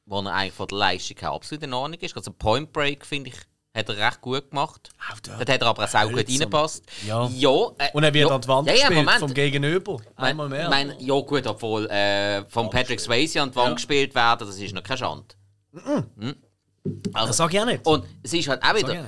wo 0.05 0.21
er 0.21 0.33
eigentlich 0.33 0.53
von 0.53 0.67
der 0.67 0.77
Leistung 0.77 1.17
her 1.19 1.31
absolut 1.31 1.63
in 1.63 1.73
Ordnung 1.73 1.99
ist. 1.99 2.15
Also 2.15 2.31
Point 2.31 2.71
Break, 2.71 3.05
finde 3.05 3.29
ich, 3.29 3.35
hat 3.75 3.89
er 3.89 3.97
recht 3.97 4.21
gut 4.21 4.49
gemacht. 4.51 4.89
Auch 5.11 5.19
Dort 5.19 5.49
hat 5.49 5.61
er 5.61 5.67
aber 5.67 5.83
auch 5.83 5.87
sehr 5.87 6.07
gut 6.07 6.29
reingepasst. 6.29 6.85
Ja. 7.05 7.27
ja 7.27 7.49
äh, 7.77 7.89
Und 7.93 8.03
er 8.03 8.13
wird 8.13 8.29
ja, 8.29 8.35
an 8.35 8.41
die 8.41 8.47
Wand 8.47 8.67
ja, 8.67 8.73
ja, 8.73 8.79
gespielt 8.81 9.05
Moment. 9.05 9.19
vom 9.19 9.33
Gegenüber. 9.33 9.97
Einmal 10.15 10.49
mehr. 10.49 10.69
mein, 10.69 10.95
ja 10.99 11.19
gut, 11.19 11.45
obwohl 11.47 11.87
äh, 11.89 12.45
von 12.49 12.69
Patrick 12.69 12.99
Swayze 12.99 13.41
an 13.41 13.49
die 13.49 13.55
Wand 13.55 13.75
gespielt 13.75 14.13
werden, 14.15 14.47
das 14.47 14.57
ist 14.57 14.73
noch 14.73 14.83
keine 14.83 14.97
Schande. 14.99 15.35
Mhm. 15.71 16.35
das 16.83 17.15
Also, 17.15 17.33
sag 17.33 17.53
ich 17.53 17.59
auch 17.59 17.65
nicht. 17.65 17.85
und 17.85 18.05
es 18.21 18.33
ist 18.33 18.47
halt 18.47 18.63
auch 18.63 18.75
wieder, 18.75 19.07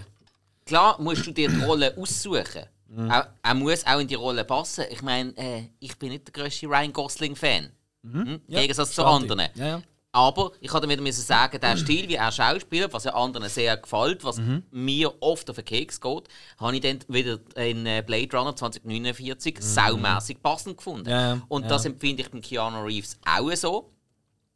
klar 0.66 1.00
musst 1.00 1.26
du 1.28 1.32
dir 1.32 1.48
die 1.50 1.64
Rolle 1.64 1.96
aussuchen. 1.98 2.66
Mhm. 2.88 3.10
Er, 3.10 3.34
er 3.42 3.54
muss 3.54 3.86
auch 3.86 4.00
in 4.00 4.08
die 4.08 4.16
Rolle 4.16 4.44
passen. 4.44 4.86
Ich 4.90 5.02
meine, 5.02 5.36
äh, 5.38 5.70
ich 5.80 5.98
bin 5.98 6.10
nicht 6.10 6.28
der 6.28 6.34
grösste 6.34 6.68
Ryan 6.68 6.92
Gosling-Fan. 6.92 7.72
Mhm. 8.06 8.28
Im 8.28 8.42
Ja, 8.48 8.62
Gegensatz 8.62 8.92
zu 8.94 9.04
anderen. 9.06 9.48
Ja, 9.56 9.66
ja. 9.68 9.82
Aber 10.12 10.54
ich 10.62 10.72
hatte 10.72 10.88
wieder 10.88 11.02
müssen 11.02 11.22
sagen, 11.22 11.60
der 11.60 11.76
Stil, 11.76 12.08
wie 12.08 12.16
er 12.16 12.32
schauspielt, 12.32 12.94
was 12.94 13.04
ja 13.04 13.14
anderen 13.14 13.50
sehr 13.50 13.76
gefällt, 13.76 14.24
was 14.24 14.40
mir 14.72 15.14
oft 15.22 15.50
auf 15.50 15.58
den 15.58 15.66
Keks 15.66 16.00
geht, 16.00 16.24
habe 16.58 16.74
ich 16.76 16.82
dann 16.82 17.00
wieder 17.10 17.38
in 17.58 17.86
äh, 17.86 18.02
Blade 18.06 18.30
Runner 18.38 18.56
2049 18.56 19.58
saumässig 19.60 20.42
passend 20.42 20.78
gefunden. 20.78 21.10
Ja, 21.10 21.42
Und 21.50 21.70
das 21.70 21.84
empfinde 21.84 22.22
ich 22.24 22.32
beim 22.32 22.42
Keanu 22.42 22.84
Reeves 22.86 23.18
auch 23.26 23.52
so. 23.56 23.92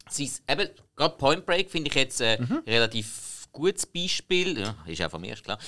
Sein, 0.08 0.30
eben, 0.48 0.70
gerade 0.96 1.16
Point 1.18 1.44
Break 1.44 1.70
finde 1.70 1.88
ich 1.90 1.94
jetzt 1.94 2.22
ein 2.22 2.40
Mhm. 2.40 2.62
relativ 2.66 3.06
gutes 3.52 3.86
Beispiel. 3.86 4.58
Ja, 4.60 4.74
ist 4.86 5.02
auch 5.02 5.10
von 5.10 5.20
mir, 5.20 5.34
ist 5.34 5.44
klar. 5.44 5.58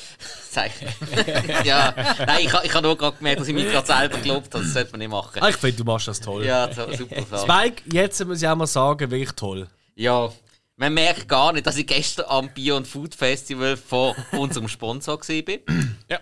Ja, 1.65 1.95
nein, 2.27 2.47
ich, 2.47 2.53
ich 2.65 2.75
habe 2.75 2.87
nur 2.87 2.97
gerade 2.97 3.17
gemerkt, 3.17 3.41
dass 3.41 3.49
ich 3.49 3.55
mich 3.55 3.67
gerade 3.71 3.87
selber 3.87 4.19
gelobt 4.19 4.55
habe. 4.55 4.65
Das 4.65 4.73
sollte 4.73 4.91
man 4.93 4.99
nicht 5.01 5.11
machen. 5.11 5.43
Ah, 5.43 5.49
ich 5.49 5.57
finde, 5.57 5.77
du 5.77 5.85
machst 5.85 6.09
das 6.09 6.21
toll. 6.21 6.45
Ja, 6.45 6.73
super 6.73 7.23
Frage. 7.23 7.43
Spike, 7.71 7.83
jetzt 7.93 8.25
muss 8.25 8.43
ich 8.43 8.49
auch 8.49 8.57
mal 8.57 8.67
sagen, 8.67 9.11
wirklich 9.11 9.33
toll. 9.33 9.69
Ja, 9.95 10.33
man 10.77 10.95
merkt 10.95 11.29
gar 11.29 11.53
nicht, 11.53 11.67
dass 11.67 11.77
ich 11.77 11.87
gestern 11.87 12.27
am 12.29 12.49
Bier- 12.53 12.77
und 12.77 12.87
Food 12.87 13.15
Festival 13.15 13.77
von 13.77 14.15
unserem 14.33 14.69
Sponsor 14.69 15.19
war. 15.21 15.77
Ja. 16.09 16.19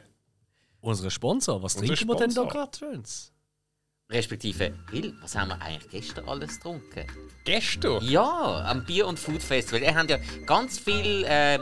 Unser 0.81 1.11
Sponsor, 1.11 1.62
was 1.62 1.77
Unser 1.77 1.87
trinken 1.94 2.09
wir 2.09 2.16
denn 2.16 2.35
da 2.35 2.42
Sponsor. 2.49 2.70
gerade? 2.70 3.03
Respektive, 4.11 4.73
Will, 4.90 5.14
was 5.23 5.37
haben 5.37 5.49
wir 5.51 5.62
eigentlich 5.62 5.88
gestern 5.88 6.29
alles 6.29 6.57
getrunken? 6.57 7.07
Gestern? 7.44 8.03
Ja, 8.03 8.64
am 8.68 8.85
Bier- 8.85 9.07
und 9.07 9.18
Food 9.20 9.40
Festival. 9.42 9.81
Wir 9.83 9.94
haben 9.94 10.09
ja 10.09 10.16
ganz 10.46 10.79
viele 10.81 11.25
äh, 11.27 11.59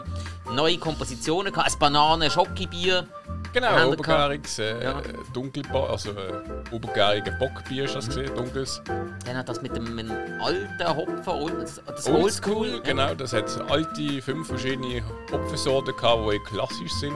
neue 0.54 0.78
Kompositionen 0.78 1.52
gehabt. 1.52 1.70
Ein 1.72 1.78
Bananen-Schocki-Bier. 1.78 3.06
Genau, 3.52 3.66
Haben 3.68 3.90
wir 3.90 3.98
obergäriges, 3.98 4.58
äh, 4.58 4.82
Ja. 4.82 5.02
dunkelbar, 5.34 5.90
also 5.90 6.10
äh, 6.12 6.42
obergärige 6.72 7.32
Bockbier 7.32 7.84
ist 7.84 7.94
das 7.94 8.06
gesehen, 8.06 8.34
dunkles. 8.34 8.80
Dann 9.24 9.36
hat 9.36 9.48
das 9.48 9.60
mit 9.62 9.74
dem 9.76 9.98
alten 10.40 10.96
Hopfen, 10.96 11.28
old- 11.32 11.54
das, 11.86 12.06
Oldschool, 12.08 12.22
Oldschool. 12.66 12.80
genau, 12.82 13.14
das 13.14 13.32
hat 13.32 13.48
alte, 13.70 14.20
fünf 14.22 14.48
verschiedene 14.48 15.02
Hopfensorten 15.32 15.94
gehabt, 15.96 16.30
die 16.32 16.38
klassisch 16.40 16.92
sind, 16.92 17.14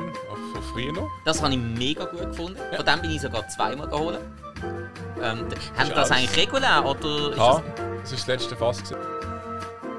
von 0.52 0.62
früher 0.72 0.92
noch. 0.92 1.10
Das 1.24 1.42
habe 1.42 1.52
ich 1.54 1.58
mega 1.60 2.04
gut 2.06 2.20
gefunden. 2.20 2.58
Von 2.76 2.84
dem 2.86 3.00
bin 3.02 3.10
ich 3.10 3.20
sogar 3.20 3.46
zweimal 3.48 3.88
geholt. 3.88 4.18
Ähm, 5.20 5.20
haben 5.20 5.48
das 5.90 6.10
alles. 6.10 6.10
eigentlich 6.10 6.36
regulär 6.36 6.84
oder 6.84 7.36
Ja, 7.36 7.62
das 8.00 8.12
ist 8.12 8.20
das 8.20 8.26
letzte 8.26 8.56
Fass. 8.56 8.78
Gewesen. 8.82 8.96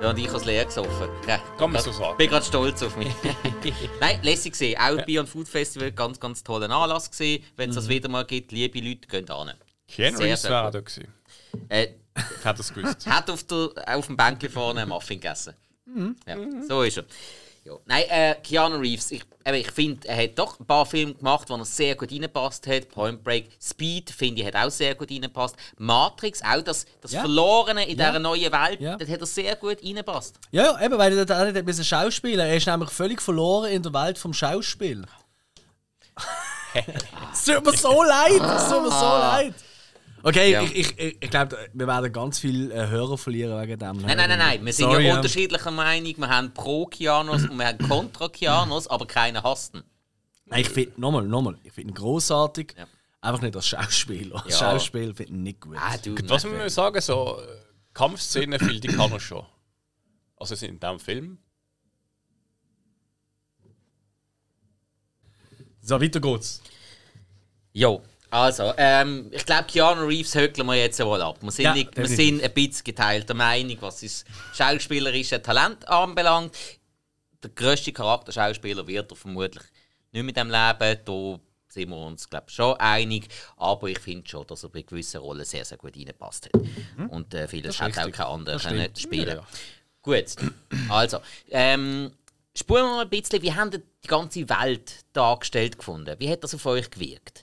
Ja, 0.01 0.09
und 0.09 0.19
ich 0.19 0.27
habe 0.27 0.37
es 0.37 0.45
leer 0.45 0.65
gesoffen. 0.65 1.09
Ja, 1.27 1.39
Kann 1.57 1.71
man 1.71 1.81
so 1.81 1.91
sagen. 1.93 2.17
bin 2.17 2.29
gerade 2.29 2.45
stolz 2.45 2.83
auf 2.83 2.97
mich. 2.97 3.07
Nein, 4.01 4.19
lässig 4.21 4.51
gesehen. 4.51 4.77
Auch 4.79 5.01
Bier- 5.05 5.21
und 5.21 5.27
Food 5.29 5.47
Festival, 5.47 5.91
ganz, 5.93 6.19
ganz 6.19 6.43
toller 6.43 6.69
Anlass 6.69 7.09
gesehen. 7.09 7.41
Wenn 7.55 7.69
es 7.69 7.77
das 7.77 7.87
wieder 7.87 8.09
mal 8.09 8.25
gibt, 8.25 8.51
liebe 8.51 8.79
Leute, 8.79 9.07
geht 9.07 9.29
hin. 9.33 9.51
Keanu 9.87 10.17
Sehr, 10.17 10.25
Reeves 10.27 10.41
sehr 10.41 10.51
war 10.51 10.71
da 10.71 10.79
gewesen. 10.81 11.07
Äh, 11.69 11.87
Hat 12.43 12.59
das 12.59 12.73
gewusst. 12.73 13.05
hat 13.09 13.29
auf, 13.29 13.43
der, 13.43 13.69
auf 13.95 14.07
dem 14.07 14.17
Bänkchen 14.17 14.49
vorne 14.49 14.81
einen 14.81 14.89
Muffin 14.89 15.19
gegessen. 15.21 15.53
Ja, 16.27 16.35
so 16.67 16.81
ist 16.81 16.97
er. 16.97 17.05
Ja. 17.65 17.73
Nein, 17.85 18.03
äh, 18.09 18.35
Keanu 18.43 18.75
Reeves, 18.77 19.11
ich, 19.11 19.23
eben, 19.45 19.55
ich 19.57 19.71
finde, 19.71 20.05
er 20.05 20.21
hat 20.21 20.37
doch 20.37 20.59
ein 20.59 20.65
paar 20.65 20.85
Filme 20.85 21.13
gemacht, 21.13 21.49
wo 21.49 21.55
er 21.55 21.63
sehr 21.63 21.95
gut 21.95 22.11
reingepasst 22.11 22.67
hat. 22.67 22.89
Point 22.89 23.23
Break, 23.23 23.51
Speed, 23.61 24.09
finde 24.11 24.41
ich, 24.41 24.47
hat 24.47 24.55
auch 24.57 24.69
sehr 24.69 24.95
gut 24.95 25.09
reingepasst. 25.09 25.55
Matrix, 25.77 26.41
auch 26.43 26.61
das, 26.61 26.85
das 26.99 27.13
Ja. 27.13 27.21
Verlorene 27.21 27.87
in 27.87 27.97
Ja. 27.97 28.07
dieser 28.07 28.19
neuen 28.19 28.51
Welt, 28.51 28.81
Ja. 28.81 28.97
das 28.97 29.07
hat 29.07 29.21
er 29.21 29.25
sehr 29.25 29.55
gut 29.55 29.81
reingepasst. 29.81 30.35
Ja, 30.51 30.63
ja, 30.77 30.85
eben, 30.85 30.97
weil 30.97 31.17
er 31.17 31.25
da 31.25 31.45
nicht 31.45 31.55
ein 31.55 31.63
bisschen 31.63 31.85
schauspielen 31.85 32.41
Er 32.45 32.57
ist 32.57 32.67
nämlich 32.67 32.89
völlig 32.89 33.21
verloren 33.21 33.71
in 33.71 33.81
der 33.81 33.93
Welt 33.93 34.17
vom 34.17 34.33
Schauspiel. 34.33 35.05
es 37.33 37.45
tut 37.45 37.63
mir 37.63 37.77
so 37.77 38.03
leid, 38.03 38.41
es 38.41 38.69
tut 38.69 38.83
mir 38.83 38.91
so 38.91 39.05
leid. 39.05 39.53
Okay, 40.25 40.51
Ja. 40.51 40.61
ich, 40.63 40.73
ich, 40.75 40.97
ich, 40.99 41.17
ich 41.21 41.29
glaube, 41.29 41.57
wir 41.73 41.85
werden 41.85 42.11
ganz 42.13 42.39
viele 42.39 42.73
äh, 42.73 42.87
Hörer 42.87 43.17
verlieren 43.17 43.61
wegen 43.61 43.77
dem. 43.77 43.97
Nein, 43.97 44.15
nein, 44.17 44.29
nein, 44.29 44.39
nein. 44.39 44.65
Wir 44.65 44.71
sind 44.71 44.89
Sorry, 44.89 45.07
ja 45.07 45.17
unterschiedlicher 45.17 45.69
Meinung. 45.71 46.13
Wir 46.17 46.29
haben 46.29 46.53
pro 46.53 46.85
Kianos 46.85 47.43
und 47.43 47.57
wir 47.57 47.67
haben 47.67 47.77
kontra 47.89 48.29
Kianos, 48.29 48.87
aber 48.87 49.05
keiner 49.05 49.43
hasst 49.43 49.75
ihn. 49.75 49.83
Nein, 50.45 50.61
ich 50.61 50.69
finde, 50.69 50.99
nochmal, 50.99 51.23
nochmal, 51.23 51.57
ich 51.63 51.73
finde 51.73 51.91
ihn 51.91 51.95
großartig. 51.95 52.73
Ja. 52.77 52.87
Einfach 53.19 53.41
nicht 53.41 53.55
als 53.55 53.67
Schauspieler. 53.67 54.43
Als 54.45 54.59
Ja. 54.59 54.71
Schauspiel 54.71 55.13
finde 55.13 55.23
ich 55.33 55.39
nicht 55.39 55.61
gut. 55.61 55.77
Ah, 55.77 55.97
du, 55.97 56.15
Was 56.29 56.45
muss 56.45 56.53
man 56.57 56.69
sagen, 56.69 57.01
so 57.01 57.37
äh, 57.41 57.45
Kampfszenen, 57.93 58.59
viel 58.59 58.79
die 58.79 58.87
kann 58.87 59.11
er 59.11 59.19
schon. 59.19 59.45
Also 60.37 60.55
sind 60.55 60.69
in 60.71 60.79
diesem 60.79 60.99
Film. 60.99 61.37
So, 65.81 65.99
weiter 66.01 66.19
geht's. 66.21 66.61
Jo, 67.73 68.01
also, 68.33 68.73
ähm, 68.77 69.27
ich 69.31 69.45
glaube, 69.45 69.65
Keanu 69.65 70.07
Reeves 70.07 70.33
hökeln 70.33 70.65
wir 70.65 70.73
jetzt 70.73 70.99
wohl 71.05 71.21
ab. 71.21 71.37
Wir 71.41 71.51
sind, 71.51 71.65
Ja, 71.65 71.73
nicht, 71.75 71.95
wir 71.95 72.07
sind 72.07 72.41
ein 72.41 72.51
bisschen 72.51 72.83
geteilter 72.83 73.35
Meinung, 73.35 73.77
was 73.81 74.01
das 74.01 74.25
schauspielerische 74.55 75.39
Talent 75.39 75.87
anbelangt. 75.87 76.57
Der 77.43 77.51
grösste 77.51 77.93
Charakterschauspieler 77.93 78.87
wird 78.87 79.11
er 79.11 79.15
vermutlich 79.15 79.63
nicht 80.11 80.23
mit 80.23 80.35
dem 80.35 80.49
Leben. 80.49 80.99
Da 81.05 81.39
sind 81.67 81.89
wir 81.89 81.97
uns, 81.97 82.27
glaube 82.27 82.45
ich, 82.49 82.55
schon 82.55 82.75
einig. 82.77 83.27
Aber 83.57 83.87
ich 83.87 83.99
finde 83.99 84.27
schon, 84.27 84.47
dass 84.47 84.63
er 84.63 84.69
bei 84.69 84.81
gewissen 84.81 85.21
Rollen 85.21 85.45
sehr, 85.45 85.63
sehr 85.63 85.77
gut 85.77 85.95
reingepasst 85.95 86.45
hat. 86.47 86.61
Und 87.09 87.35
äh, 87.35 87.47
vieles 87.47 87.79
hätte 87.79 88.03
auch 88.03 88.11
kein 88.11 88.25
anderer 88.25 88.57
können 88.57 88.95
spielen 88.95 89.27
Ja, 89.27 89.35
ja. 89.35 89.47
Gut, 90.01 90.35
also, 90.89 91.19
ähm, 91.51 92.11
spuren 92.55 92.81
wir 92.81 92.95
mal 92.95 93.01
ein 93.03 93.09
bisschen, 93.09 93.43
wie 93.43 93.53
haben 93.53 93.69
die 93.69 94.07
ganze 94.07 94.49
Welt 94.49 95.05
dargestellt 95.13 95.77
gefunden? 95.77 96.15
Wie 96.17 96.29
hat 96.31 96.43
das 96.43 96.55
auf 96.55 96.65
euch 96.65 96.89
gewirkt? 96.89 97.42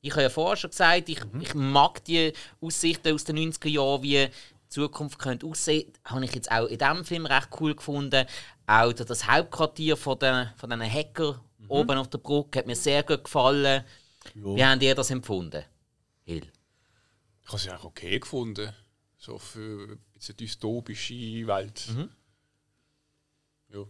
Ich 0.00 0.12
habe 0.12 0.22
ja 0.22 0.30
vorher 0.30 0.56
schon 0.56 0.70
gesagt, 0.70 1.08
ich, 1.08 1.20
ich 1.40 1.54
mag 1.54 2.04
die 2.04 2.32
Aussichten 2.60 3.14
aus 3.14 3.24
den 3.24 3.38
90er 3.38 3.68
Jahren, 3.68 4.02
wie 4.02 4.26
die 4.26 4.30
Zukunft 4.68 5.18
könnte 5.18 5.46
aussehen. 5.46 5.92
Habe 6.04 6.24
ich 6.24 6.34
jetzt 6.34 6.50
auch 6.50 6.66
in 6.66 6.78
diesem 6.78 7.04
Film 7.04 7.26
recht 7.26 7.48
cool 7.60 7.74
gefunden. 7.74 8.26
Auch 8.66 8.92
das 8.92 9.26
Hauptquartier 9.26 9.96
von 9.96 10.18
den, 10.18 10.50
von 10.56 10.70
den 10.70 10.82
Hacker 10.82 11.42
oben 11.68 11.98
auf 11.98 12.08
der 12.08 12.18
Brücke 12.18 12.60
hat 12.60 12.66
mir 12.66 12.76
sehr 12.76 13.02
gut 13.02 13.24
gefallen. 13.24 13.84
Wie 14.34 14.64
habt 14.64 14.82
ihr 14.82 14.94
das 14.94 15.10
empfunden? 15.10 15.64
Hill. 16.24 16.46
Ich 17.42 17.48
habe 17.48 17.56
es 17.56 17.64
ja 17.64 17.76
auch 17.76 17.84
okay 17.84 18.18
gefunden. 18.18 18.72
So 19.16 19.38
für 19.38 19.92
ein 19.92 19.98
bisschen 20.14 20.36
dystopische 20.36 21.46
Welt. 21.46 21.88
Ja. 23.68 23.84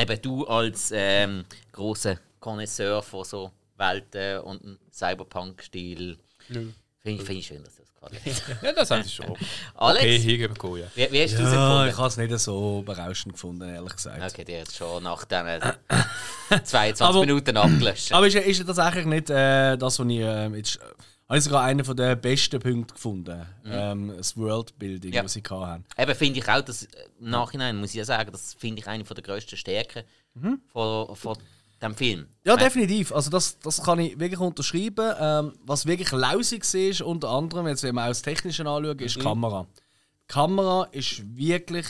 Eben 0.00 0.22
du 0.22 0.46
als 0.46 0.90
ähm, 0.92 1.44
großer 1.72 2.18
Connoisseur 2.40 3.02
von 3.02 3.24
so 3.24 3.52
Welten 3.76 4.40
und 4.40 4.62
einem 4.62 4.78
Cyberpunk-Stil. 4.92 6.18
Ja. 6.48 6.60
Finde 7.00 7.22
ich, 7.22 7.26
find 7.26 7.38
ich 7.38 7.46
schön, 7.46 7.62
dass 7.62 7.76
du 7.76 7.82
das 7.82 7.94
gerade 7.94 8.16
hast. 8.24 8.42
ja, 8.62 8.72
das 8.72 8.90
haben 8.90 9.02
sie 9.04 9.10
schon. 9.10 9.26
Alex, 9.76 10.02
Okay, 10.04 10.18
hier 10.18 10.48
bekommen, 10.48 10.80
ja. 10.80 10.86
wie, 10.94 11.12
wie 11.12 11.22
hast 11.22 11.38
du 11.38 11.42
es 11.42 11.52
ich 11.92 11.96
habe 11.98 12.08
es 12.08 12.16
nicht 12.16 12.38
so 12.40 12.82
berauschend 12.84 13.34
gefunden, 13.34 13.68
ehrlich 13.68 13.94
gesagt. 13.94 14.32
Okay, 14.32 14.44
der 14.44 14.62
ist 14.62 14.76
schon 14.76 15.02
nach 15.04 15.24
diesen 15.24 15.60
22 16.64 17.00
Aber- 17.02 17.20
Minuten 17.20 17.56
abgelöscht. 17.56 18.12
Aber 18.12 18.26
ist, 18.26 18.34
ist 18.34 18.66
tatsächlich 18.66 19.06
nicht 19.06 19.30
äh, 19.30 19.76
das, 19.76 19.98
was 19.98 20.06
ich 20.08 20.18
äh, 20.18 20.48
jetzt. 20.56 20.80
Habe 21.28 21.38
ich 21.38 21.44
sogar 21.44 21.64
einen 21.64 21.84
von 21.84 21.96
den 21.96 22.20
besten 22.20 22.60
Punkten 22.60 22.94
gefunden. 22.94 23.44
Ähm, 23.64 24.14
das 24.16 24.36
Worldbuilding, 24.36 25.12
Ja. 25.12 25.24
was 25.24 25.32
sie 25.32 25.42
hatten. 25.48 25.84
Eben 25.98 26.14
finde 26.14 26.38
ich 26.38 26.48
auch, 26.48 26.60
dass, 26.60 26.84
äh, 26.84 26.88
im 27.18 27.30
Nachhinein 27.30 27.76
muss 27.76 27.90
ich 27.90 27.96
ja 27.96 28.04
sagen, 28.04 28.30
das 28.30 28.54
finde 28.54 28.80
ich 28.80 28.86
eine 28.86 29.02
der 29.02 29.22
grössten 29.24 29.56
Stärken 29.56 30.04
von, 30.72 31.16
von 31.16 31.36
diesem 31.80 31.94
Film. 31.94 32.26
Ja, 32.44 32.56
definitiv. 32.56 33.12
Also 33.12 33.30
das, 33.30 33.58
das 33.58 33.82
kann 33.82 33.98
ich 33.98 34.18
wirklich 34.18 34.40
unterschreiben. 34.40 35.14
Ähm, 35.18 35.52
was 35.64 35.86
wirklich 35.86 36.10
lausig 36.12 36.64
war, 36.64 37.06
unter 37.06 37.28
anderem, 37.30 37.66
jetzt 37.68 37.82
wenn 37.82 37.94
wir 37.94 38.04
auch 38.04 38.08
das 38.08 38.22
Technische 38.22 38.62
anschauen, 38.66 38.98
ist 38.98 39.16
die 39.16 39.20
Kamera. 39.20 39.66
Die 39.74 40.32
Kamera 40.32 40.84
ist 40.92 41.22
wirklich, 41.36 41.86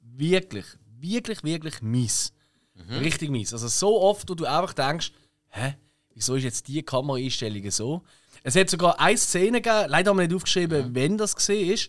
wirklich, 0.00 0.66
wirklich, 1.00 1.42
wirklich 1.42 1.82
mies. 1.82 2.32
Richtig 2.90 3.30
mies. 3.30 3.52
Also 3.52 3.68
so 3.68 4.00
oft, 4.00 4.28
wo 4.28 4.34
du 4.34 4.46
einfach 4.46 4.74
denkst, 4.74 5.12
hä, 5.48 5.74
wieso 6.12 6.34
ist 6.34 6.44
jetzt 6.44 6.68
die 6.68 6.82
Kameraeinstellung 6.82 7.70
so? 7.70 8.02
Es 8.42 8.56
hat 8.56 8.68
sogar 8.68 9.00
eine 9.00 9.16
Szene 9.16 9.60
gegeben, 9.60 9.88
leider 9.88 10.10
haben 10.10 10.18
wir 10.18 10.26
nicht 10.26 10.36
aufgeschrieben, 10.36 10.94
wenn 10.94 11.16
das 11.16 11.34
gesehen 11.34 11.72
ist. 11.72 11.88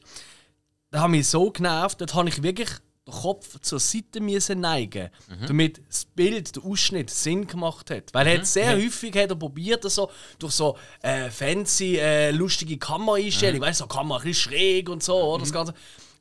Da 0.90 1.02
hat 1.02 1.10
mich 1.10 1.28
so 1.28 1.52
genervt, 1.52 2.00
dort 2.00 2.14
habe 2.14 2.30
ich 2.30 2.42
wirklich 2.42 2.70
den 3.08 3.14
Kopf 3.14 3.60
zur 3.62 3.80
Seite 3.80 4.20
müssen 4.20 4.62
neigen, 4.62 5.10
damit 5.48 5.82
das 5.88 6.06
Bild, 6.06 6.56
der 6.56 6.64
Ausschnitt 6.64 7.10
Sinn 7.10 7.46
gemacht 7.46 7.92
hat. 7.92 8.14
Weil 8.14 8.28
er 8.28 8.38
hat 8.40 8.48
sehr 8.48 8.76
häufig 8.76 9.16
hat 9.16 9.30
er 9.30 9.36
probiert, 9.36 9.90
so 9.90 10.10
durch 10.40 10.54
so 10.54 10.78
äh, 11.02 11.30
fancy, 11.30 11.98
äh, 11.98 12.32
lustige 12.32 12.78
Kameraeinstellungen, 12.78 13.62
weißt 13.62 13.82
du, 13.82 13.84
so 13.84 13.88
Kamera 13.88 14.20
ein 14.20 14.24
bisschen 14.24 14.52
schräg 14.52 14.90
und 14.90 15.04
so, 15.04 15.16
oder 15.16 15.44
das 15.44 15.54
Ganze. 15.54 15.74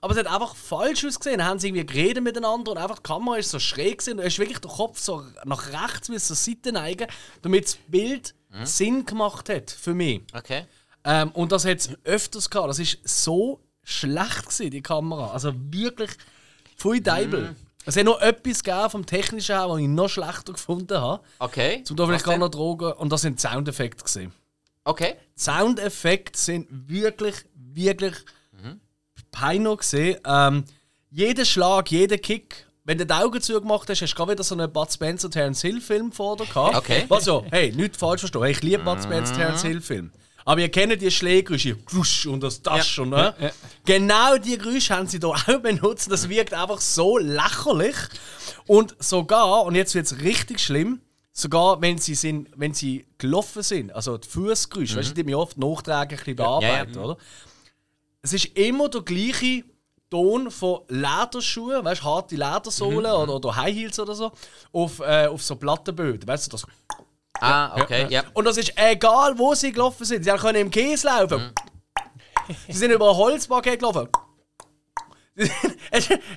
Aber 0.03 0.13
es 0.13 0.19
hat 0.19 0.27
einfach 0.27 0.55
falsch 0.55 1.07
ausgesehen. 1.07 1.39
Dann 1.39 1.47
haben 1.49 1.59
sie 1.59 1.69
irgendwie 1.69 1.87
geredet 1.87 2.23
miteinander 2.23 2.73
und 2.73 2.77
einfach 2.77 2.99
die 2.99 3.05
Kamera 3.05 3.39
ist 3.39 3.51
so 3.51 3.59
schräg 3.59 4.01
gewesen. 4.01 4.19
Du 4.19 4.23
hast 4.23 4.39
wirklich 4.39 4.59
den 4.59 4.71
Kopf 4.71 4.99
so 4.99 5.25
nach 5.47 5.73
rechts 5.73 6.11
müssen 6.11 6.27
zur 6.27 6.37
Seite 6.37 6.73
neigen, 6.73 7.07
damit 7.41 7.65
das 7.65 7.79
Bild 7.89 8.35
Sinn 8.65 9.07
gemacht 9.07 9.49
hat 9.49 9.71
für 9.71 9.95
mich. 9.95 10.21
Okay. 10.35 10.67
Ähm, 11.05 11.31
und 11.33 11.53
das 11.53 11.65
hat 11.65 11.79
es 11.79 11.91
öfters 12.05 12.51
gehabt. 12.51 12.69
Das 12.69 12.79
ist 12.79 12.99
so 13.05 13.61
schlecht 13.83 14.43
gewesen, 14.43 14.71
die 14.71 14.83
Kamera. 14.83 15.31
Also 15.31 15.53
wirklich 15.55 16.11
pfui 16.77 17.01
Deibel. 17.01 17.55
Es 17.87 17.97
hat 17.97 18.05
noch 18.05 18.21
etwas 18.21 18.63
gegeben 18.63 18.91
vom 18.91 19.07
Technischen 19.07 19.57
her, 19.57 19.69
was 19.69 19.79
ich 19.79 19.89
noch 19.89 20.09
schlechter 20.09 20.53
gefunden 20.53 20.99
habe. 20.99 21.23
Okay. 21.39 21.83
Zum 21.85 21.97
da 21.97 22.07
vielleicht 22.07 22.25
gar 22.25 22.39
noch 22.39 22.49
Drogen. 22.49 22.93
Und 22.93 23.13
das 23.13 23.23
sind 23.23 23.41
Soundeffekte. 23.41 24.05
Gewesen. 24.05 24.33
Okay. 24.85 25.17
Soundeffekte 25.37 26.39
sind 26.39 26.67
wirklich, 26.71 27.35
wirklich 27.55 28.15
Peino 29.31 29.77
gesehen. 29.77 30.19
Ähm, 30.25 30.65
jeder 31.11 31.45
Schlag, 31.45 31.91
jeder 31.91 32.19
Kick, 32.19 32.67
wenn 32.85 32.99
du 32.99 33.07
die 33.07 33.13
Augen 33.13 33.41
zugemacht 33.41 33.89
hast, 33.91 34.01
hast 34.01 34.13
du 34.13 34.17
gerade 34.17 34.33
wieder 34.33 34.45
so 34.45 34.55
einen 34.55 34.73
Bud 34.73 34.93
Spencer 34.93 35.31
Terence 35.31 35.61
Hill 35.63 35.81
Film 35.81 36.13
vor 36.13 36.37
dir 36.37 36.47
gehabt. 36.47 36.77
Okay. 36.77 37.05
Was 37.09 37.27
ja, 37.27 37.43
hey, 37.51 37.73
nicht 37.73 37.97
falsch 37.97 38.21
verstehen. 38.21 38.43
Hey, 38.43 38.53
ich 38.53 38.63
liebe 38.63 38.83
Bud 38.83 39.03
Spencer 39.03 39.35
Terence 39.35 39.63
Hill 39.63 39.81
Film. 39.81 40.13
Aber 40.47 40.61
ihr 40.61 40.69
kennt 40.71 41.01
die 41.01 41.11
Schlägegeräusche, 41.11 41.75
Klusch 41.77 42.27
und 42.27 42.43
das 42.43 42.61
Tasch 42.61 42.99
und 42.99 43.11
ne? 43.11 43.35
Genau 43.85 44.37
die 44.37 44.59
Geräusche 44.59 44.95
haben 44.95 45.07
sie 45.07 45.19
da 45.19 45.29
auch 45.29 45.59
benutzt. 45.61 46.11
Das 46.11 46.29
wirkt 46.29 46.53
einfach 46.53 46.81
so 46.81 47.17
lächerlich. 47.19 47.97
Und 48.67 48.95
sogar, 49.03 49.65
und 49.65 49.75
jetzt 49.75 49.95
wird 49.95 50.07
es 50.07 50.21
richtig 50.21 50.61
schlimm, 50.61 51.01
sogar 51.33 51.81
wenn 51.81 51.99
sie, 51.99 52.15
sind, 52.15 52.49
wenn 52.57 52.75
sie 52.75 53.07
gelaufen 53.19 53.63
sind, 53.63 53.93
also 53.95 54.19
die 54.19 54.29
Fußgeräusche, 54.29 54.97
weißt 54.99 55.11
du, 55.11 55.15
die 55.15 55.25
mir 55.25 55.39
oft 55.39 55.57
nachtragen, 55.59 56.19
ein 56.19 56.25
bisschen 56.25 56.37
bei 56.37 56.45
Ja, 56.45 56.61
ja. 56.61 56.81
Arbeit, 56.81 56.97
oder? 56.97 57.17
Es 58.23 58.33
ist 58.33 58.45
immer 58.57 58.89
der 58.89 59.03
gleiche 59.03 59.65
Ton 60.11 60.51
von 60.51 60.81
Lederschuhen, 60.89 61.85
weißt 61.85 62.03
du, 62.03 62.05
harte 62.05 62.37
Ledersohlen 62.37 62.99
Mhm. 63.01 63.23
oder, 63.23 63.35
oder 63.35 63.57
High 63.57 63.75
Heels 63.75 63.99
oder 63.99 64.15
so, 64.15 64.31
auf, 64.73 65.01
äh, 65.01 65.27
auf 65.27 65.43
so 65.43 65.57
Plattenböden, 65.57 66.27
weißt 66.29 66.47
du, 66.47 66.51
das. 66.53 66.67
Ah, 67.41 67.81
okay, 67.81 68.07
ja. 68.11 68.23
Und 68.33 68.45
das 68.45 68.57
ist 68.57 68.73
egal, 68.77 69.39
wo 69.39 69.55
sie 69.55 69.73
gelaufen 69.73 70.05
sind. 70.05 70.25
Sie 70.25 70.31
können 70.31 70.61
im 70.61 70.71
Käse 70.71 71.07
laufen. 71.07 71.53
Sie 72.69 72.79
sind 72.79 72.91
über 72.91 73.11
ein 73.11 73.17
Holzpaket 73.17 73.79
gelaufen. 73.79 74.09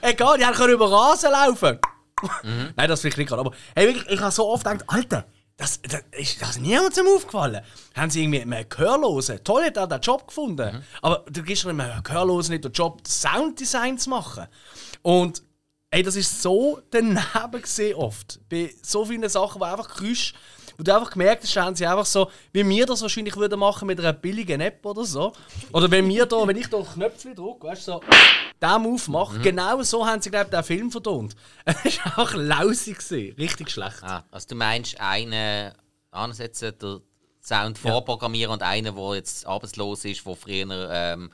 Egal, 0.01 0.37
die 0.39 0.43
können 0.45 0.73
über 0.73 0.91
Rasen 0.91 1.31
laufen. 1.31 1.79
Nein, 2.75 2.89
das 2.89 3.01
vielleicht 3.01 3.17
nicht 3.17 3.27
gerade. 3.27 3.41
Aber 3.41 3.51
hey, 3.75 3.87
wirklich, 3.87 4.07
ich 4.09 4.19
habe 4.19 4.31
so 4.31 4.47
oft 4.47 4.63
gedacht, 4.63 4.85
Alter, 4.87 5.25
das, 5.57 5.81
das 5.81 6.03
ist 6.11 6.41
das 6.41 6.57
niemandem 6.57 7.07
aufgefallen. 7.07 7.63
Haben 7.95 8.09
sie 8.09 8.23
irgendwie 8.23 8.41
einen 8.41 8.69
Gehörlosen? 8.69 9.43
Toll 9.43 9.65
hat 9.65 9.77
er 9.77 9.87
den 9.87 10.01
Job 10.01 10.27
gefunden. 10.27 10.83
Aber 11.01 11.25
du 11.29 11.43
gibst 11.43 11.65
einem 11.65 12.03
Gehörlosen 12.03 12.53
nicht 12.53 12.63
den 12.63 12.71
Job, 12.71 13.07
Sounddesign 13.07 13.97
zu 13.97 14.09
machen. 14.09 14.47
Und 15.01 15.43
ey, 15.91 16.01
das 16.03 16.15
ist 16.15 16.41
so 16.41 16.79
daneben 16.89 17.21
gesehen 17.61 17.95
oft. 17.95 18.39
Bei 18.49 18.73
so 18.81 19.05
vielen 19.05 19.27
Sachen, 19.29 19.61
wo 19.61 19.65
einfach 19.65 19.95
Geräusche, 19.95 20.33
wo 20.77 20.83
du 20.83 20.95
einfach 20.95 21.11
gemerkt 21.11 21.43
hast, 21.43 21.55
haben 21.57 21.75
sie 21.75 21.85
einfach 21.85 22.05
so, 22.05 22.29
wie 22.51 22.67
wir 22.67 22.85
das 22.85 23.01
wahrscheinlich 23.01 23.35
würden 23.35 23.59
machen 23.59 23.87
mit 23.87 23.99
einer 23.99 24.13
billigen 24.13 24.61
App 24.61 24.85
oder 24.85 25.03
so. 25.03 25.33
Oder 25.73 25.89
wenn 25.89 26.07
wir 26.07 26.25
da, 26.25 26.47
wenn 26.47 26.57
ich 26.57 26.67
da 26.67 26.81
Knöpfchen 26.81 27.35
drücke, 27.35 27.67
weißt 27.67 27.87
du, 27.87 27.91
so, 27.93 28.01
den 28.61 28.81
Move 28.81 29.11
mache, 29.11 29.39
genau 29.39 29.81
so 29.83 30.05
haben 30.05 30.21
sie, 30.21 30.29
glaube 30.29 30.45
ich, 30.45 30.51
den 30.51 30.63
Film 30.63 30.91
verdont. 30.91 31.35
Es 31.83 31.97
war 31.99 32.05
einfach 32.05 32.33
lausig, 32.35 32.99
gewesen. 32.99 33.35
richtig 33.37 33.71
schlecht. 33.71 34.03
Ah, 34.03 34.23
also 34.31 34.47
du 34.49 34.55
meinst 34.55 34.99
einen 34.99 35.73
ansetzen, 36.11 36.73
der 36.81 37.01
Sound 37.47 37.77
vorprogrammieren 37.77 38.51
und 38.51 38.61
einen, 38.61 38.93
der 38.95 39.15
jetzt 39.15 39.45
arbeitslos 39.47 40.03
ist, 40.03 40.25
der 40.25 40.35
früher 40.35 40.89
ähm, 40.91 41.31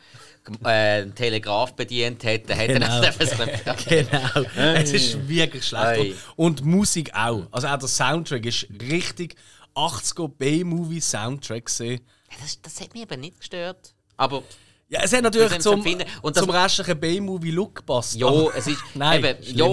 äh, 0.64 0.68
einen 1.02 1.16
Telegraph 1.16 1.74
bedient 1.76 2.24
hat, 2.24 2.48
der 2.48 2.58
hat 2.58 2.68
Genau. 2.68 3.02
so 3.02 3.44
Genau. 3.90 4.74
Es 4.76 4.94
ist 4.94 5.28
wirklich 5.28 5.66
schlecht. 5.66 6.16
Und 6.36 6.64
Musik 6.64 7.12
auch. 7.16 7.48
Also 7.52 7.68
auch 7.68 7.78
der 7.78 7.88
Soundtrack 7.88 8.46
ist 8.46 8.68
richtig 8.92 9.36
80er 9.76 10.28
B-Movie-Soundtrack 10.38 11.68
das, 12.42 12.62
das 12.62 12.82
hat 12.82 12.94
mich 12.94 13.04
eben 13.04 13.22
nicht 13.22 13.40
gestört. 13.40 13.94
Aber 14.18 14.44
Ja, 14.90 15.02
es 15.04 15.14
hat 15.14 15.24
natürlich 15.24 15.50
Das 15.54 15.64
zum. 15.64 15.84
Und 16.22 16.36
das- 16.36 16.44
zum 16.44 16.50
restlichen 16.52 17.00
B-Movie-Look 17.00 17.76
gepasst. 17.76 18.16
ja, 18.16 18.30
es 18.56 18.68
ist. 18.68 18.80
Nein, 18.94 19.24
eben, 19.24 19.38
ja, 19.56 19.66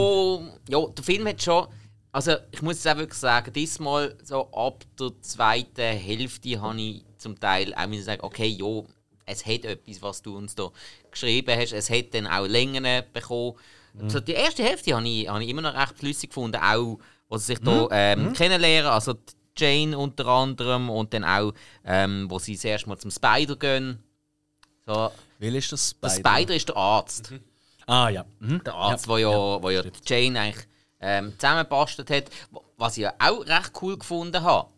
ja, 0.81 0.87
der 0.89 1.05
Film 1.05 1.27
hat 1.29 1.43
schon. 1.43 1.67
Also 2.13 2.35
ich 2.51 2.61
muss 2.63 2.77
es 2.79 2.87
auch 2.87 2.97
wirklich 2.97 3.19
sagen, 3.19 3.53
diesmal 3.53 4.17
so 4.25 4.51
ab 4.53 4.85
der 4.99 5.11
zweiten 5.21 5.97
Hälfte 5.97 6.61
habe 6.61 6.81
ich 6.81 7.05
zum 7.19 7.39
Teil 7.39 7.73
auch 7.75 7.87
müssen 7.87 8.05
sagen, 8.05 8.23
okay, 8.25 8.47
ja, 8.49 8.83
es 9.27 9.47
hat 9.47 9.65
etwas, 9.65 10.03
was 10.03 10.23
du 10.23 10.37
uns 10.37 10.55
da 10.57 10.71
geschrieben 11.11 11.57
hast. 11.57 11.73
Es 11.73 11.89
hat 11.89 12.13
dann 12.15 12.27
auch 12.27 12.47
Längen 12.47 12.85
bekommen. 13.13 13.55
Mhm. 13.95 14.11
So, 14.11 14.19
die 14.21 14.33
erste 14.33 14.65
Hälfte 14.65 14.95
habe 14.97 15.07
ich, 15.09 15.29
habe 15.29 15.43
ich 15.45 15.51
immer 15.51 15.63
noch 15.63 15.75
recht 15.75 15.99
flüssig 15.99 16.31
gefunden, 16.31 16.57
auch 16.61 16.99
wo 17.29 17.37
sie 17.37 17.45
sich 17.45 17.61
Mhm. 17.61 17.65
da 17.65 17.89
ähm, 17.93 18.33
kennenlernen. 18.33 18.91
Also 18.91 19.15
Jane 19.57 19.97
unter 19.97 20.27
anderem 20.27 20.91
und 20.91 21.13
dann 21.15 21.25
auch, 21.25 21.53
ähm, 21.85 22.27
wo 22.29 22.39
sie 22.41 22.55
das 22.55 22.65
erste 22.65 22.89
Mal 22.89 22.99
zum 22.99 23.11
Spider 23.13 23.55
gehen. 23.57 24.03
So, 24.87 25.13
Will 25.39 25.55
ist 25.55 25.71
das 25.71 25.95
der 26.01 26.11
Spider? 26.11 26.29
Spider 26.31 26.55
ist 26.57 26.69
der 26.69 26.77
Arzt. 26.77 27.33
Ah 27.87 28.09
ja. 28.09 28.25
Mhm. 28.41 28.65
Der 28.65 28.75
Arzt, 28.75 29.07
der 29.09 29.19
ja, 29.19 29.29
wo 29.63 29.71
ja 29.71 29.83
die 29.83 29.91
Jane 30.07 30.41
eigentlich 30.41 30.67
ähm, 31.01 31.33
zusammengebastelt 31.39 32.11
hat. 32.11 32.25
Was 32.77 32.97
ich 32.97 33.03
ja 33.03 33.15
auch 33.19 33.47
recht 33.47 33.73
cool 33.83 33.99
gefunden 33.99 34.43
habe. 34.43 34.69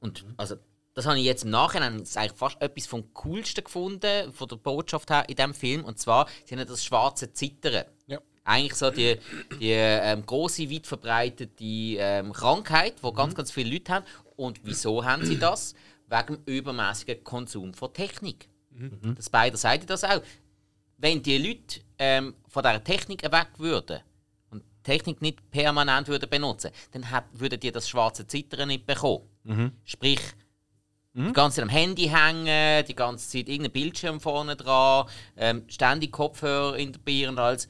Und 0.00 0.24
also, 0.36 0.56
das 0.94 1.06
habe 1.06 1.18
ich 1.18 1.24
jetzt 1.24 1.44
im 1.44 1.50
Nachhinein 1.50 1.98
das 1.98 2.10
ist 2.10 2.16
eigentlich 2.16 2.38
fast 2.38 2.60
etwas 2.60 2.86
vom 2.86 3.12
Coolsten 3.14 3.64
gefunden, 3.64 4.32
von 4.32 4.48
der 4.48 4.56
Botschaft 4.56 5.10
her 5.10 5.24
in 5.28 5.36
diesem 5.36 5.54
Film. 5.54 5.84
Und 5.84 5.98
zwar, 5.98 6.26
sie 6.44 6.56
haben 6.56 6.66
das 6.66 6.84
schwarze 6.84 7.32
Zittern. 7.32 7.84
Ja. 8.06 8.20
Eigentlich 8.44 8.74
so 8.74 8.90
die, 8.90 9.16
die 9.60 9.72
ähm, 9.72 10.24
große, 10.24 10.70
weit 10.70 10.86
verbreitete 10.86 11.64
ähm, 11.64 12.32
Krankheit, 12.32 12.94
die 13.04 13.12
ganz, 13.12 13.34
ganz 13.34 13.50
viele 13.50 13.70
Leute 13.70 13.92
haben. 13.92 14.06
Und 14.36 14.60
wieso 14.64 15.04
haben 15.04 15.24
sie 15.24 15.38
das? 15.38 15.74
Wegen 16.08 16.36
dem 16.36 16.42
übermäßigen 16.46 17.22
Konsum 17.22 17.74
von 17.74 17.92
Technik. 17.92 18.48
Das 19.16 19.26
Spider 19.26 19.56
sagt 19.56 19.90
das 19.90 20.04
auch 20.04 20.22
wenn 20.98 21.22
die 21.22 21.38
Leute 21.38 21.80
ähm, 21.98 22.34
von 22.48 22.62
dieser 22.62 22.84
Technik 22.84 23.22
weg 23.22 23.48
würden 23.56 24.00
Technik 24.88 25.20
nicht 25.22 25.50
permanent 25.50 26.08
würden 26.08 26.28
benutzen, 26.30 26.70
dann 26.92 27.10
hab, 27.10 27.26
würden 27.32 27.60
die 27.60 27.70
das 27.72 27.88
schwarze 27.88 28.26
Zittern 28.26 28.68
nicht 28.68 28.86
bekommen. 28.86 29.28
Sprich, 29.84 30.20
die 31.14 31.32
ganze 31.32 31.56
Zeit 31.56 31.62
am 31.64 31.68
Handy 31.68 32.06
hängen, 32.08 32.84
die 32.86 32.94
ganze 32.94 33.28
Zeit 33.28 33.48
irgendein 33.48 33.72
Bildschirm 33.72 34.20
vorne 34.20 34.54
dran, 34.56 35.06
ähm, 35.36 35.64
ständig 35.68 36.12
Kopfhörer 36.12 36.76
in 36.76 36.92
der 36.92 37.00
Bier 37.00 37.28
und 37.30 37.38
alles. 37.38 37.68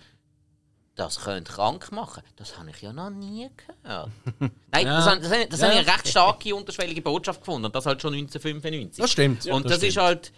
Das 0.97 1.21
könnte 1.21 1.53
krank 1.53 1.93
machen. 1.93 2.25
Das 2.37 2.59
habe 2.59 2.71
ich 2.71 2.83
ja 2.83 2.93
noch 2.93 3.11
nie 3.11 3.49
gehört. 3.57 4.11
Nein, 4.73 4.85
das, 4.85 5.07
habe- 5.07 5.21
das, 5.21 5.31
ich- 5.33 5.49
das 5.49 5.63
habe 5.63 5.73
ich 5.75 5.79
eine 5.79 5.87
recht 5.87 6.09
starke 6.09 6.55
unterschwellige 6.55 7.01
Botschaft 7.03 7.41
gefunden. 7.41 7.67
Und 7.67 7.75
das 7.77 7.87
halt 7.87 8.03
schon 8.03 8.15
1995. 8.15 9.01
Das 9.01 9.11
stimmt. 9.13 9.47
Und 9.47 9.65
das 9.65 9.75
das, 9.75 9.83
ist 9.85 9.93
stimmt. 9.93 10.05
halt. 10.05 10.33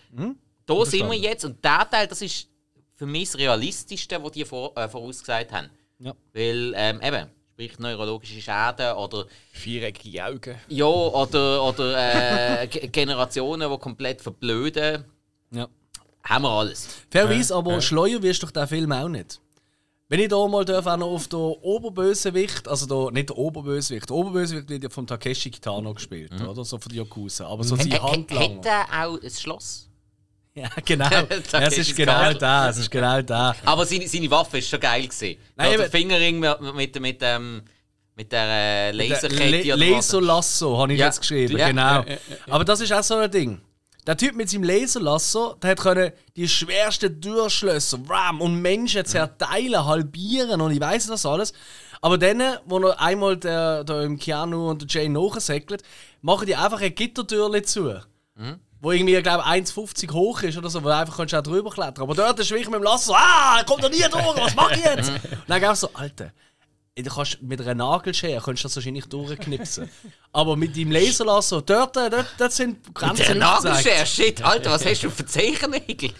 Da 0.66 0.84
sind 0.84 1.10
wir 1.10 1.18
jetzt. 1.18 1.44
Und 1.46 1.64
der 1.64 1.88
Teil, 1.90 2.06
das 2.06 2.20
ist 2.20 2.46
für 2.94 3.06
mich 3.06 3.30
das 3.30 3.38
Realistischste, 3.38 4.22
was 4.22 4.32
die 4.32 4.44
vor, 4.44 4.76
äh, 4.76 4.86
vorausgesagt 4.88 5.50
haben. 5.52 5.70
Ja. 6.00 6.14
Weil, 6.32 6.72
ähm, 6.76 7.00
eben, 7.02 7.26
sprich 7.52 7.78
neurologische 7.78 8.40
Schäden 8.40 8.92
oder. 8.96 9.26
Viereckige 9.52 10.24
Augen. 10.24 10.56
Ja, 10.68 10.86
oder, 10.86 11.62
oder 11.62 12.62
äh, 12.62 12.66
Ge- 12.66 12.88
Generationen, 12.88 13.70
die 13.70 13.78
komplett 13.78 14.20
verblöden. 14.22 15.04
Ja. 15.52 15.68
Haben 16.24 16.44
wir 16.44 16.50
alles. 16.50 16.88
Fairerweise, 17.10 17.54
aber 17.54 17.80
schleuer 17.80 18.22
wirst 18.22 18.42
du 18.42 18.46
durch 18.46 18.52
den 18.52 18.66
Film 18.66 18.92
auch 18.92 19.08
nicht. 19.08 19.40
Wenn 20.08 20.20
ich 20.20 20.28
da 20.28 20.48
mal 20.48 20.64
darf, 20.64 20.86
auch 20.86 20.96
noch 20.96 21.06
auf 21.06 21.28
den 21.28 21.38
Oberbösewicht, 21.38 22.66
also 22.66 22.86
da, 22.86 23.12
nicht 23.12 23.28
der 23.28 23.38
Oberbösewicht, 23.38 24.08
der 24.08 24.16
Oberbösewicht 24.16 24.68
wird 24.68 24.82
ja 24.82 24.90
von 24.90 25.06
Takeshi 25.06 25.50
Kitano 25.50 25.94
gespielt, 25.94 26.32
oder? 26.40 26.64
So 26.64 26.78
von 26.78 26.88
den 26.90 26.98
Yakuza. 26.98 27.46
Aber 27.46 27.62
so 27.62 27.76
sein 27.76 27.92
ä- 27.92 28.00
Handlanger. 28.02 28.56
Hat 28.58 28.66
er 28.66 29.06
auch 29.06 29.22
ein 29.22 29.30
Schloss? 29.30 29.88
Ja, 30.60 30.68
genau. 30.84 31.08
es 31.52 31.78
ist 31.78 31.96
genau 31.96 32.32
da, 32.34 32.68
es 32.70 32.78
ist 32.78 32.90
genau 32.90 33.22
da. 33.22 33.54
Aber 33.64 33.86
seine, 33.86 34.06
seine 34.06 34.30
Waffe 34.30 34.58
ist 34.58 34.68
schon 34.68 34.80
geil 34.80 35.06
gesehen. 35.06 35.38
Nein, 35.56 35.76
der 35.78 35.90
Fingerring 35.90 36.38
mit, 36.38 36.74
mit, 36.74 37.00
mit, 37.00 37.22
dem, 37.22 37.62
mit 38.16 38.30
der 38.32 38.46
äh, 38.48 38.90
Laserkette. 38.92 39.74
Le. 39.74 39.90
Laserlasso 39.92 40.78
habe 40.78 40.92
ich 40.92 40.98
Ja. 41.00 41.06
jetzt 41.06 41.20
geschrieben, 41.20 41.56
Ja. 41.56 41.68
genau. 41.68 42.04
Aber 42.48 42.64
das 42.64 42.80
ist 42.80 42.92
auch 42.92 43.02
so 43.02 43.16
ein 43.16 43.30
Ding. 43.30 43.60
Der 44.06 44.16
Typ 44.16 44.34
mit 44.34 44.48
seinem 44.50 44.64
Laserlasso, 44.64 45.54
der 45.62 45.70
hat 45.72 45.80
können 45.80 46.12
die 46.34 46.48
schwersten 46.48 47.20
Durchschlösser, 47.20 47.98
Ram 48.08 48.40
und 48.40 48.60
Menschen 48.60 49.04
zerteilen, 49.04 49.84
halbieren 49.84 50.60
und 50.60 50.72
ich 50.72 50.80
weiß 50.80 51.06
das 51.08 51.26
alles. 51.26 51.52
Aber 52.02 52.16
dann, 52.16 52.42
wo 52.64 52.78
er 52.78 52.98
einmal 53.00 53.36
der, 53.36 53.84
der 53.84 54.02
im 54.02 54.18
Keanu 54.18 54.70
und 54.70 54.82
der 54.82 55.02
Jane 55.02 55.14
nachsäckelt, 55.20 55.82
machen 56.22 56.46
die 56.46 56.56
einfach 56.56 56.80
ein 56.80 56.94
Gittertürchen 56.94 57.64
zu. 57.64 58.00
Wo 58.80 58.92
irgendwie, 58.92 59.20
glaube 59.22 59.44
ich, 59.46 59.62
1,50 59.62 60.12
hoch 60.12 60.42
ist 60.42 60.56
oder 60.56 60.70
so, 60.70 60.82
wo 60.82 60.88
du 60.88 60.96
einfach 60.96 61.16
kannst 61.16 61.34
auch 61.34 61.42
drüber 61.42 61.70
klettern 61.70 62.02
Aber 62.02 62.14
dort 62.14 62.38
ist 62.38 62.50
wirklich 62.50 62.68
mit 62.68 62.76
dem 62.76 62.82
Lasso, 62.82 63.14
ah, 63.14 63.58
er 63.58 63.64
kommt 63.64 63.84
da 63.84 63.88
nie 63.88 63.98
durch, 63.98 64.36
was 64.36 64.54
mach 64.54 64.70
ich 64.72 64.82
jetzt? 64.82 65.10
und 65.10 65.20
dann 65.48 65.60
gab 65.60 65.76
so, 65.76 65.90
Alter, 65.92 66.32
Du 66.96 67.08
kannst 67.08 67.40
mit 67.40 67.60
einer 67.60 67.74
Nagelschere 67.74 68.42
kannst 68.44 68.62
du 68.62 68.68
das 68.68 68.76
wahrscheinlich 68.76 69.06
durchknipsen. 69.06 69.88
Aber 70.32 70.56
mit 70.56 70.76
deinem 70.76 70.90
Laserlasso, 70.90 71.60
dort, 71.60 71.96
äh, 71.96 72.10
dort, 72.10 72.26
dort 72.36 72.52
sind 72.52 72.94
Grenzen 72.94 73.38
Der 73.38 73.54
aufgezeigt. 73.56 73.84
Nagelschere, 73.84 74.06
shit, 74.06 74.42
Alter, 74.42 74.70
was 74.70 74.84
hast 74.84 75.02
du 75.02 75.10
für 75.10 75.24
Zehennägel? 75.24 76.12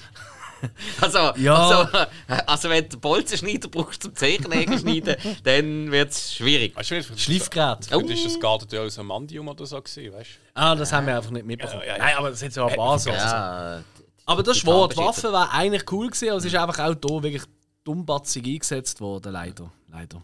Also, 1.00 1.18
Ja. 1.36 1.54
also, 1.56 1.98
also, 2.46 2.68
wenn 2.70 2.88
du 2.88 2.98
Bolzenschneider 2.98 3.68
brauchst 3.68 4.02
zum 4.02 4.14
Zehennägel 4.14 4.78
schneiden, 4.78 5.16
dann 5.44 5.90
wird 5.90 6.10
es 6.10 6.34
schwierig. 6.34 6.76
Weißt 6.76 6.90
du, 6.90 7.02
vielleicht 7.02 7.20
Schleifgerät. 7.20 7.86
vielleicht 7.86 8.10
ist 8.10 8.26
das 8.26 8.40
Gartentor 8.40 8.84
aus 8.86 8.98
Amandium 8.98 9.48
oder 9.48 9.66
so 9.66 9.80
gewesen, 9.80 10.12
weißt 10.12 10.30
du? 10.30 10.38
Ah, 10.60 10.74
das 10.74 10.92
haben 10.92 11.06
wir 11.06 11.16
einfach 11.16 11.30
nicht 11.30 11.46
mitbekommen. 11.46 11.82
Ja, 11.82 11.88
ja, 11.88 11.96
ja. 11.96 12.04
Nein, 12.04 12.16
aber 12.16 12.30
das 12.30 12.42
hat 12.42 12.54
ja 12.54 12.66
ein 12.66 12.76
paar 12.76 12.98
so. 12.98 13.10
Ja, 13.10 13.82
Aber 14.26 14.42
das 14.42 14.56
ist 14.58 14.62
die 14.62 14.66
wahr, 14.68 14.88
die 14.88 14.94
Zahnbeschichter. 14.96 15.32
Waffe 15.32 15.32
war 15.32 15.52
eigentlich 15.54 15.90
cool 15.92 16.06
gewesen, 16.08 16.28
aber 16.28 16.38
es 16.38 16.44
ist 16.44 16.54
einfach 16.54 16.78
auch 16.78 16.94
hier 17.02 17.22
wirklich 17.22 17.42
dummbatzig 17.84 18.44
eingesetzt 18.46 19.00
worden, 19.00 19.32
leider. 19.32 19.72
leider. 19.88 20.22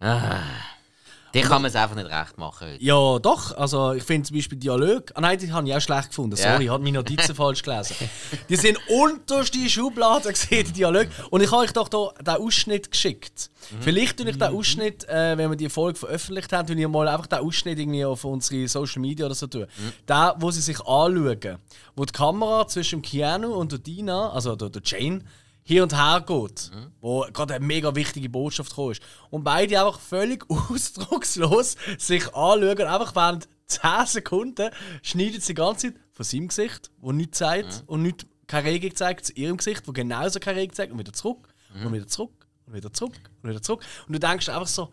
ah, 0.00 0.40
Die 1.34 1.40
kann 1.42 1.62
man 1.62 1.68
es 1.68 1.76
einfach 1.76 1.96
nicht 1.96 2.08
recht 2.08 2.38
machen. 2.38 2.68
Heute. 2.68 2.84
Ja, 2.84 3.18
doch. 3.18 3.56
Also 3.56 3.92
ich 3.92 4.04
finde 4.04 4.28
zum 4.28 4.36
Beispiel 4.36 4.58
Dialog. 4.58 5.10
Ah 5.14 5.20
nein, 5.20 5.38
die 5.38 5.52
habe 5.52 5.68
ich 5.68 5.74
auch 5.74 5.80
schlecht 5.80 6.08
gefunden. 6.08 6.36
Ja. 6.36 6.52
Sorry, 6.52 6.64
ich 6.64 6.70
habe 6.70 6.82
meine 6.82 6.98
Notizen 6.98 7.34
falsch 7.34 7.62
gelesen. 7.62 7.96
Die 8.48 8.56
sind 8.56 8.78
unterste 8.88 9.68
Schubladen 9.68 10.32
gesehen, 10.32 10.66
die 10.66 10.72
Dialog. 10.72 11.08
Und 11.30 11.42
ich 11.42 11.50
habe 11.50 11.62
euch 11.62 11.72
doch 11.72 11.88
da 11.88 12.10
den 12.20 12.42
Ausschnitt 12.42 12.90
geschickt. 12.90 13.50
Vielleicht 13.80 14.18
tue 14.18 14.28
ich 14.28 14.38
den 14.38 14.54
Ausschnitt, 14.54 15.08
äh, 15.08 15.36
wenn 15.36 15.50
wir 15.50 15.56
die 15.56 15.70
Folge 15.70 15.98
veröffentlicht 15.98 16.52
haben, 16.52 16.66
tue 16.66 16.76
ich 16.76 16.86
mal 16.86 17.08
einfach 17.08 17.26
den 17.26 17.40
Ausschnitt 17.40 17.78
irgendwie 17.78 18.04
auf 18.04 18.24
unsere 18.24 18.68
Social 18.68 19.00
Media 19.00 19.26
oder 19.26 19.34
so 19.34 19.46
tun. 19.46 19.66
Der, 20.06 20.36
wo 20.38 20.50
sie 20.50 20.60
sich 20.60 20.78
anschauen, 20.80 21.58
wo 21.96 22.04
die 22.04 22.12
Kamera 22.12 22.66
zwischen 22.68 23.02
Keanu 23.02 23.54
und 23.54 23.72
der 23.72 23.78
Dina, 23.78 24.30
also 24.30 24.54
der, 24.54 24.68
der 24.68 24.82
Jane, 24.84 25.22
hin 25.66 25.82
und 25.82 25.94
her 25.94 26.22
geht, 26.26 26.70
wo 27.00 27.26
gerade 27.32 27.54
eine 27.54 27.64
mega 27.64 27.94
wichtige 27.94 28.28
Botschaft 28.28 28.70
gekommen 28.70 28.92
ist. 28.92 29.02
Und 29.30 29.44
beide 29.44 29.80
einfach 29.80 29.98
völlig 29.98 30.44
ausdruckslos 30.50 31.76
sich 31.98 32.26
anschauen, 32.34 32.82
einfach 32.82 33.14
während 33.16 33.48
10 33.66 34.06
Sekunden 34.06 34.70
schneidet 35.02 35.42
sie 35.42 35.54
die 35.54 35.60
ganze 35.60 35.88
Zeit 35.92 36.00
von 36.12 36.24
seinem 36.24 36.48
Gesicht, 36.48 36.90
wo 36.98 37.12
nichts 37.12 37.38
zeigt 37.38 37.82
und 37.86 38.02
nicht, 38.02 38.26
keine 38.46 38.68
Regung 38.68 38.94
zeigt, 38.94 39.24
zu 39.26 39.32
ihrem 39.32 39.56
Gesicht, 39.56 39.88
wo 39.88 39.92
genauso 39.92 40.38
keine 40.38 40.60
Regung 40.60 40.74
zeigt 40.74 40.92
und 40.92 40.98
wieder 40.98 41.12
zurück 41.14 41.48
und 41.82 41.92
wieder 41.92 42.06
zurück 42.06 42.46
und 42.66 42.74
wieder 42.74 42.92
zurück 42.92 43.18
und 43.42 43.48
wieder 43.48 43.62
zurück. 43.62 43.82
Und 44.06 44.12
du 44.12 44.20
denkst 44.20 44.48
einfach 44.50 44.66
so, 44.66 44.92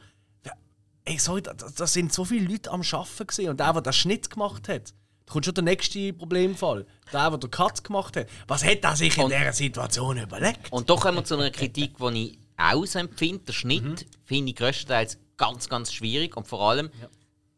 ey, 1.06 1.18
sorry, 1.20 1.42
da, 1.42 1.54
da 1.54 1.88
sind 1.88 2.14
so 2.14 2.26
viele 2.26 2.48
Leute 2.48 2.72
am 2.72 2.82
Arbeiten 2.82 3.28
gewesen. 3.28 3.50
und 3.50 3.60
der, 3.60 3.74
der 3.74 3.82
den 3.82 3.94
Schnitt 3.94 4.30
gemacht 4.30 4.70
hat, 4.70 4.94
kommt 5.32 5.46
schon 5.46 5.54
der 5.54 5.64
nächste 5.64 6.14
Problemfall. 6.14 6.86
Der, 7.12 7.30
der 7.30 7.38
den 7.38 7.52
Cut 7.52 7.84
gemacht 7.84 8.16
hat. 8.18 8.28
Was 8.48 8.64
hat 8.64 8.84
er 8.84 8.96
sich 8.96 9.18
in 9.18 9.28
dieser 9.30 9.54
Situation 9.54 10.18
überlegt? 10.18 10.72
Und 10.72 10.90
doch 10.90 11.02
kommen 11.02 11.18
wir 11.18 11.24
zu 11.26 11.36
einer 11.36 11.50
Kritik, 11.52 11.98
die 11.98 12.24
ich 12.32 12.40
auch 12.58 12.86
so 12.86 13.00
empfinde. 13.00 13.44
Der 13.46 13.54
Schnitt 13.54 13.84
Mhm. 13.84 13.96
finde 14.24 14.50
ich 14.52 14.56
größtenteils 14.58 15.18
ganz, 15.38 15.68
ganz 15.70 15.92
schwierig 15.94 16.38
und 16.38 16.48
vor 16.48 16.62
allem 16.70 16.90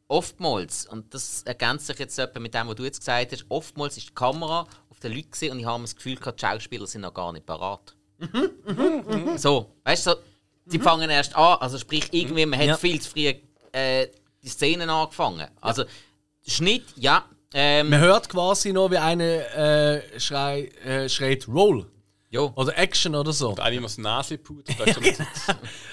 oftmals, 0.08 0.86
und 0.86 1.14
das 1.14 1.44
ergänzt 1.44 1.88
sich 1.88 1.98
jetzt 2.00 2.18
mit 2.40 2.54
dem, 2.54 2.68
was 2.68 2.76
du 2.76 2.84
jetzt 2.84 3.00
gesagt 3.00 3.32
hast, 3.32 3.46
oftmals 3.50 3.98
ist 3.98 4.10
die 4.10 4.14
Kamera 4.14 4.68
auf 4.90 5.00
den 5.00 5.14
Leuten 5.14 5.32
gewesen 5.32 5.52
und 5.52 5.60
ich 5.60 5.66
habe 5.66 5.82
das 5.82 5.96
Gefühl 5.96 6.16
gehabt, 6.16 6.42
die 6.42 6.46
Schauspieler 6.46 6.88
sind 6.88 7.02
noch 7.02 7.14
gar 7.14 7.32
nicht 7.34 7.46
parat. 7.46 7.96
Mhm. 8.20 9.38
so, 9.38 9.72
weißt 9.84 10.08
du, 10.08 10.12
so, 10.12 10.18
sie 10.68 10.80
fangen 10.80 11.10
erst 11.10 11.36
an, 11.36 11.58
also 11.60 11.78
sprich 11.78 12.08
irgendwie, 12.12 12.46
man 12.46 12.60
hat 12.60 12.68
Ja. 12.68 12.78
viel 12.78 13.02
zu 13.02 13.10
früh 13.10 13.34
äh, 13.72 14.08
die 14.42 14.48
Szenen 14.50 14.90
angefangen. 14.90 15.48
Also 15.62 15.84
Schnitt, 16.46 16.86
ja. 16.96 17.26
Ähm, 17.54 17.90
Man 17.90 18.00
hört 18.00 18.30
quasi 18.30 18.74
noch, 18.74 18.90
wie 18.92 18.98
einer 18.98 19.24
äh, 19.24 20.20
schrei, 20.20 20.66
äh, 20.86 21.08
schreit 21.08 21.48
Roll 21.48 21.86
jo. 22.32 22.52
oder 22.56 22.76
Action 22.78 23.14
oder 23.16 23.32
so. 23.32 23.56
Einer 23.56 23.80
muss 23.82 23.98
Nase 23.98 24.36
ist 24.36 24.46
so- 24.48 25.24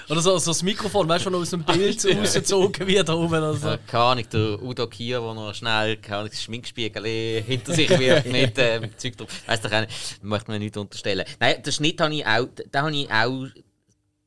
Oder 0.09 0.21
so, 0.21 0.37
so 0.39 0.51
das 0.51 0.63
Mikrofon, 0.63 1.07
weißt 1.07 1.25
du, 1.25 1.31
wenn 1.31 1.39
aus 1.39 1.51
dem 1.51 1.63
Bild 1.65 2.03
rausgezogen 2.17 2.87
wird 2.87 3.07
da 3.09 3.13
oben 3.13 3.27
oder 3.35 3.53
so. 3.53 3.69
Äh, 3.69 3.77
keine 3.87 4.03
Ahnung, 4.03 4.25
der 4.33 4.61
Udo 4.63 4.87
Kier, 4.87 5.19
der 5.21 5.33
noch 5.35 5.53
schnell 5.53 5.97
keine 5.97 6.17
Ahnung, 6.17 6.31
das 6.31 6.41
Schminkspiegel 6.41 7.43
hinter 7.43 7.73
sich 7.73 7.89
wirft 7.97 8.25
mit 8.25 8.57
äh, 8.57 8.89
Zeug 8.97 9.17
drauf. 9.17 9.27
Doch 9.47 9.71
auch 9.71 9.81
nicht, 9.81 10.23
möchte 10.23 10.51
man 10.51 10.59
nicht 10.59 10.75
unterstellen. 10.77 11.25
Nein, 11.39 11.61
den 11.61 11.71
Schnitt 11.73 12.01
habe 12.01 12.13
ich 12.15 12.25
auch, 12.25 12.47
den 12.55 12.81
habe 12.81 12.95
ich 12.95 13.11
auch, 13.11 13.45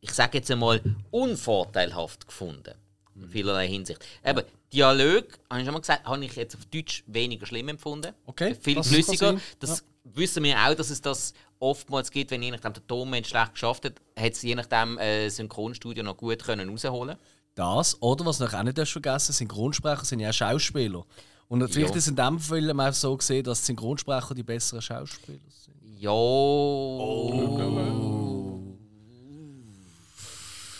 ich 0.00 0.12
sage 0.12 0.38
jetzt 0.38 0.50
einmal, 0.50 0.80
unvorteilhaft 1.10 2.26
gefunden. 2.26 2.74
In 3.16 3.28
vielerlei 3.28 3.68
Hinsicht. 3.68 4.04
Eben, 4.24 4.42
Dialog, 4.72 5.24
habe 5.48 5.60
ich 5.60 5.64
schon 5.66 5.72
mal 5.74 5.80
gesagt, 5.80 6.04
habe 6.04 6.24
ich 6.24 6.34
jetzt 6.34 6.56
auf 6.56 6.64
Deutsch 6.66 7.04
weniger 7.06 7.46
schlimm 7.46 7.68
empfunden. 7.68 8.12
Okay, 8.26 8.56
Viel 8.60 8.74
das 8.76 8.88
flüssiger. 8.88 9.36
Das 9.60 9.84
wissen 10.04 10.42
wir 10.42 10.56
auch, 10.58 10.74
dass 10.74 10.90
es 10.90 11.00
das 11.00 11.32
oftmals 11.60 12.10
gibt, 12.10 12.30
wenn 12.30 12.42
je 12.42 12.50
nachdem 12.50 12.72
der 12.72 12.86
Tonmensch 12.86 13.28
schlecht 13.28 13.52
geschafft 13.52 13.84
hat, 13.84 13.94
hat 14.18 14.32
es 14.32 14.42
je 14.42 14.54
nachdem 14.54 14.98
äh, 14.98 15.28
Synchronstudio 15.28 16.02
noch 16.02 16.16
gut 16.16 16.42
können 16.42 16.68
rausholen 16.68 17.16
Das, 17.54 18.00
oder 18.02 18.26
was 18.26 18.38
du 18.38 18.44
noch 18.44 18.54
auch 18.54 18.62
nicht 18.64 18.78
vergessen 18.88 19.32
Synchronsprecher 19.32 20.04
sind 20.04 20.20
ja 20.20 20.30
auch 20.30 20.34
Schauspieler. 20.34 21.04
Und 21.48 21.60
Ja. 21.74 21.86
ist 21.86 21.96
es 21.96 22.08
in 22.08 22.16
dem 22.16 22.38
Film 22.40 22.80
auch 22.80 22.92
so 22.92 23.16
gesehen, 23.16 23.44
dass 23.44 23.64
Synchronsprecher 23.64 24.34
die 24.34 24.42
besseren 24.42 24.82
Schauspieler 24.82 25.38
sind. 25.48 25.76
Ja. 26.00 26.10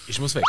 Ich 0.07 0.21
muss 0.21 0.35
weg. 0.35 0.45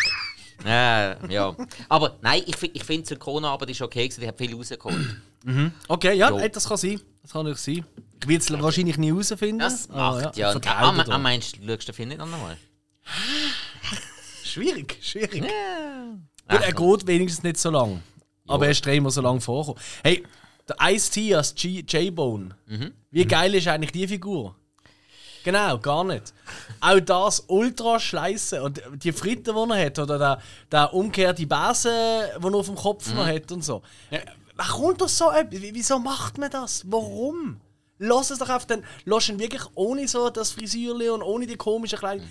Äh, 0.65 1.31
ja. 1.33 1.55
Aber 1.89 2.17
nein, 2.21 2.41
ich, 2.45 2.55
ich 2.73 2.83
finde, 2.83 3.03
die 3.03 3.09
Synchronarbeit 3.09 3.69
ist 3.69 3.81
okay, 3.81 4.07
gewesen, 4.07 4.21
die 4.21 4.27
hat 4.27 4.37
viel 4.37 4.55
rausgeholt. 4.55 5.17
Okay, 5.87 6.13
ja, 6.17 6.31
Jo. 6.31 6.39
ey, 6.39 6.49
das 6.49 6.67
kann 6.67 6.77
sein. 6.77 6.99
Das 7.21 7.31
kann 7.33 7.45
nicht 7.45 7.59
sein. 7.59 7.85
Ich 8.19 8.27
will 8.27 8.37
es 8.39 8.51
wahrscheinlich 8.51 8.97
nie 8.97 9.09
herausfinden. 9.11 9.59
Das 9.59 9.87
Ah, 9.91 10.19
macht 10.19 10.37
ja. 10.37 10.49
Verkauft 10.51 10.75
Ah, 10.75 10.89
oder? 11.03 11.09
ah, 11.13 11.17
meinst 11.19 11.57
du, 11.57 11.59
schaust 11.67 11.83
du 11.83 11.85
den 11.91 11.93
Film 11.95 12.09
nicht 12.09 12.17
noch 12.17 12.25
einmal? 12.33 12.57
Schwierig, 14.43 14.97
schwierig. 15.01 15.41
Gut, 15.41 16.61
er 16.61 16.71
geht 16.73 17.07
wenigstens 17.07 17.43
nicht 17.43 17.57
so 17.57 17.69
lang. 17.69 18.01
Aber 18.47 18.65
er 18.65 18.71
ist 18.71 18.85
dreimal 18.85 19.11
so 19.11 19.21
lang 19.21 19.41
vorgekommen. 19.41 19.81
Hey, 20.03 20.23
der 20.67 20.77
Ice-T 20.93 21.35
als 21.35 21.53
G- 21.55 21.83
J-Bone. 21.87 22.55
Wie 23.11 23.25
geil 23.25 23.53
ist 23.55 23.67
eigentlich 23.67 23.91
die 23.91 24.07
Figur? 24.07 24.55
Genau, 25.45 25.77
gar 25.77 26.03
nicht. 26.03 26.33
Auch 26.81 26.99
das 26.99 27.43
ultra 27.47 27.99
schleißen 27.99 28.61
und 28.61 28.81
die 29.03 29.11
Fritten, 29.11 29.53
die 29.55 29.73
er 29.73 29.85
hat, 29.85 29.99
oder 29.99 30.17
der, 30.17 30.41
der 30.71 30.91
umgekehrte 30.93 31.45
Besen, 31.45 31.91
den 32.43 32.53
er 32.53 32.55
auf 32.59 32.65
dem 32.65 32.75
Kopf 32.75 33.13
noch 33.13 33.27
hat 33.27 33.51
und 33.51 33.63
so. 33.63 33.83
Ja, 34.09 34.21
kommt 34.71 35.01
das 35.01 35.15
so 35.17 35.29
etwas? 35.29 35.61
Wie- 35.61 35.73
Wieso 35.75 35.99
macht 35.99 36.39
man 36.39 36.49
das? 36.49 36.83
Warum? 36.89 37.61
Lass 37.99 38.31
es 38.31 38.39
doch 38.39 38.49
auf 38.49 38.65
den. 38.65 38.83
Lass 39.05 39.29
ihn 39.29 39.37
wirklich 39.39 39.61
ohne 39.75 40.07
so 40.07 40.29
das 40.31 40.51
Frisürli 40.51 41.09
und 41.09 41.21
ohne 41.21 41.45
die 41.45 41.57
komischen 41.57 41.99
Kleidung. 41.99 42.27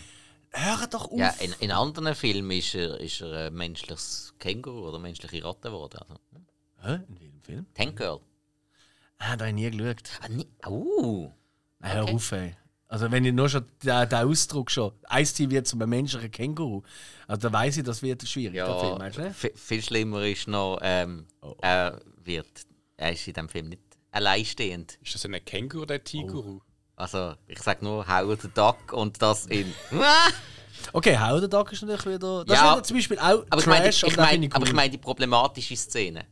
Hör 0.51 0.87
doch 0.89 1.11
auf! 1.11 1.19
Ja, 1.19 1.31
in, 1.39 1.55
in 1.61 1.71
anderen 1.71 2.15
Filmen 2.17 2.51
ist 2.51 2.75
er, 2.75 2.99
ist 3.01 3.21
er 3.21 3.47
ein 3.47 3.55
menschliches 3.55 4.35
Känguru 4.41 4.89
oder 4.89 4.99
menschliche 4.99 5.45
Ratte 5.45 5.69
geworden. 5.71 6.01
Also, 6.03 6.21
Hä? 6.83 6.95
In 7.09 7.21
welchem 7.21 7.43
Film? 7.43 7.67
Tank 7.75 7.97
Girl. 7.97 8.19
Ah, 9.19 9.37
da 9.37 9.47
habe 9.47 9.49
ich 9.49 9.55
nie 9.55 9.71
geschaut. 9.71 10.03
Ah, 10.21 10.29
nie, 10.29 10.49
uh. 10.67 11.31
Nein, 11.79 11.93
hör 11.93 12.05
auf, 12.13 12.33
ey. 12.33 12.57
Also 12.89 13.11
wenn 13.11 13.25
ich 13.25 13.33
nur 13.33 13.49
schon 13.49 13.65
den, 13.83 14.09
den 14.09 14.19
Ausdruck 14.19 14.71
schon, 14.71 14.93
Eistee 15.05 15.51
wird 15.51 15.67
zum 15.67 15.79
menschlichen 15.81 16.31
Känguru, 16.31 16.83
also 17.27 17.41
dann 17.43 17.53
weiß 17.55 17.79
ich, 17.79 17.83
das 17.83 18.03
wird 18.03 18.27
schwierig, 18.29 18.55
der 18.55 18.79
Film, 18.79 18.99
Ja, 19.01 19.31
vi- 19.33 19.57
viel 19.57 19.83
schlimmer 19.83 20.23
ist 20.25 20.47
noch, 20.47 20.79
ähm, 20.83 21.27
er 21.61 22.01
wird, 22.23 22.47
er 22.97 23.13
ist 23.13 23.27
in 23.27 23.35
diesem 23.35 23.49
Film 23.49 23.69
nicht 23.71 23.81
alleinstehend. 24.13 24.99
Ist 25.03 25.15
das 25.15 25.25
ein 25.25 25.45
Känguru 25.45 25.83
oder 25.83 25.95
ein 25.97 26.05
Tiguru? 26.05 26.61
Also, 26.97 27.35
ich 27.49 27.61
sage 27.61 27.85
nur 27.85 28.07
Howard 28.07 28.43
the 28.43 28.49
Duck 28.55 28.93
und 28.93 29.21
das 29.21 29.47
in. 29.47 29.75
Okay, 30.93 31.17
Howard 31.19 31.51
Duck 31.53 31.73
ist 31.73 31.83
natürlich 31.83 32.19
wieder... 32.19 32.45
Das 32.45 32.57
Ja, 32.59 32.65
ist 32.71 32.73
wieder 32.77 32.83
zum 32.85 32.97
Beispiel 32.99 33.19
auch 33.19 33.45
aber 33.49 33.61
ich 33.61 33.67
meine, 33.67 33.85
Trash, 33.87 34.03
ich, 34.03 34.05
aber 34.05 34.11
ich 34.11 34.17
den 34.17 34.21
mein, 34.23 34.31
finde 34.33 34.47
ich 34.49 34.55
aber 34.55 34.65
ich 34.65 34.71
cool. 34.71 34.77
meine 34.77 34.91
die 34.91 34.99
problematische 34.99 35.77
Szene, 35.77 36.27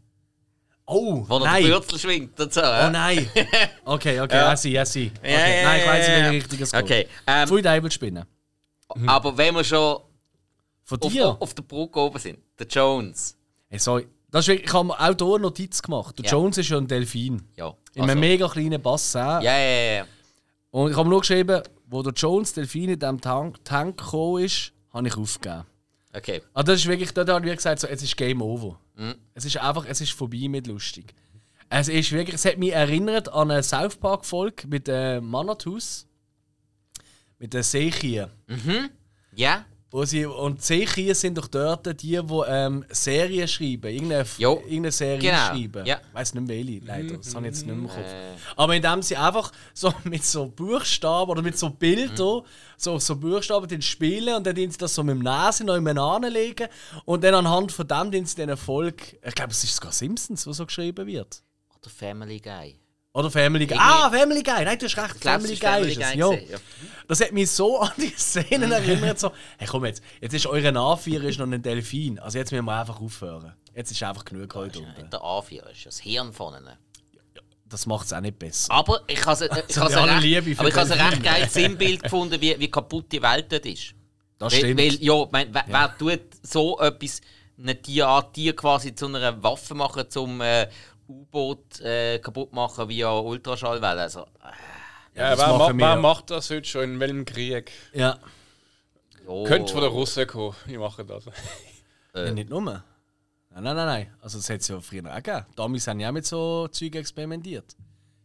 Oh, 0.86 1.24
wo 1.28 1.38
nein! 1.38 1.62
den 1.62 1.70
Bürzel 1.72 1.98
schwingt 1.98 2.38
und 2.40 2.52
so. 2.52 2.60
Oh 2.60 2.90
nein! 2.90 3.28
Okay, 3.84 4.20
okay, 4.20 4.36
ja. 4.36 4.56
sie, 4.56 4.72
ja, 4.72 4.84
sie. 4.84 5.10
Okay. 5.18 5.32
Ja, 5.32 5.38
ja, 5.48 5.62
nein, 5.64 5.80
ich 5.80 5.86
weiß 5.86 6.08
nicht, 6.08 6.08
ja, 6.08 6.16
wie 6.18 6.22
ja. 6.24 6.30
richtig 6.30 6.60
es 6.60 6.72
geht. 6.72 6.82
Okay, 6.82 7.08
ähm, 7.26 7.48
Pfui 7.48 7.62
Deibelspinnen. 7.62 8.24
aber 9.06 9.36
wenn 9.36 9.54
wir 9.54 9.64
schon 9.64 9.98
Von 10.84 11.02
auf, 11.02 11.12
dir? 11.12 11.28
auf, 11.28 11.40
auf 11.40 11.54
der 11.54 11.62
Brücke 11.62 11.98
oben 12.00 12.18
sind, 12.18 12.38
der 12.58 12.66
Jones. 12.66 13.36
Hey, 13.68 13.78
sorry. 13.78 14.06
Das 14.30 14.44
ist 14.44 14.48
wirklich, 14.48 14.66
ich 14.68 14.72
habe 14.72 14.90
auch 14.90 14.96
hier 14.96 15.26
eine 15.34 15.38
Notiz 15.40 15.82
gemacht. 15.82 16.18
Der 16.18 16.24
Ja. 16.24 16.32
Jones 16.32 16.56
ist 16.58 16.68
ja 16.70 16.78
ein 16.78 16.86
Delfin. 16.86 17.42
Ja, 17.56 17.74
In 17.94 18.02
einem 18.02 18.10
also, 18.10 18.20
mega 18.20 18.48
kleinen 18.48 18.80
Bassin. 18.80 19.20
ja, 19.20 19.40
ja, 19.42 19.58
ja, 19.58 19.92
ja. 19.98 20.04
Und 20.70 20.90
ich 20.90 20.96
habe 20.96 21.08
nur 21.08 21.20
geschrieben, 21.20 21.62
wo 21.86 22.02
der 22.02 22.14
Jones 22.14 22.54
Delfin 22.54 22.88
in 22.90 22.98
diesem 22.98 23.20
Tank, 23.20 23.62
Tank 23.64 23.98
gekommen 23.98 24.42
ist, 24.44 24.72
habe 24.92 25.06
ich 25.06 25.16
aufgegeben. 25.16 25.64
Okay. 26.14 26.42
Also 26.52 26.72
das 26.72 26.80
ist 26.80 26.88
wirklich, 26.88 27.12
dort 27.12 27.28
habe 27.30 27.48
ich 27.48 27.56
gesagt, 27.56 27.80
so, 27.80 27.88
jetzt 27.88 28.02
ist 28.02 28.16
Game 28.16 28.42
Over. 28.42 28.78
Mhm. 28.96 29.14
Es 29.34 29.44
ist 29.44 29.56
einfach, 29.56 29.86
es 29.86 30.00
ist 30.00 30.12
vorbei 30.12 30.46
mit 30.48 30.66
lustig. 30.66 31.14
Es 31.70 31.88
ist 31.88 32.12
wirklich, 32.12 32.34
es 32.34 32.44
hat 32.44 32.58
mich 32.58 32.72
erinnert 32.72 33.32
an 33.32 33.50
eine 33.50 33.62
South 33.62 33.96
Park 33.96 34.26
Folge 34.26 34.66
mit 34.68 34.88
den 34.88 35.24
Manatus, 35.24 36.06
mit 37.38 37.54
den 37.54 37.62
Seekien. 37.62 38.30
Ja, 39.34 39.64
Wo 39.93 40.05
sie, 40.07 40.24
und 40.24 40.62
Seekien 40.62 41.14
sind 41.14 41.36
doch 41.36 41.47
dort 41.49 41.86
die, 41.86 41.93
die 41.93 42.14
ähm, 42.49 42.82
Serien 42.88 43.47
schreiben, 43.47 43.93
irgendeine, 43.93 44.24
Jo. 44.38 44.55
irgendeine 44.64 44.90
Serie 44.90 45.18
Genau, 45.18 45.36
schreiben. 45.49 45.84
ja. 45.86 46.01
Ich 46.09 46.14
weiß 46.14 46.34
nicht 46.34 46.47
mehr 46.49 46.57
welche, 46.57 46.78
leider. 46.84 47.16
Das 47.18 47.34
habe 47.34 47.47
ich 47.47 47.53
jetzt 47.53 47.66
nicht 47.66 47.66
mehr 47.66 47.76
im 47.76 47.88
Kopf. 47.88 47.99
Äh. 47.99 48.32
Aber 48.57 48.74
indem 48.74 49.03
sie 49.03 49.16
einfach 49.18 49.53
so 49.74 49.93
mit 50.05 50.24
so 50.24 50.47
Buchstaben 50.47 51.30
oder 51.30 51.43
mit 51.43 51.59
so 51.59 51.68
Bildern, 51.70 52.38
Mhm. 52.38 52.43
so, 52.78 52.99
so 52.99 53.16
Buchstaben 53.16 53.68
den 53.68 53.82
spielen 53.82 54.34
und 54.34 54.47
dann 54.47 54.57
sie 54.72 54.78
das 54.78 54.95
so 54.95 55.05
mit 55.05 55.14
dem 55.14 55.22
Nase 55.22 55.62
noch 55.64 55.74
anlegen 55.99 56.68
und 57.05 57.22
dann 57.22 57.34
anhand 57.34 57.70
von 57.70 57.86
dem 57.86 58.11
tun 58.11 58.24
sie 58.24 58.36
den 58.36 58.49
Erfolg. 58.49 59.18
Ich 59.22 59.34
glaube, 59.34 59.53
es 59.53 59.62
ist 59.62 59.76
sogar 59.76 59.93
Simpsons, 59.93 60.47
wo 60.47 60.53
so 60.53 60.64
geschrieben 60.66 61.07
wird. 61.07 61.43
oder 61.78 61.90
Family 61.90 62.40
Guy. 62.40 62.78
Oder 63.14 63.30
Family 63.30 63.66
Guy. 63.66 63.76
Ah, 63.78 64.10
Family 64.10 64.42
Guy! 64.42 64.64
Nein, 64.64 64.78
du 64.78 64.86
hast 64.86 64.96
recht, 64.96 65.16
es 65.16 65.20
Family 65.22 65.52
ist 65.52 65.60
Guy 65.60 65.70
Family 65.70 65.92
ist 65.92 65.98
es. 66.00 66.10
Guy. 66.12 66.18
Jo. 66.18 66.30
gewesen, 66.30 66.52
ja. 66.52 66.58
Das 67.08 67.20
hat 67.20 67.32
mich 67.32 67.50
so 67.50 67.80
an 67.80 67.92
die 67.98 68.08
Szenen 68.16 68.72
erinnert. 68.72 69.18
So, 69.20 69.32
hey, 69.58 69.68
komm 69.70 69.84
jetzt, 69.84 70.02
jetzt 70.20 70.32
ist 70.32 70.46
eure 70.46 70.68
Anführer 70.78 71.24
ist 71.24 71.38
noch 71.38 71.46
ein 71.46 71.60
Delfin. 71.60 72.18
Also 72.18 72.38
jetzt 72.38 72.52
müssen 72.52 72.64
wir 72.64 72.80
einfach 72.80 73.00
aufhören. 73.00 73.52
Jetzt 73.74 73.90
ist 73.90 74.02
einfach 74.02 74.24
genug 74.24 74.54
heute 74.54 74.78
unten. 74.78 75.10
Der 75.10 75.22
Anführer 75.22 75.70
ist 75.70 75.80
ja 75.80 75.90
das 75.90 76.00
Hirn 76.00 76.32
von 76.32 76.54
ihnen. 76.54 76.76
Das 77.68 77.86
macht 77.86 78.06
es 78.06 78.12
auch 78.12 78.20
nicht 78.20 78.38
besser. 78.38 78.72
Aber 78.72 79.00
ich 79.06 79.24
habe 79.24 79.44
habe 79.48 79.96
aller 79.96 80.22
recht, 80.22 80.58
aber 80.58 80.68
ich 80.68 80.74
habe 80.74 80.80
ein 80.80 80.88
Delfine. 80.88 81.10
recht 81.10 81.22
geiles 81.22 81.54
Sinnbild 81.54 82.02
gefunden, 82.02 82.40
wie, 82.40 82.58
wie 82.58 82.70
kaputt 82.70 83.10
die 83.12 83.22
Welt 83.22 83.46
dort 83.50 83.64
ist. 83.66 83.94
Das 84.38 84.52
Weil, 84.52 84.58
stimmt. 84.58 84.80
weil 84.80 84.94
ja, 85.02 85.26
mein, 85.30 85.48
wer, 85.54 85.64
wer 85.68 85.98
tut 85.98 86.20
so 86.42 86.78
etwas 86.80 87.20
nicht 87.56 87.86
die 87.86 88.02
Art 88.02 88.34
Tier 88.34 88.56
quasi 88.56 88.94
zu 88.94 89.06
einer 89.06 89.42
Waffe 89.42 89.74
machen, 89.74 90.04
um 90.16 90.40
äh, 90.40 90.68
U-Boot 91.09 91.80
äh, 91.80 92.18
kaputt 92.18 92.53
machen 92.53 92.88
via 92.88 93.11
Ultraschallwelle. 93.12 94.03
Also, 94.03 94.20
äh, 94.20 95.18
Ja, 95.18 95.36
wer, 95.36 95.46
ma 95.48 95.70
wer 95.74 95.96
macht 95.96 96.30
das 96.30 96.48
heute 96.50 96.66
schon? 96.68 96.84
In 96.84 97.00
welchem 97.00 97.24
Krieg? 97.24 97.70
Ja. 97.92 98.18
jo. 99.26 99.44
Könnte 99.44 99.72
von 99.72 99.82
den 99.82 99.90
Russen 99.90 100.26
kommen. 100.26 100.55
Ich 100.66 100.78
mache 100.78 101.05
das. 101.05 101.24
ja. 102.14 102.30
Nicht 102.32 102.48
nur. 102.50 102.62
Nein, 102.62 102.84
nein, 103.50 103.76
nein, 103.76 103.86
nein. 103.86 104.14
Also 104.22 104.38
das 104.38 104.48
hat 104.48 104.61
es 104.61 104.68
ja 104.68 104.80
früher 104.80 105.05
auch 105.11 105.16
gegeben. 105.16 105.44
Damals 105.57 105.86
haben 105.86 106.00
ja 106.00 106.09
auch 106.09 106.12
mit 106.12 106.24
so 106.24 106.68
Zeug 106.68 106.94
experimentiert. 106.96 107.76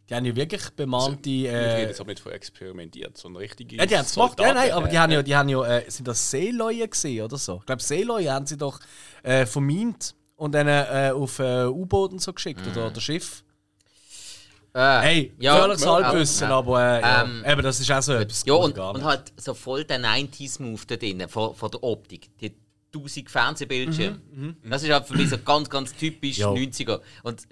Die 0.08 0.14
haben 0.14 0.24
ja 0.24 0.34
wirklich 0.34 0.70
bemannte... 0.70 1.28
Ich 1.28 1.44
rede 1.48 1.58
Äh, 1.58 1.82
jetzt 1.82 2.00
aber 2.00 2.08
nicht 2.08 2.20
von 2.22 2.32
experimentiert, 2.32 3.18
sondern 3.18 3.42
richtige. 3.42 3.76
ja, 3.76 3.84
die 3.84 3.94
haben 3.94 4.06
es 4.06 4.14
gemacht. 4.14 4.40
Ja, 4.40 4.54
nein, 4.54 4.72
aber 4.72 4.88
die 4.88 4.98
haben 4.98 5.12
ja, 5.12 5.22
die 5.22 5.36
haben 5.36 5.50
ja 5.50 5.62
äh, 5.66 5.90
sind 5.90 6.08
das 6.08 6.30
Seeleute 6.30 6.88
gesehen 6.88 7.24
oder 7.26 7.36
so? 7.36 7.56
Ich 7.60 7.66
glaube, 7.66 7.82
Seeleute 7.82 8.32
haben 8.32 8.46
sie 8.46 8.56
doch 8.56 8.80
äh, 9.22 9.44
vermint 9.44 10.14
und 10.38 10.52
dann 10.52 10.66
äh, 10.68 11.12
auf 11.14 11.38
äh, 11.40 11.66
U-Booten 11.66 12.18
so 12.18 12.32
geschickt 12.32 12.66
oder, 12.66 12.86
oder 12.86 13.00
Schiff. 13.00 13.42
äh, 14.72 14.78
Hey, 15.00 15.34
ja, 15.38 15.56
völliges 15.56 15.84
ja, 15.84 15.92
Halbwissen, 16.02 16.48
ja. 16.48 16.56
aber 16.58 16.80
äh, 16.80 17.00
ja, 17.00 17.22
Ähm, 17.24 17.44
eben, 17.46 17.62
das 17.62 17.80
ist 17.80 17.90
auch 17.90 18.00
so 18.02 18.12
etwas. 18.14 18.44
Ja, 18.46 18.54
und, 18.54 18.78
und 18.78 19.04
halt 19.04 19.32
so 19.36 19.52
voll 19.54 19.84
der 19.84 20.00
90s-Move 20.00 20.80
da 20.86 20.96
drin, 20.96 21.28
von, 21.28 21.54
von 21.54 21.70
der 21.70 21.82
Optik. 21.82 22.30
Die 22.40 22.54
1000 22.94 23.30
Fernsehbildschirme. 23.30 24.18
Das 24.64 24.82
ist 24.82 24.90
halt 24.90 25.06
für 25.06 25.14
mich 25.14 25.28
so 25.28 25.36
ganz, 25.38 25.68
ganz 25.68 25.94
typisch 25.94 26.38
Ja. 26.38 26.48
90er. 26.48 27.00
Und 27.22 27.42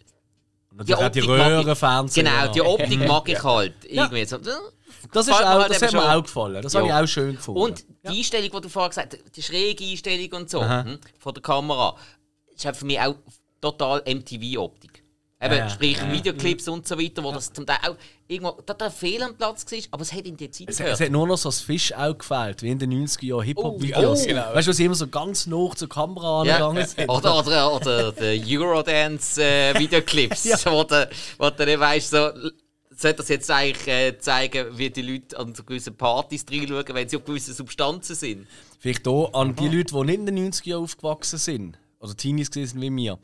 Und 0.71 0.89
die 0.89 0.95
die 1.13 1.21
Röhrenfernseher. 1.21 2.25
genau, 2.25 2.53
die 2.53 2.63
Optik 2.63 3.07
mag 3.07 3.29
ich 3.29 3.43
halt. 3.43 3.75
Irgendwie 3.85 4.25
so. 4.25 4.39
Das, 4.39 5.27
ist 5.29 5.35
auch, 5.35 5.41
halt 5.45 5.71
das 5.71 5.83
hat 5.83 5.93
mir 5.93 6.15
auch 6.17 6.23
gefallen. 6.23 6.63
Das 6.63 6.75
habe 6.75 6.87
ich 6.87 6.91
Ja. 6.91 7.03
auch 7.03 7.07
schön 7.07 7.37
gefunden. 7.37 7.61
Und 7.61 7.85
die 8.05 8.19
Einstellung, 8.19 8.51
die 8.51 8.61
du 8.63 8.69
vorher 8.69 8.89
gesagt 8.89 9.15
hast, 9.15 9.37
die 9.37 9.43
schräge 9.43 9.85
Einstellung 9.85 10.33
und 10.41 10.49
so 10.51 10.63
hm, 10.67 10.99
von 11.19 11.35
der 11.35 11.43
Kamera, 11.43 11.97
ist 12.57 12.65
halt 12.65 12.77
für 12.77 12.87
mich 12.87 13.01
auch 13.01 13.17
total 13.61 14.03
MTV-Optik. 14.07 15.03
Eben, 15.39 15.53
Ja, 15.53 15.59
ja. 15.61 15.69
sprich 15.69 15.99
Videoclips 16.11 16.67
und 16.69 16.89
so 16.89 16.99
weiter, 16.99 17.23
wo 17.23 17.31
das 17.31 17.53
zum 17.53 17.67
Teil 17.67 17.77
auch 17.87 17.97
irgendwo 18.27 18.53
total 18.63 18.91
fehl 18.91 19.23
am 19.23 19.37
Platz 19.37 19.71
war, 19.71 19.79
aber 19.91 20.01
es 20.03 20.11
hat 20.11 20.25
in 20.25 20.35
die 20.35 20.51
Zeit 20.51 20.71
es, 20.71 20.79
gehört. 20.79 20.95
es 20.95 21.01
hat 21.01 21.11
nur 21.11 21.27
noch 21.27 21.37
so 21.37 21.51
das 21.51 21.61
Fischauge 21.61 22.17
gefehlt, 22.19 22.63
wie 22.63 22.71
in 22.71 22.79
den 22.79 22.91
90er 23.07 23.25
Jahren 23.27 23.45
Hip-Hop-Videos. 23.45 24.23
Oh, 24.25 24.29
genau. 24.29 24.55
Weißt 24.55 24.67
du, 24.67 24.71
wo 24.71 24.75
sie 24.75 24.85
immer 24.87 24.95
so 24.95 25.07
ganz 25.09 25.47
nah 25.47 25.71
zur 25.77 25.91
Kamera 25.91 26.43
Ja. 26.45 26.67
angegangen 26.69 26.87
sind? 26.89 27.09
Oder, 27.11 27.39
oder, 27.39 27.75
oder 27.75 28.13
der 28.19 28.41
Eurodance-Videoclips, 28.47 30.47
wo, 30.67 30.85
du, 30.85 31.09
wo 31.39 31.51
du 31.51 31.65
nicht 31.67 31.81
weißt, 31.81 32.11
so, 32.11 32.31
soll 32.91 33.13
das 33.13 33.29
jetzt 33.29 33.51
eigentlich 33.51 33.87
äh, 33.89 34.19
zeigen, 34.19 34.77
wie 34.79 34.91
die 34.91 35.03
Leute 35.03 35.39
an 35.39 35.53
gewissen 35.53 35.97
Partys 35.97 36.45
reinschauen, 36.51 36.85
wenn 36.93 37.09
sie 37.09 37.17
auf 37.19 37.25
gewisse 37.25 37.53
Substanzen 37.53 38.15
sind? 38.17 38.47
Vielleicht 38.79 39.07
hier 39.07 39.29
an 39.35 39.55
die 39.55 39.69
Leute, 39.69 39.95
die 39.95 40.05
nicht 40.05 40.19
in 40.19 40.27
den 40.27 40.53
90er 40.53 40.69
Jahren 40.69 40.83
aufgewachsen 40.85 41.39
sind, 41.39 41.79
oder 42.07 42.17
Teenies 42.17 42.51
gewesen 42.51 42.73
sind 42.73 42.81
wie 42.83 42.91
mir. 42.91 43.19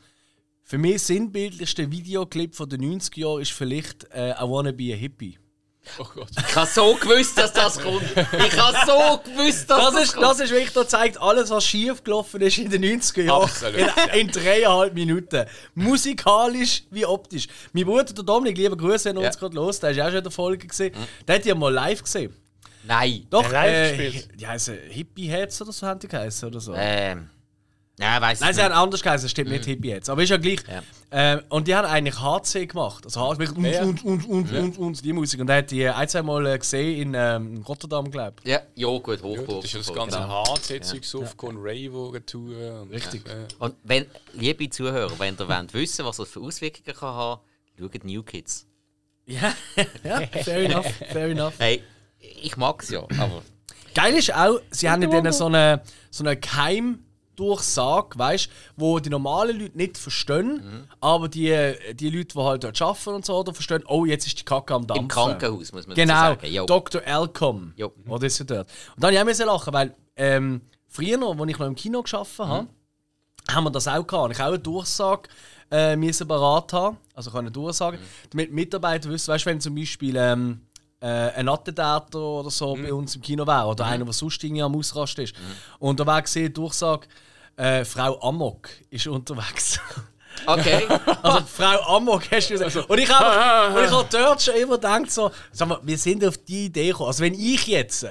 Für 0.65 0.79
mich 0.79 0.95
das 0.95 1.07
sinnbildlichste 1.09 1.91
Videoclip 1.91 2.55
von 2.55 2.69
den 2.69 2.83
90er 3.01 3.19
Jahren 3.21 3.41
ist 3.43 3.53
vielleicht 3.53 4.05
äh, 4.13 4.31
I 4.33 4.43
Wanna 4.43 4.73
Be 4.73 4.93
a 4.93 4.97
Hippie. 4.97 5.39
Oh 5.99 6.05
Gott. 6.15 6.29
Ich 6.39 6.55
habe 6.55 6.71
so 6.71 6.95
gewusst, 6.95 7.37
dass 7.37 7.53
das 7.53 7.81
kommt. 7.81 8.05
Ich 8.15 8.57
habe 8.57 8.77
so 8.87 9.19
gewusst, 9.29 9.69
dass 9.69 9.79
Das 9.81 9.93
das, 9.95 10.03
ist, 10.05 10.13
kommt. 10.13 10.25
das 10.27 10.39
ist 10.41 10.51
wirklich, 10.53 10.73
das 10.73 10.87
zeigt 10.89 11.21
alles, 11.21 11.51
was 11.51 11.65
schief 11.65 12.05
gelaufen 12.05 12.41
ist 12.41 12.57
in 12.59 12.71
den 12.71 12.85
90er 12.85 13.23
Jahren. 13.23 13.43
Absolut. 13.43 13.81
In, 14.15 14.21
in 14.21 14.29
dreieinhalb 14.29 14.95
Minuten. 14.95 15.45
Musikalisch 15.75 16.85
wie 16.91 17.05
optisch. 17.05 17.49
Mein 17.73 17.85
Bruder, 17.85 18.05
der 18.05 18.23
Dominik, 18.25 18.57
lieber 18.59 18.77
Grüße, 18.77 19.09
wenn 19.09 19.17
er 19.17 19.23
Ja. 19.23 19.29
uns 19.29 19.39
gerade 19.39 19.57
los, 19.57 19.81
der 19.81 19.91
ist 19.91 19.99
auch 20.01 20.07
schon 20.07 20.17
in 20.19 20.23
der 20.23 20.31
Folge 20.33 20.67
gesehen. 20.69 20.95
Der 21.27 21.35
hat 21.35 21.45
ja 21.45 21.55
mal 21.57 21.73
live 21.73 22.01
gesehen. 22.03 22.33
Nein. 22.85 23.27
Doch, 23.31 23.43
Der 23.43 23.51
live 23.53 23.99
äh, 23.99 24.05
gespielt? 24.07 24.41
die 24.41 24.47
heißen 24.47 24.79
Hippie 24.89 25.27
Heads 25.29 25.61
oder 25.63 25.73
so 25.73 25.85
haben 25.87 25.99
die 25.99 26.07
geheißen 26.07 26.49
oder 26.49 26.61
so. 26.61 26.75
Ähm. 26.77 27.29
Nein, 27.99 28.23
weiss 28.23 28.41
Nein, 28.41 28.51
ich 28.51 28.57
sie 28.57 28.63
haben 28.63 28.71
nicht. 28.73 28.79
anders 28.81 29.03
geheißen, 29.03 29.29
stimmt 29.29 29.51
nicht 29.51 29.65
Hippie 29.67 29.93
Heads. 29.93 30.09
Aber 30.09 30.23
ist 30.23 30.31
ja 30.31 30.39
gleich. 30.39 30.61
Ja. 30.67 30.83
Ähm, 31.11 31.43
und 31.51 31.69
die 31.69 31.75
haben 31.77 31.87
eigentlich 31.87 32.19
HC 32.19 32.67
gemacht. 32.67 33.05
Also 33.05 33.21
HC, 33.21 33.49
und, 33.55 33.65
Ja. 33.67 33.83
und, 33.83 34.03
und, 34.05 34.25
und, 34.29 34.51
und, 34.53 34.79
und, 34.79 35.05
die 35.05 35.13
Musik. 35.13 35.41
Und 35.41 35.51
er 35.51 35.59
hat 35.59 35.71
die 35.71 35.87
ein, 35.87 36.09
zwei 36.09 36.23
Mal 36.23 36.47
äh, 36.47 36.59
gesehen 36.59 37.03
in 37.03 37.15
ähm, 37.15 37.63
Rotterdam, 37.69 38.11
glaube 38.11 38.37
ich. 38.43 38.51
Ja, 38.51 38.63
ja, 38.75 38.89
gut, 38.99 39.19
Ja, 39.19 39.23
Hochburg. 39.25 39.61
das 39.61 39.65
ist 39.67 39.73
ja 39.75 39.79
das 39.81 39.87
so, 39.89 39.93
ganze 39.93 40.19
genau. 40.19 40.45
HC-Zeug 40.47 41.23
aufgekommen, 41.23 41.59
Ravo-Touren. 41.63 42.81
und- 42.81 42.91
Richtig. 42.91 43.27
Äh, 43.29 43.47
Und 43.59 43.75
wenn, 43.85 44.07
liebe 44.33 44.71
Zuhörer, 44.71 45.13
wenn 45.19 45.37
ihr 45.39 45.49
wollt 45.49 45.75
wissen 45.75 46.05
was 46.07 46.17
das 46.17 46.29
für 46.31 46.41
Auswirkungen 46.41 46.97
kann 46.97 47.09
haben 47.15 47.41
schaut 47.79 48.05
New 48.05 48.23
Kids. 48.23 48.67
Ja, 49.27 49.53
ja, 50.03 50.21
fair 50.43 50.65
enough, 50.65 50.87
fair 51.11 51.27
enough. 51.29 51.55
Hey, 51.59 51.83
ich 52.19 52.57
mag 52.57 52.83
es 52.83 52.89
ja, 52.91 53.01
aber. 53.19 53.43
Geil 53.95 54.15
ist 54.15 54.35
auch, 54.35 54.59
sie 54.71 54.89
haben 54.91 55.03
in 55.03 55.11
denen 55.11 55.33
so 55.33 55.47
eine, 55.47 55.83
so 56.11 56.25
eine 56.25 56.37
Keimdurchsage, 57.43 58.19
weißt 58.19 58.49
wo 58.77 58.99
die 58.99 59.11
normalen 59.11 59.59
Leute 59.59 59.77
nicht 59.77 59.99
verstehen, 59.99 60.87
aber 61.01 61.29
die, 61.29 61.75
die 61.95 62.11
Leute, 62.11 62.35
die 62.35 62.39
halt 62.41 62.65
dort 62.65 62.81
arbeiten 62.83 63.11
und 63.11 63.27
so, 63.27 63.39
oder 63.39 63.53
verstehen, 63.55 63.83
oh, 63.87 64.05
jetzt 64.05 64.27
ist 64.27 64.39
die 64.41 64.45
Kacke 64.45 64.75
am 64.75 64.87
Dampfen. 64.87 65.05
Im 65.05 65.09
Krankenhaus, 65.09 65.73
muss 65.73 65.87
man 65.87 65.97
Genau, 65.97 66.13
dazu 66.15 66.41
sagen. 66.41 66.53
Jo. 66.55 66.67
Dr. 66.67 67.03
Elcom. 67.03 67.73
Jo. 67.77 67.93
Oder 68.09 68.27
ist 68.27 68.41
er 68.41 68.47
dort? 68.47 68.69
Und 68.97 69.03
dann 69.05 69.17
habe 69.17 69.31
ich 69.31 69.43
auch 69.43 69.47
lachen, 69.47 69.73
weil 69.73 69.95
ähm, 70.17 70.61
früher, 70.89 71.17
noch, 71.19 71.39
als 71.39 71.51
ich 71.51 71.59
noch 71.59 71.67
im 71.67 71.75
Kino 71.75 72.03
gearbeitet 72.03 72.39
habe, 72.39 72.67
haben 73.51 73.65
wir 73.65 73.71
das 73.71 73.89
auch 73.89 74.07
gehabt. 74.07 74.33
Ich 74.33 74.39
habe 74.39 74.51
auch 74.51 74.55
eine 74.55 74.63
Durchsage 74.63 75.29
äh, 75.71 75.97
müssen 75.97 76.29
parat 76.29 76.73
haben, 76.73 76.99
also 77.15 77.31
ich 77.31 77.35
kann 77.35 77.45
eine 77.47 77.51
Durchsage, 77.51 77.99
damit 78.31 78.51
die 78.51 78.55
Mitarbeiter 78.55 79.09
wissen, 79.11 79.33
weißt 79.33 79.47
wenn 79.47 79.59
zum 79.61 79.75
Beispiel 79.75 80.15
ähm, 80.17 80.61
äh, 81.01 81.07
ein 81.07 81.49
Attentator 81.49 82.41
oder 82.41 82.51
so 82.51 82.75
bei 82.75 82.93
uns 82.93 83.17
im 83.17 83.23
Kino 83.23 83.47
wäre 83.47 83.65
oder 83.67 83.87
einer, 83.87 84.05
der 84.05 84.13
sonst 84.13 84.45
irgendwie 84.45 84.63
am 84.63 84.77
Ausrasten 84.77 85.25
ist. 85.25 85.35
Und 85.79 85.99
da 85.99 86.07
wäre 86.07 86.23
gesehen, 86.23 86.53
Durchsage, 86.53 87.09
äh, 87.57 87.85
Frau 87.85 88.21
Amok 88.21 88.69
ist 88.91 89.07
unterwegs. 89.07 89.81
Okay. 90.47 90.89
Also 91.23 91.45
Frau 91.47 91.97
Amok 91.97 92.23
hast 92.31 92.49
du 92.49 92.59
gesagt. 92.59 92.89
Und 92.89 92.99
ich 92.99 93.09
habe 93.09 93.77
und 93.79 93.85
ich 93.85 93.91
habe 93.91 94.09
dort 94.11 94.43
schon 94.43 94.55
immer 94.55 94.77
gedacht, 94.77 95.11
so, 95.11 95.31
sag 95.53 95.69
mal, 95.69 95.79
wir 95.83 95.99
sind 95.99 96.25
auf 96.25 96.39
die 96.39 96.65
Idee 96.65 96.89
gekommen. 96.89 97.09
Also 97.09 97.23
wenn 97.23 97.35
ich 97.35 97.67
jetzt 97.67 98.05
äh, 98.05 98.11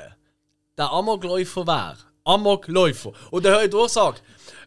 der 0.78 0.92
Amokläufer 0.92 1.66
wäre, 1.68 1.98
Amokläufer, 2.24 3.12
und 3.32 3.44
dann 3.44 3.54
höre 3.54 3.64
ich 3.64 3.70
Durchsage, 3.72 4.18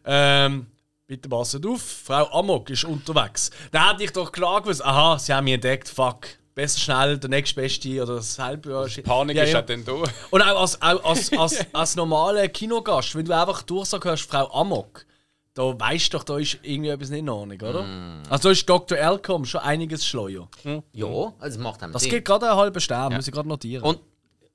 ähm, 0.03 0.67
bitte 1.07 1.29
passet 1.29 1.65
auf, 1.65 1.81
Frau 1.81 2.29
Amok 2.31 2.69
ist 2.69 2.83
unterwegs. 2.83 3.49
Dann 3.71 3.89
hätte 3.89 4.03
ich 4.03 4.11
doch 4.11 4.31
klar 4.31 4.61
gewusst, 4.61 4.83
aha, 4.83 5.17
sie 5.17 5.33
haben 5.33 5.45
mich 5.45 5.55
entdeckt, 5.55 5.87
fuck. 5.87 6.27
Besser 6.55 6.79
schnell 6.79 7.17
der 7.17 7.29
nächstbeste 7.29 8.01
oder 8.01 8.15
das 8.15 8.39
halbe 8.39 8.87
Panik 9.03 9.35
Ja, 9.35 9.43
ist 9.43 9.49
ja. 9.49 9.55
halt 9.57 9.69
dann 9.69 9.83
da. 9.83 9.91
Und 10.31 10.41
auch 10.41 10.61
als, 10.61 10.81
auch 10.81 11.03
als, 11.03 11.31
als, 11.37 11.65
als 11.73 11.95
normaler 11.97 12.47
Kinogast, 12.47 13.13
wenn 13.15 13.25
du 13.25 13.37
einfach 13.37 13.61
Durchsage 13.63 14.07
hörst, 14.09 14.23
Frau 14.23 14.49
Amok, 14.53 15.05
da 15.53 15.77
weißt 15.77 16.13
du 16.13 16.17
doch, 16.17 16.23
da 16.23 16.37
ist 16.37 16.57
irgendwie 16.63 16.89
etwas 16.89 17.09
nicht 17.09 17.19
in 17.19 17.29
Ordnung, 17.29 17.59
oder? 17.61 17.83
Mm. 17.83 18.23
Also 18.29 18.43
da 18.49 18.51
ist 18.51 18.67
Dr. 18.69 18.97
Elcom 18.97 19.43
schon 19.45 19.61
einiges 19.61 20.05
schleuer. 20.05 20.47
ja, 20.93 21.05
also 21.05 21.33
es 21.39 21.57
macht 21.57 21.83
einem 21.83 21.91
Das 21.93 22.03
Sinn. 22.03 22.11
gibt 22.11 22.25
gerade 22.25 22.49
einen 22.49 22.57
halben 22.57 22.79
Stern, 22.79 23.13
muss 23.13 23.27
ich 23.27 23.33
gerade 23.33 23.47
notieren. 23.49 23.83
Und, 23.83 23.99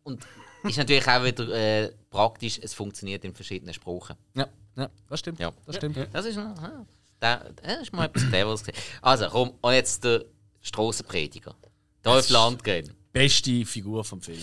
und 0.05 0.27
ist 0.65 0.79
natürlich 0.79 1.07
auch 1.07 1.23
wieder 1.25 1.49
äh, 1.51 1.93
praktisch, 2.11 2.59
es 2.63 2.73
funktioniert 2.75 3.25
in 3.25 3.35
verschiedenen 3.35 3.75
Sprachen. 3.75 4.17
ja, 4.35 4.47
ja, 4.77 4.89
das 5.09 5.21
stimmt. 5.21 5.39
Ja. 5.41 5.53
Das 5.67 5.77
stimmt. 5.77 5.99
Das 6.13 6.25
ist, 6.25 6.37
noch, 6.37 6.55
ja, 6.63 6.87
da, 7.19 7.45
das 7.63 7.83
ist 7.83 7.93
mal 7.93 8.07
etwas 8.07 8.27
Cleveres. 8.29 8.63
gewesen. 8.65 8.83
Also, 9.03 9.27
komm, 9.29 9.53
und 9.61 9.73
jetzt 9.75 10.03
der 10.05 10.25
Strassenprediger. 10.63 11.55
Dolph 12.03 12.29
Landgren. 12.31 12.93
Beste 13.13 13.65
Figur 13.65 14.05
vom 14.05 14.21
Film. 14.21 14.39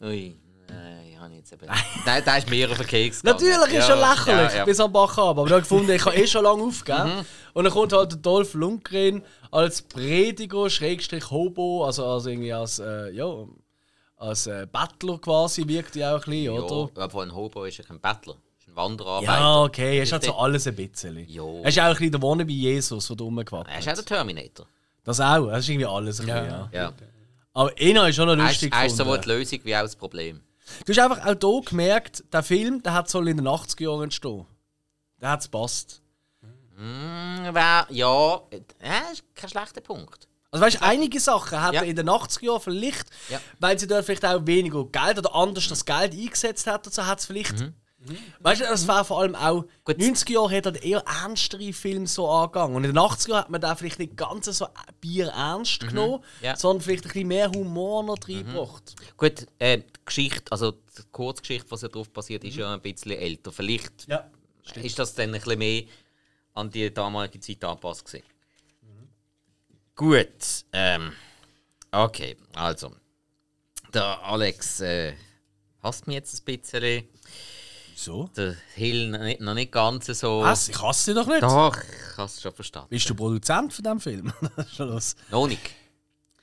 Ui, 0.00 0.34
nein, 0.68 1.06
ich 1.10 1.18
habe 1.18 1.34
jetzt 1.34 1.52
eben. 1.52 1.66
Nein, 2.06 2.22
der 2.24 2.38
ist 2.38 2.48
mir 2.50 2.70
auf 2.70 2.78
den 2.78 2.86
Keks 2.86 3.22
gegangen. 3.22 3.44
Natürlich 3.44 3.78
ist 3.78 3.88
er 3.88 3.96
Ja, 3.98 4.10
lächerlich 4.10 4.52
ja, 4.52 4.58
ja. 4.58 4.64
bis 4.64 4.80
am 4.80 4.92
Bach 4.92 5.16
ab, 5.18 5.38
aber 5.38 5.46
ich 5.46 5.52
habe 5.52 5.62
gefunden, 5.62 5.90
ich 5.90 6.02
kann 6.02 6.14
eh 6.14 6.26
schon 6.26 6.44
lange 6.44 6.62
aufgeben. 6.62 7.24
Und 7.52 7.64
dann 7.64 7.72
kommt 7.72 7.92
halt 7.92 8.12
der 8.12 8.18
Dolph 8.18 8.54
Lundgren 8.54 9.22
als 9.50 9.82
Prediger, 9.82 10.68
Schrägstrich 10.70 11.30
Hobo, 11.30 11.84
also, 11.84 12.06
also 12.06 12.30
irgendwie 12.30 12.52
als, 12.52 12.78
äh, 12.78 13.10
ja, 13.10 13.26
als 14.16 14.46
äh, 14.46 14.66
Battler 14.70 15.18
quasi 15.18 15.66
wirkt 15.68 15.94
er 15.96 16.16
auch 16.16 16.24
ein 16.26 16.30
bisschen, 16.30 16.50
oder? 16.50 16.90
Ja, 16.96 17.02
aber 17.04 17.22
ein 17.22 17.34
Hobo 17.34 17.64
ist 17.64 17.76
ja 17.78 17.84
kein 17.84 18.00
Bettler. 18.00 18.36
Ist 18.58 18.68
ein 18.68 18.76
Wanderarbeiter. 18.76 19.32
Ja, 19.32 19.62
okay, 19.62 19.98
er 19.98 20.02
ist 20.04 20.12
halt 20.12 20.24
so 20.24 20.34
alles 20.34 20.66
ein 20.66 20.74
bisschen. 20.74 21.28
Jo. 21.28 21.60
Er 21.62 21.68
ist 21.68 21.78
auch 21.78 21.84
ein 21.84 21.92
bisschen 21.92 22.12
der 22.12 22.22
Wannabe 22.22 22.52
Jesus, 22.52 23.06
der 23.08 23.16
da 23.16 23.24
Er 23.24 23.26
rumgewackelt 23.26 23.78
ist 23.78 23.88
auch 23.88 23.94
der 23.94 24.04
Terminator. 24.04 24.66
Das 25.06 25.20
auch, 25.20 25.46
das 25.48 25.60
ist 25.60 25.68
irgendwie 25.70 25.86
alles 25.86 26.20
ein 26.20 26.26
bisschen, 26.26 26.44
ja. 26.46 26.68
Ja. 26.72 26.92
Aber 27.54 27.72
einer 27.80 28.08
ist 28.08 28.16
schon 28.16 28.26
noch 28.26 28.34
ist, 28.36 28.50
lustig 28.50 28.74
er 28.74 28.84
ist 28.86 28.96
sowohl 28.98 29.18
die 29.18 29.28
Lösung 29.30 29.60
wie 29.64 29.74
auch 29.76 29.80
das 29.82 29.96
Problem. 29.96 30.42
Du 30.84 30.92
hast 30.92 30.98
einfach 30.98 31.24
auch 31.24 31.60
hier 31.62 31.70
gemerkt, 31.70 32.24
der 32.32 32.42
Film, 32.42 32.82
der 32.82 32.92
hat 32.92 33.08
soll 33.08 33.28
in 33.28 33.36
den 33.38 33.46
80er 33.46 33.82
Jahren 33.84 34.02
entstehen. 34.02 34.44
Der 35.20 35.30
hat 35.30 35.40
es 35.40 35.48
passt. 35.48 36.02
Hm, 36.76 37.54
wär, 37.54 37.86
ja, 37.88 38.40
äh, 38.50 39.12
ist 39.12 39.24
kein 39.34 39.48
schlechter 39.48 39.80
Punkt. 39.80 40.28
Also 40.50 40.64
weißt 40.64 40.76
du, 40.80 40.82
einige 40.84 41.20
Sachen 41.20 41.60
hat 41.62 41.72
Ja. 41.74 41.80
er 41.82 41.86
in 41.86 41.96
den 41.96 42.08
80er 42.08 42.44
Jahren 42.44 42.60
vielleicht, 42.60 43.06
Ja. 43.30 43.40
weil 43.58 43.78
sie 43.78 43.86
dort 43.86 44.04
vielleicht 44.04 44.24
auch 44.26 44.44
weniger 44.46 44.84
Geld 44.86 45.18
oder 45.18 45.34
anders 45.34 45.68
das 45.68 45.84
Geld 45.84 46.12
eingesetzt 46.12 46.66
hat, 46.66 46.92
so 46.92 47.06
hat 47.06 47.20
es 47.20 47.26
vielleicht. 47.26 47.72
Weißt 48.40 48.60
du, 48.60 48.64
das 48.64 48.86
war 48.88 49.04
vor 49.04 49.20
allem 49.20 49.34
auch. 49.34 49.62
Mhm. 49.62 49.68
Gut. 49.84 49.96
90er 49.98 50.32
Jahre 50.32 50.56
hat 50.56 50.66
er 50.66 50.82
eher 50.82 51.04
ernstere 51.24 51.72
Filme 51.72 52.06
so 52.06 52.28
angegangen. 52.28 52.76
Und 52.76 52.84
in 52.84 52.90
den 52.94 52.98
80er 52.98 53.28
Jahren 53.30 53.40
hat 53.42 53.50
man 53.50 53.60
da 53.60 53.74
vielleicht 53.76 53.98
nicht 53.98 54.16
ganz 54.16 54.46
so 54.46 54.66
Bier 55.00 55.28
ernst 55.28 55.80
genommen, 55.86 56.20
Mhm. 56.40 56.44
Ja. 56.44 56.52
Mhm. 56.52 56.56
sondern 56.58 56.82
vielleicht 56.82 57.04
ein 57.04 57.08
bisschen 57.12 57.28
mehr 57.28 57.50
Humor 57.50 58.02
noch 58.04 58.18
reingebracht. 58.28 58.94
Gut, 59.16 59.46
äh, 59.58 59.78
die 59.78 59.84
Geschichte, 60.04 60.50
also 60.52 60.72
die 60.72 61.02
Kurzgeschichte, 61.12 61.70
was 61.70 61.82
ja 61.82 61.88
drauf 61.88 62.08
basiert, 62.10 62.44
ist 62.44 62.56
ja 62.56 62.72
ein 62.74 62.80
bisschen 62.80 63.12
älter. 63.12 63.52
Vielleicht 63.52 64.06
Ja. 64.08 64.28
ist 64.82 64.98
das 64.98 65.14
dann 65.14 65.30
ein 65.34 65.40
bisschen 65.40 65.58
mehr 65.58 65.82
an 66.54 66.70
die 66.70 66.92
damalige 66.92 67.40
Zeit 67.40 67.62
angepasst. 67.64 68.04
Gewesen. 68.06 68.24
Gut. 69.94 70.64
Ähm, 70.72 71.12
okay, 71.90 72.36
also. 72.54 72.92
Der 73.94 74.22
Alex 74.24 74.80
äh, 74.80 75.14
hasst 75.82 76.06
mich 76.06 76.14
jetzt 76.16 76.40
ein 76.40 76.44
bisschen. 76.58 77.08
So? 77.98 78.28
Der 78.36 78.54
Hill 78.74 79.08
noch 79.08 79.20
nicht, 79.20 79.40
noch 79.40 79.54
nicht 79.54 79.72
ganz 79.72 80.06
so. 80.06 80.42
Was? 80.42 80.68
Ich 80.68 80.80
hasse 80.80 81.06
sie 81.06 81.14
doch 81.14 81.26
nicht. 81.26 81.42
Doch, 81.42 81.76
ich 81.76 82.16
habe 82.18 82.26
es 82.26 82.42
schon 82.42 82.52
verstanden. 82.52 82.88
Bist 82.90 83.08
du 83.08 83.14
Produzent 83.14 83.72
von 83.72 83.82
diesem 83.82 84.00
Film? 84.00 84.32
Das 84.56 84.66
ist 84.66 84.76
schon 84.76 84.88
los. 84.88 85.16
Noch 85.30 85.48
nicht. 85.48 85.62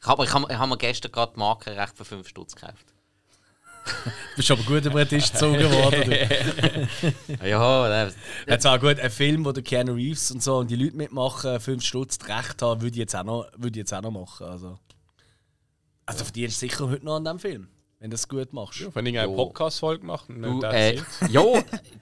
Ich 0.02 0.08
habe, 0.08 0.26
ich 0.26 0.34
habe, 0.34 0.52
ich 0.52 0.58
habe 0.58 0.70
mir 0.70 0.78
gestern 0.78 1.12
gerade 1.12 1.34
die 1.34 1.40
Markenrecht 1.40 1.96
für 1.96 2.06
5 2.06 2.28
Stutz 2.28 2.56
gekauft. 2.56 2.88
Du 3.86 4.12
bist 4.38 4.50
aber 4.50 4.64
gut 4.64 4.84
über 4.84 5.06
den 5.06 5.10
Tisch 5.10 5.32
gezogen 5.32 5.72
worden. 5.72 6.78
Ja, 7.46 8.10
Jetzt 8.48 8.66
auch 8.66 8.80
gut, 8.80 9.00
ein 9.00 9.12
Film, 9.12 9.46
wo 9.46 9.52
der 9.52 9.64
Keanu 9.64 9.94
Reeves 9.94 10.32
und 10.32 10.42
so 10.42 10.58
und 10.58 10.72
die 10.72 10.76
Leute 10.76 10.98
mitmachen, 10.98 11.60
5 11.60 11.84
Stutz 11.84 12.18
Recht 12.28 12.62
haben, 12.64 12.82
würde 12.82 12.94
ich 12.94 13.00
jetzt 13.00 13.16
auch 13.16 13.24
noch, 13.24 13.46
würde 13.58 13.78
ich 13.78 13.84
jetzt 13.84 13.94
auch 13.94 14.02
noch 14.02 14.12
machen. 14.12 14.48
Also, 14.48 14.80
also 16.06 16.24
verdienst 16.24 16.62
du 16.62 16.68
sicher 16.68 16.90
heute 16.90 17.06
noch 17.06 17.18
an 17.18 17.26
diesem 17.26 17.40
Film, 17.40 17.68
wenn 18.04 18.10
du 18.10 18.16
es 18.16 18.28
gut 18.28 18.52
machst. 18.52 18.82
Ja, 18.82 18.94
wenn 18.94 19.06
ich 19.06 19.18
eine. 19.18 19.34
Podcast-Folge 19.34 20.06
mache, 20.06 20.34
dann 20.34 20.42
du, 20.42 20.60
das 20.60 20.74
äh, 20.74 20.96
jetzt. 20.96 21.22
ja, 21.30 21.42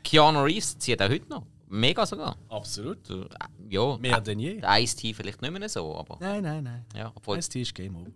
Keanu 0.04 0.42
Reeves 0.42 0.76
zieht 0.80 1.00
auch 1.00 1.08
heute 1.10 1.30
noch. 1.30 1.44
Mega 1.70 2.08
sogar. 2.08 2.36
Absolut. 2.50 3.06
So, 3.06 3.26
äh, 3.26 3.28
Ja, 3.70 3.98
Mehr 3.98 4.20
denn 4.20 4.40
je. 4.40 4.60
der 4.60 4.80
Ice-T 4.82 5.14
vielleicht 5.14 5.44
nicht 5.44 5.52
mehr 5.58 5.70
so, 5.70 5.96
aber 5.96 6.18
Nein, 6.20 6.42
nein, 6.42 6.64
nein. 6.64 6.86
ja, 6.96 7.12
obwohl 7.14 7.36
Das 7.38 7.46
ist 7.50 7.76
Game 7.76 7.96
Over. 7.96 8.10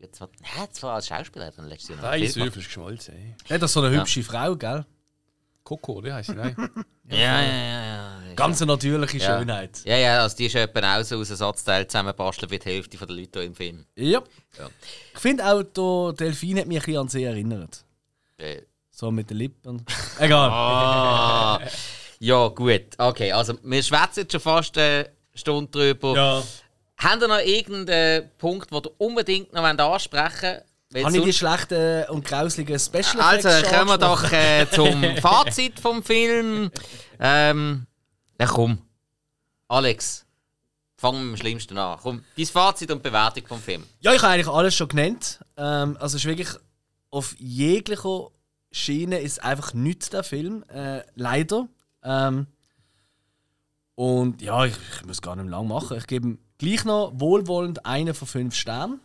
jetzt 0.00 0.20
war, 0.20 0.30
ja, 0.56 0.68
zwar 0.72 0.94
als 0.96 1.06
Schauspieler 1.06 1.46
er 1.56 1.64
letztes 1.68 1.90
Jahr 1.90 1.98
noch 1.98 2.08
einen 2.08 2.24
ist 2.24 2.34
geschmolzen. 2.54 3.14
Ey. 3.14 3.36
Ja, 3.46 3.58
das 3.58 3.70
ist 3.70 3.74
so 3.74 3.82
eine 3.82 3.96
hübsche 3.96 4.24
Frau, 4.24 4.56
gell? 4.56 4.84
Coco, 5.64 6.00
der 6.00 6.14
heißt 6.16 6.30
sie, 6.30 6.36
nein. 6.36 6.56
Ja, 7.10 7.16
ja, 7.18 7.42
ja, 7.42 7.84
ja. 8.28 8.34
Ganz 8.36 8.62
eine 8.62 8.72
natürliche 8.72 9.18
Ja. 9.18 9.38
Schönheit. 9.38 9.80
Ja, 9.84 9.96
ja, 9.96 10.22
also 10.22 10.34
die 10.36 10.46
ist 10.46 10.54
etwa 10.54 10.98
auch 10.98 11.02
so 11.04 11.18
aus 11.18 11.28
Ersatzteil 11.28 11.86
zusammenbasteln 11.86 12.50
wie 12.50 12.58
die 12.58 12.64
Hälfte 12.70 12.96
der 12.96 13.08
Leute 13.08 13.40
hier 13.40 13.48
im 13.48 13.54
Film. 13.54 13.84
Ja. 13.96 14.22
Ja. 14.58 14.70
Ich 15.12 15.18
finde 15.20 15.44
auch, 15.44 15.62
der 15.62 16.12
Delfin 16.26 16.58
hat 16.60 16.66
mich 16.66 16.78
ein 16.78 16.82
bisschen 16.84 16.98
an 16.98 17.08
sie 17.08 17.24
erinnert. 17.24 17.84
Äh, 18.38 18.62
So 18.90 19.10
mit 19.10 19.28
den 19.28 19.36
Lippen. 19.38 19.84
Egal. 20.18 20.48
ah, 20.50 21.60
ja, 22.20 22.48
gut. 22.48 22.82
Okay, 22.96 23.32
also 23.32 23.58
wir 23.62 23.82
schwätzen 23.82 24.20
jetzt 24.20 24.32
schon 24.32 24.40
fast 24.40 24.78
eine 24.78 25.10
Stunde 25.34 25.70
drüber. 25.70 26.14
Ja. 26.16 26.42
Habt 26.98 27.20
ihr 27.22 27.28
noch 27.28 27.40
irgendeinen 27.40 28.30
Punkt, 28.38 28.70
den 28.70 28.78
ihr 28.84 28.90
unbedingt 29.00 29.52
noch 29.52 29.64
ansprechen 29.64 30.42
wollt? 30.52 30.64
Habe 30.94 31.16
ich 31.16 31.24
die 31.24 31.32
schlechten 31.32 32.04
und 32.10 32.24
grauslichen 32.24 32.78
Special 32.78 33.20
Also, 33.20 33.48
Effects 33.48 33.68
schon 33.68 33.78
kommen 33.78 33.90
wir 33.90 33.98
doch 33.98 34.32
äh, 34.32 34.66
zum 34.72 35.02
Fazit 35.18 35.80
vom 35.80 36.02
Film. 36.02 36.70
Ähm, 37.18 37.86
na 38.38 38.46
komm. 38.46 38.78
Alex, 39.68 40.26
wir 41.00 41.12
mit 41.12 41.22
dem 41.22 41.36
Schlimmsten 41.36 41.78
an. 41.78 41.98
Komm, 42.02 42.24
dein 42.36 42.46
Fazit 42.46 42.90
und 42.90 43.02
Bewertung 43.02 43.46
vom 43.46 43.60
Film. 43.60 43.84
Ja, 44.00 44.12
ich 44.12 44.22
habe 44.22 44.34
eigentlich 44.34 44.48
alles 44.48 44.74
schon 44.74 44.88
genannt. 44.88 45.40
Ähm, 45.56 45.96
also 45.98 46.16
es 46.16 46.24
ist 46.24 46.24
wirklich 46.24 46.50
auf 47.10 47.34
jeglicher 47.38 48.28
Schiene 48.70 49.18
ist 49.18 49.42
einfach 49.42 49.74
nichts 49.74 50.10
der 50.10 50.24
Film. 50.24 50.64
Äh, 50.68 51.02
leider. 51.14 51.68
Ähm, 52.02 52.46
und 53.94 54.40
ja, 54.42 54.64
ich, 54.64 54.74
ich 54.96 55.06
muss 55.06 55.20
gar 55.22 55.36
nicht 55.36 55.44
mehr 55.44 55.58
lang 55.58 55.68
machen. 55.68 55.98
Ich 55.98 56.06
gebe 56.06 56.28
ihm 56.28 56.38
gleich 56.58 56.84
noch 56.84 57.12
wohlwollend 57.14 57.84
einen 57.84 58.14
von 58.14 58.26
fünf 58.28 58.54
Sternen. 58.54 59.00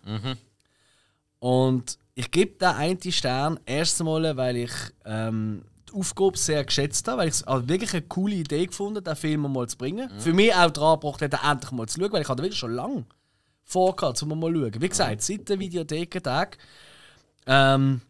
Und 1.39 1.97
ich 2.15 2.31
gebe 2.31 2.57
den 2.57 2.69
einen 2.69 3.11
Stern 3.11 3.59
erst 3.65 3.99
einmal, 3.99 4.35
weil 4.37 4.57
ich 4.57 4.71
ähm, 5.05 5.63
die 5.89 5.93
Aufgabe 5.93 6.37
sehr 6.37 6.63
geschätzt 6.65 7.07
habe, 7.07 7.19
weil 7.19 7.27
ich 7.27 7.35
es 7.35 7.43
also 7.43 7.67
wirklich 7.67 7.93
eine 7.93 8.01
coole 8.03 8.35
Idee 8.35 8.65
gefunden 8.65 9.03
den 9.03 9.15
Film 9.15 9.41
mal 9.41 9.67
zu 9.67 9.77
bringen. 9.77 10.09
Für 10.19 10.33
mich 10.33 10.53
auch 10.53 10.71
dran 10.71 10.99
gebracht, 10.99 11.21
hat, 11.21 11.33
er 11.33 11.51
endlich 11.51 11.71
mal 11.71 11.87
zu 11.87 11.99
schauen, 11.99 12.11
weil 12.11 12.21
ich 12.21 12.29
hatte 12.29 12.43
wirklich 12.43 12.59
schon 12.59 12.73
lange 12.73 13.05
vorgehabt, 13.63 14.21
um 14.23 14.39
mal 14.39 14.53
zu 14.53 14.61
schauen. 14.61 14.81
Wie 14.81 14.89
gesagt, 14.89 15.21
seit 15.21 15.49
der 15.49 15.59
Videothekentag. 15.59 16.57
Ähm, 17.45 18.01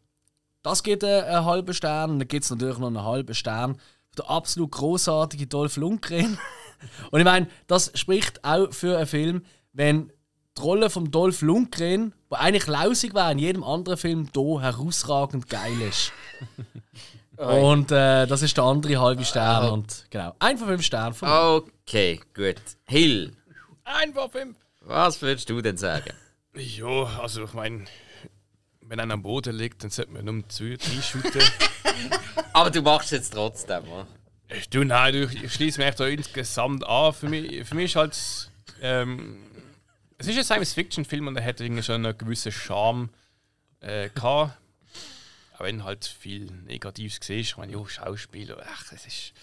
das 0.63 0.83
geht 0.83 1.03
einen, 1.03 1.23
einen 1.23 1.45
halben 1.45 1.73
Stern 1.73 2.11
und 2.11 2.19
dann 2.19 2.27
gibt 2.27 2.43
es 2.43 2.49
natürlich 2.49 2.77
noch 2.77 2.87
einen 2.87 3.03
halben 3.03 3.35
Stern 3.35 3.77
den 4.17 4.25
absolut 4.25 4.71
großartige 4.71 5.47
Dolph 5.47 5.77
Lundgren. 5.77 6.37
und 7.11 7.19
ich 7.19 7.25
meine, 7.25 7.47
das 7.67 7.91
spricht 7.95 8.43
auch 8.43 8.71
für 8.73 8.97
einen 8.97 9.07
Film, 9.07 9.45
wenn 9.73 10.11
die 10.57 10.61
Rolle 10.61 10.89
von 10.89 11.11
Dolph 11.11 11.41
Lundgren, 11.41 12.13
die 12.29 12.35
eigentlich 12.35 12.67
lausig 12.67 13.13
war 13.13 13.31
in 13.31 13.39
jedem 13.39 13.63
anderen 13.63 13.97
Film, 13.97 14.29
hier 14.33 14.61
herausragend 14.61 15.49
geil 15.49 15.81
ist. 15.81 16.11
und 17.37 17.91
äh, 17.91 18.27
das 18.27 18.41
ist 18.41 18.57
der 18.57 18.65
andere 18.65 18.99
halbe 18.99 19.25
Stern. 19.25 19.69
Und 19.71 20.05
genau, 20.09 20.35
ein 20.39 20.57
von 20.57 20.67
fünf 20.67 20.83
Sternen 20.83 21.13
von 21.13 21.29
mir. 21.29 21.63
Okay, 21.85 22.19
gut. 22.33 22.61
Hill, 22.85 23.33
Einfach 23.83 24.29
fünf. 24.31 24.57
was 24.81 25.21
würdest 25.21 25.49
du 25.49 25.61
denn 25.61 25.77
sagen? 25.77 26.13
Ja, 26.55 27.19
also 27.21 27.45
ich 27.45 27.53
meine, 27.53 27.85
wenn 28.81 28.99
einer 28.99 29.13
am 29.13 29.21
Boden 29.21 29.55
liegt, 29.55 29.83
dann 29.83 29.89
sollte 29.91 30.11
man 30.11 30.25
nur 30.25 30.47
zwei, 30.49 30.75
drei 30.77 31.01
shooten. 31.01 31.41
Aber 32.53 32.69
du 32.69 32.81
machst 32.81 33.11
es 33.13 33.19
jetzt 33.19 33.33
trotzdem, 33.33 33.83
oder? 33.87 34.07
Ich, 34.49 34.69
du, 34.69 34.83
nein, 34.83 35.13
du, 35.13 35.23
ich 35.25 35.53
schließe 35.53 35.81
mich 35.81 35.95
da 35.95 36.05
insgesamt 36.07 36.85
an. 36.85 37.13
Für 37.13 37.27
mich, 37.27 37.65
für 37.67 37.75
mich 37.75 37.91
ist 37.91 37.95
halt. 37.95 38.51
Ähm, 38.81 39.37
es 40.17 40.27
ist 40.27 40.37
ein 40.37 40.43
Science-Fiction-Film 40.43 41.27
und 41.27 41.35
er 41.37 41.45
hat 41.45 41.59
irgendwie 41.61 41.83
schon 41.83 42.05
einen 42.05 42.17
gewissen 42.17 42.51
Charme 42.51 43.09
äh, 43.81 44.09
gehabt. 44.09 44.57
Auch 45.55 45.61
wenn 45.61 45.83
halt 45.83 46.05
viel 46.05 46.45
Negatives 46.65 47.19
gesehen 47.19 47.39
ist. 47.39 47.47
Ich 47.49 47.57
meine, 47.57 47.71
jo, 47.73 47.85
Schauspieler, 47.85 48.63
ach, 48.67 48.91
es 48.91 49.05
ist. 49.05 49.33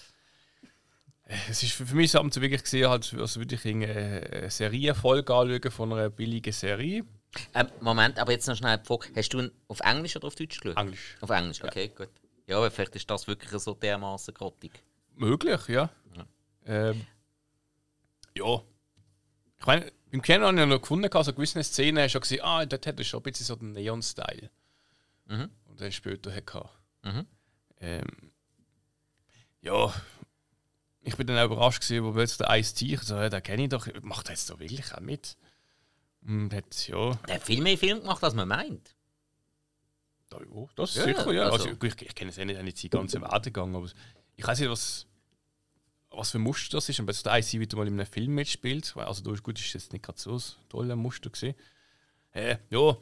äh, 1.26 1.36
Es 1.48 1.62
ist 1.62 1.72
für 1.72 1.94
mich 1.94 2.12
so 2.12 2.22
wirklich 2.22 2.62
gesehen, 2.62 2.88
halt, 2.88 3.12
als 3.14 3.36
würde 3.36 3.54
ich 3.56 3.64
eine, 3.66 3.86
eine 4.32 4.50
Serienfolge 4.50 5.34
anschauen 5.34 5.70
von 5.70 5.92
einer 5.92 6.10
billigen 6.10 6.52
Serie. 6.52 7.04
Ähm, 7.52 7.68
Moment, 7.80 8.18
aber 8.20 8.30
jetzt 8.32 8.46
noch 8.46 8.56
schnell 8.56 8.78
die 8.78 8.86
Frage. 8.86 9.08
Hast 9.16 9.28
du 9.30 9.40
ihn 9.40 9.50
auf 9.66 9.80
Englisch 9.80 10.14
oder 10.14 10.28
auf 10.28 10.36
Deutsch 10.36 10.60
geschaut? 10.60 10.76
Englisch. 10.78 11.16
Auf 11.20 11.30
Englisch, 11.30 11.64
okay, 11.64 11.88
gut. 11.88 12.10
Ja, 12.46 12.58
aber 12.58 12.70
vielleicht 12.70 12.94
ist 12.94 13.10
das 13.10 13.26
wirklich 13.26 13.50
so 13.60 13.74
dermaßen 13.74 14.32
grottig. 14.34 14.70
Möglich, 15.16 15.66
ja. 15.68 15.90
Ähm, 16.66 17.06
ja. 18.36 18.62
Ich 19.58 19.66
meine, 19.66 19.92
beim 20.14 20.22
Kennen 20.22 20.44
habe 20.44 20.60
ich 20.60 20.66
noch 20.68 20.80
gefunden, 20.80 21.12
also 21.12 21.32
gewisse 21.32 21.62
Szenen 21.64 22.04
hast 22.04 22.14
du 22.14 22.20
gesehen, 22.20 22.40
ah, 22.44 22.64
dort 22.64 22.86
hat 22.86 22.98
er 23.00 23.04
schon 23.04 23.18
ein 23.18 23.22
bisschen 23.24 23.46
so 23.46 23.56
den 23.56 23.72
Neon-Style. 23.72 24.48
Mhm. 25.26 25.50
Und 25.66 25.80
dann 25.80 25.90
später 25.90 26.32
hatte. 26.32 26.68
Mhm. 27.02 27.26
Ähm, 27.80 28.06
ja. 29.60 29.92
Ich 31.00 31.16
bin 31.16 31.26
dann 31.26 31.36
auch 31.38 31.46
überrascht 31.46 31.82
gewesen, 31.82 32.04
wo 32.04 32.12
plötzlich 32.12 32.38
der 32.46 32.56
Ice-T, 32.56 32.96
so, 33.02 33.16
ja, 33.16 33.28
den 33.28 33.42
kenne 33.42 33.64
ich 33.64 33.68
doch, 33.70 33.88
macht 34.02 34.28
er 34.28 34.34
jetzt 34.34 34.48
da 34.48 34.58
wirklich 34.60 34.94
auch 34.94 35.00
mit? 35.00 35.36
Und 36.24 36.54
hat, 36.54 36.86
ja, 36.86 37.14
Der 37.26 37.34
hat 37.34 37.42
viel 37.42 37.60
mehr 37.60 37.76
Film 37.76 37.98
gemacht, 38.00 38.22
als 38.22 38.34
man 38.34 38.46
meint. 38.46 38.94
da, 40.30 40.38
ja 40.38 40.66
das 40.76 40.90
ist 40.90 40.96
Ja, 40.96 41.04
sicher, 41.06 41.32
ja. 41.32 41.42
also- 41.50 41.70
Also, 41.70 41.86
ich, 41.86 42.02
ich 42.02 42.14
kenne 42.14 42.30
es 42.30 42.36
ja 42.36 42.44
nicht, 42.44 42.62
nicht 42.62 42.80
die 42.80 42.88
ganze 42.88 43.20
Werdegang, 43.20 43.74
aber 43.74 43.88
ich 44.36 44.46
weiß 44.46 44.60
nicht, 44.60 44.70
was, 44.70 45.06
was 46.16 46.30
für 46.30 46.38
ein 46.38 46.42
Muster 46.42 46.76
das 46.76 46.88
ist. 46.88 47.00
Und 47.00 47.06
plötzlich 47.06 47.24
der 47.24 47.38
IC 47.38 47.52
wieder 47.60 47.76
mal 47.76 47.86
in 47.86 47.94
einem 47.94 48.06
Film 48.06 48.34
mitspielt. 48.34 48.94
Also, 48.96 49.22
da 49.22 49.32
ist 49.32 49.42
gut, 49.42 49.58
ist 49.58 49.72
jetzt 49.72 49.92
nicht 49.92 50.04
gerade 50.04 50.18
so 50.18 50.36
ein 50.36 50.42
toller 50.68 50.96
Muster 50.96 51.30
gesehen. 51.30 51.54
Äh, 52.32 52.58
ja, 52.70 52.96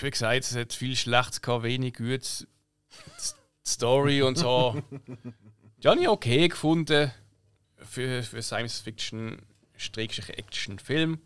wie 0.00 0.10
gesagt, 0.10 0.44
es 0.44 0.56
hat 0.56 0.72
viel 0.72 0.96
Schlechtes 0.96 1.42
gehabt, 1.42 1.64
wenig 1.64 1.94
Gutes. 1.94 2.46
Story 3.66 4.22
und 4.22 4.38
so. 4.38 4.82
Die 5.82 5.88
habe 5.88 6.00
ich 6.00 6.08
okay 6.08 6.48
gefunden 6.48 7.12
für, 7.76 8.22
für 8.22 8.42
Science-Fiction-Action-Film. 8.42 11.18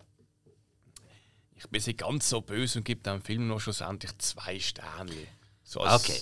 Ich 1.54 1.68
bin 1.68 1.82
nicht 1.84 1.98
ganz 1.98 2.28
so 2.28 2.40
böse 2.40 2.78
und 2.78 2.84
gebe 2.84 3.02
dem 3.02 3.20
Film 3.20 3.48
noch 3.48 3.58
schlussendlich 3.60 4.16
zwei 4.18 4.60
Sterne. 4.60 5.26
So 5.62 5.80
als 5.80 6.04
Okay. 6.04 6.20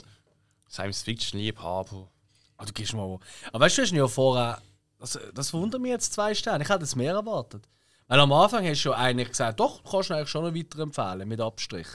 Science-Fiction-Liebhaber. 0.71 2.11
Ah, 2.59 2.65
du 2.65 2.73
gehst 2.73 2.95
mal. 2.95 3.19
Aber 3.53 3.65
weißt 3.65 3.79
du, 3.79 3.83
du 3.83 3.87
hast 3.87 3.93
ja 3.93 4.09
vorher. 4.09 4.63
Das, 4.99 5.19
das 5.35 5.53
wundert 5.53 5.81
mich 5.81 5.91
jetzt 5.91 6.15
zwei 6.15 6.35
Sterne. 6.35 6.65
Ich 6.65 6.71
hätte 6.71 6.85
es 6.85 6.97
mehr 6.97 7.13
erwartet. 7.13 7.69
Weil 8.09 8.21
am 8.21 8.33
Anfang 8.33 8.67
hast 8.67 8.83
du 8.85 8.91
ja 8.91 8.97
eigentlich 8.97 9.29
gesagt, 9.29 9.61
doch, 9.61 9.81
du 9.83 9.91
kannst 9.91 10.11
ihn 10.11 10.15
eigentlich 10.17 10.29
schon 10.29 10.45
noch 10.45 10.55
weiterempfehlen, 10.55 11.29
mit 11.29 11.41
Abstrich. 11.41 11.89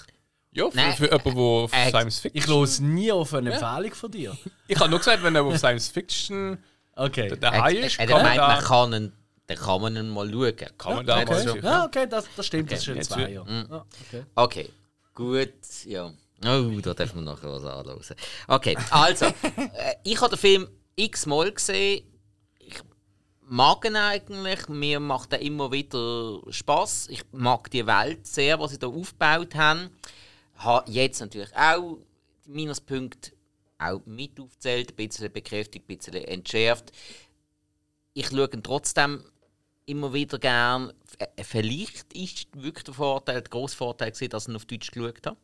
Ja, 0.52 0.70
für, 0.70 0.76
Nein, 0.76 0.94
für 0.94 1.06
jemanden, 1.06 1.36
der 1.36 1.44
auf 1.44 1.74
äh, 1.74 1.90
Science-Fiction... 1.90 2.42
Ich 2.42 2.48
los 2.48 2.80
nie 2.82 3.12
auf 3.12 3.34
eine 3.34 3.54
Empfehlung 3.54 3.94
von 3.94 4.12
dir. 4.12 4.38
Ich 4.68 4.78
habe 4.78 4.90
nur 4.90 5.00
gesagt, 5.00 5.24
wenn 5.24 5.34
er 5.36 5.44
auf 5.44 5.58
Science-Fiction 5.58 6.58
Okay. 6.96 7.36
daheim 7.40 7.76
Er, 7.76 7.86
ist, 7.86 8.00
er, 8.00 8.06
kann 8.06 8.18
er 8.18 8.24
man, 8.24 8.24
meint, 8.26 8.42
man 8.42 8.60
da, 8.60 8.62
kann 8.62 8.94
ihn, 8.94 9.14
dann 9.48 9.58
kann 9.58 9.82
man 9.82 9.96
ihn 9.96 10.10
mal 10.10 10.30
schauen. 10.30 10.56
kann 10.78 10.96
man 10.96 11.06
da 11.06 11.20
Ja, 11.20 11.26
mal 11.26 11.34
okay. 11.36 11.48
schauen. 11.48 11.64
Ja, 11.64 11.86
okay, 11.86 12.08
das, 12.08 12.26
das 12.36 12.46
stimmt, 12.46 12.72
das 12.72 12.80
ist 12.80 12.86
schon 12.86 13.02
zwei. 13.02 13.30
Mhm. 13.30 13.68
Ja, 13.70 13.86
okay. 14.08 14.24
Okay, 14.36 14.70
gut, 15.16 15.54
ja. 15.86 16.12
Oh, 16.44 16.80
da 16.82 16.94
darf 16.94 17.14
man 17.14 17.26
nachher 17.26 17.52
was 17.52 17.64
anhören. 17.64 18.02
Okay, 18.48 18.78
also, 18.90 19.26
äh, 19.26 19.96
ich 20.04 20.20
habe 20.22 20.32
den 20.32 20.40
Film 20.40 20.68
x-mal 20.96 21.52
gesehen. 21.52 22.04
Ich 22.60 22.82
mag 23.42 23.86
ihn 23.86 23.96
eigentlich. 23.96 24.68
Mir 24.68 25.00
macht 25.00 25.34
er 25.34 25.42
immer 25.42 25.72
wieder 25.72 26.42
Spaß. 26.52 27.10
Ich 27.10 27.24
mag 27.32 27.70
die 27.70 27.86
Welt 27.86 28.26
sehr, 28.26 28.60
was 28.60 28.72
sie 28.72 28.80
da 28.80 28.88
aufgebaut 28.88 29.54
haben. 29.56 29.90
Habe 30.56 30.90
jetzt 30.92 31.20
natürlich 31.20 31.56
auch 31.56 32.00
die 32.46 32.52
Minuspunkte 32.52 33.32
auch 33.78 34.02
mit 34.06 34.40
aufgezählt, 34.40 34.92
ein 34.92 34.96
bisschen 34.96 35.32
bekräftigt, 35.32 35.86
ein 35.90 35.98
bisschen 35.98 36.14
entschärft. 36.16 36.92
ich 38.14 38.28
schaue 38.28 38.50
ihn 38.54 38.64
trotzdem 38.64 39.24
immer 39.86 40.14
wieder 40.14 40.38
gern. 40.40 40.94
Äh, 41.18 41.44
Vielleicht 41.44 42.14
ist 42.14 42.48
wirklich 42.54 42.84
der 42.84 42.94
Vorteil, 42.94 43.42
der 43.42 43.50
grosse 43.50 43.76
Vorteil, 43.76 44.12
dass 44.12 44.22
ich 44.22 44.50
ihn 44.50 44.56
auf 44.56 44.66
Deutsch 44.66 44.92
geschaut 44.92 45.26
habe. 45.26 45.38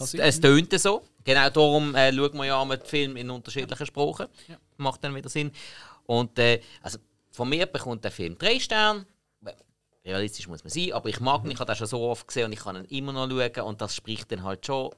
Es, 0.00 0.14
es 0.14 0.40
tönte 0.40 0.78
so. 0.78 1.04
Genau 1.24 1.48
darum 1.50 1.94
äh, 1.94 2.12
schauen 2.12 2.36
wir 2.36 2.44
ja 2.44 2.64
mit 2.64 2.86
Film 2.86 3.16
in 3.16 3.30
unterschiedlichen 3.30 3.86
Sprachen. 3.86 4.28
Macht 4.76 5.04
dann 5.04 5.14
wieder 5.14 5.28
Sinn. 5.28 5.52
Und 6.06 6.38
äh, 6.38 6.60
also 6.82 6.98
von 7.30 7.48
mir 7.48 7.66
bekommt 7.66 8.04
der 8.04 8.10
Film 8.10 8.36
drei 8.36 8.58
Sterne. 8.58 9.06
Realistisch 10.04 10.46
muss 10.48 10.62
man 10.62 10.70
sein, 10.70 10.92
aber 10.92 11.08
ich 11.08 11.18
mag 11.18 11.44
ihn, 11.44 11.52
ich 11.52 11.58
habe 11.58 11.72
den 11.72 11.76
schon 11.76 11.86
so 11.86 12.02
oft 12.02 12.28
gesehen 12.28 12.44
und 12.46 12.52
ich 12.52 12.58
kann 12.58 12.76
ihn 12.76 12.84
immer 12.86 13.12
noch 13.12 13.26
schauen 13.26 13.66
und 13.66 13.80
das 13.80 13.96
spricht 13.96 14.30
dann 14.30 14.42
halt 14.42 14.66
schon 14.66 14.94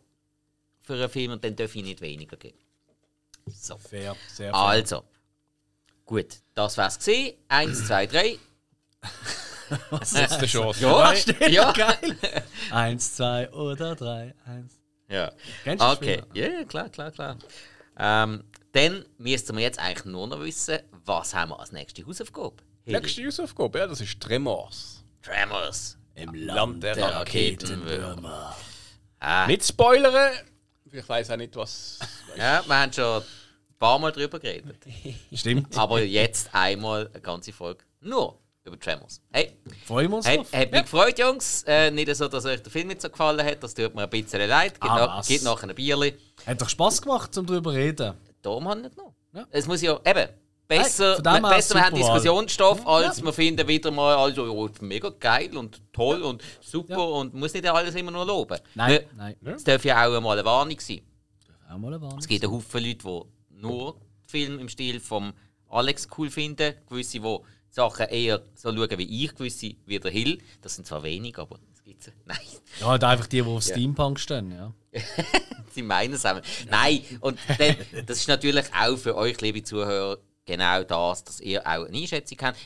für 0.83 0.95
einen 0.95 1.09
Film 1.09 1.33
und 1.33 1.45
dann 1.45 1.55
darf 1.55 1.77
ich 1.77 1.83
nicht 1.85 2.01
weniger 2.01 2.37
geben. 2.37 2.59
So. 3.47 3.79
Fair, 3.79 4.17
sehr 4.29 4.51
fair. 4.51 4.55
Also, 4.55 5.05
gut, 6.05 6.27
das 6.55 6.77
war's 6.77 6.99
gesehen. 6.99 7.37
Eins, 7.47 7.87
zwei, 7.87 8.07
drei. 8.07 8.39
Letzte 10.13 10.47
Chance. 10.47 10.81
Ja, 10.81 11.13
ja. 11.49 11.73
geil. 11.73 12.19
Eins, 12.71 13.15
zwei 13.15 13.51
oder 13.53 13.95
drei, 13.95 14.35
eins. 14.45 14.76
Ja. 15.09 15.33
Kennst 15.65 15.83
du 15.83 15.89
Okay, 15.91 16.23
ja, 16.35 16.49
ja, 16.49 16.65
klar, 16.65 16.89
klar, 16.89 17.11
klar. 17.11 17.37
Ähm, 17.99 18.45
dann 18.73 19.05
müssten 19.19 19.57
wir 19.57 19.63
jetzt 19.63 19.79
eigentlich 19.79 20.05
nur 20.05 20.27
noch 20.27 20.41
wissen, 20.41 20.79
was 21.05 21.35
haben 21.35 21.51
wir 21.51 21.61
als 21.61 21.73
nächste 21.73 22.07
Hausaufgabe? 22.07 22.57
Nächste 22.85 23.25
Hausaufgabe, 23.27 23.79
ja, 23.79 23.87
das 23.87 24.01
ist 24.01 24.21
Tremors. 24.21 25.03
Tremors. 25.23 25.99
Im 26.15 26.35
Land 26.35 26.83
der 26.83 26.95
Der 26.95 27.15
Raketenwürmer. 27.15 27.91
Raketenwürmer. 27.91 28.57
Ah, 29.21 29.47
Nicht 29.47 29.65
spoilern! 29.65 30.33
Ich 30.93 31.09
weiß 31.09 31.31
auch 31.31 31.37
nicht, 31.37 31.55
was. 31.57 31.99
ja, 32.37 32.63
wir 32.67 32.79
haben 32.79 32.93
schon 32.93 33.23
ein 33.23 33.79
paar 33.79 33.99
Mal 33.99 34.13
drüber 34.13 34.39
geredet. 34.39 34.79
Stimmt. 35.33 35.77
Aber 35.77 36.03
jetzt 36.03 36.55
einmal 36.55 37.09
eine 37.13 37.21
ganze 37.21 37.53
Folge 37.53 37.85
nur 38.01 38.39
über 38.67 38.79
Tremors. 38.79 39.21
Hey, 39.33 39.53
Freuen 39.87 40.11
wir 40.11 40.17
uns 40.17 40.27
Hey, 40.27 40.37
drauf. 40.39 40.53
hat 40.53 40.73
mich 40.73 40.83
gefreut, 40.83 41.19
Jungs. 41.19 41.62
Äh, 41.67 41.91
nicht 41.91 42.14
so, 42.14 42.29
dass 42.29 42.45
euch 42.45 42.62
der 42.62 42.73
Film 42.73 42.89
nicht 42.89 43.01
so 43.01 43.09
gefallen 43.09 43.45
hat. 43.47 43.62
Das 43.62 43.75
tut 43.75 43.95
mir 43.95 44.03
ein 44.03 44.11
bisschen 44.11 44.47
leid. 44.49 44.75
Gibt, 44.81 44.91
Ah, 44.93 45.17
noch, 45.19 45.27
gibt 45.27 45.45
nachher 45.45 45.69
ein 45.69 45.75
Bierli. 45.75 46.14
Hat 46.47 46.61
doch 46.61 46.69
Spaß 46.69 47.03
gemacht, 47.03 47.37
um 47.39 47.47
darüber 47.47 47.71
zu 47.71 47.77
reden. 47.77 48.14
Darum 48.43 48.69
habe 48.69 48.81
ich 48.81 48.85
nicht 48.87 48.97
genommen. 48.97 49.14
Ja. 49.35 49.47
Es 49.51 49.67
muss 49.67 49.83
ja 49.83 49.99
eben 50.05 50.29
besser, 50.69 51.17
von 51.17 51.25
her 51.25 51.41
besser 51.43 51.75
wir 51.77 51.85
haben. 51.85 51.95
Diskussionsstoff, 51.97 52.87
als 52.87 53.23
wir 53.23 53.33
finden 53.33 53.67
wieder 53.69 53.91
mal, 53.91 54.17
also 54.17 54.45
oh, 54.45 54.69
mega 54.81 55.11
geil 55.11 55.57
und 55.57 55.81
toll 55.93 56.23
und 56.23 56.43
super 56.61 57.09
und 57.12 57.35
muss 57.35 57.53
nicht 57.55 57.67
alles 57.67 57.95
immer 57.95 58.11
nur 58.11 58.25
loben. 58.27 58.59
Nein, 58.75 58.93
Ne, 59.17 59.37
nein. 59.43 59.55
Es 59.55 59.64
darf 59.64 59.85
ja 59.85 60.07
auch 60.07 60.21
mal 60.21 60.33
eine 60.39 60.45
Warnung 60.45 60.79
sein. 60.81 61.01
Auch 61.71 61.79
mal 61.79 61.89
eine 61.95 62.01
Warnung. 62.01 62.19
Es 62.19 62.27
gibt 62.27 62.43
einen 62.45 62.53
Haufen 62.53 62.83
Leute, 62.85 62.99
die 62.99 63.61
nur 63.61 63.97
Film 64.27 64.59
im 64.59 64.69
Stil 64.69 64.99
vom 65.01 65.33
Alex 65.69 66.09
cool 66.17 66.31
finden. 66.31 66.75
Gewisse, 66.89 67.21
die 67.21 67.39
Sachen 67.77 68.07
eher 68.09 68.43
so 68.55 68.74
schauen 68.74 68.99
wie 68.99 69.24
ich, 69.24 69.35
gewisse 69.35 69.74
wie 69.85 70.01
der 70.01 70.11
Hill. 70.11 70.39
Das 70.62 70.74
sind 70.74 70.87
zwar 70.87 71.03
wenig, 71.03 71.37
aber 71.39 71.59
es 71.74 71.83
gibt 71.85 72.11
Nein, 72.24 72.39
Ja, 72.81 72.87
halt 72.87 73.05
einfach 73.05 73.27
die, 73.27 73.43
die 73.43 73.49
auf 73.49 73.62
Steampunk 73.62 74.18
stehen, 74.18 74.51
ja. 74.51 74.72
sie 75.74 75.83
meinen 75.83 76.14
es 76.14 76.24
auch. 76.24 76.41
Nein, 76.70 77.03
und 77.20 77.39
dann, 77.59 77.77
das 78.07 78.18
ist 78.18 78.29
natürlich 78.29 78.64
auch 78.74 78.97
für 78.97 79.14
euch, 79.14 79.39
liebe 79.43 79.62
Zuhörer, 79.62 80.16
genau 80.47 80.85
das, 80.85 81.24
dass 81.24 81.41
ihr 81.41 81.61
auch 81.66 81.85
eine 81.85 81.99
Einschätzung 81.99 82.39
habt. 82.41 82.59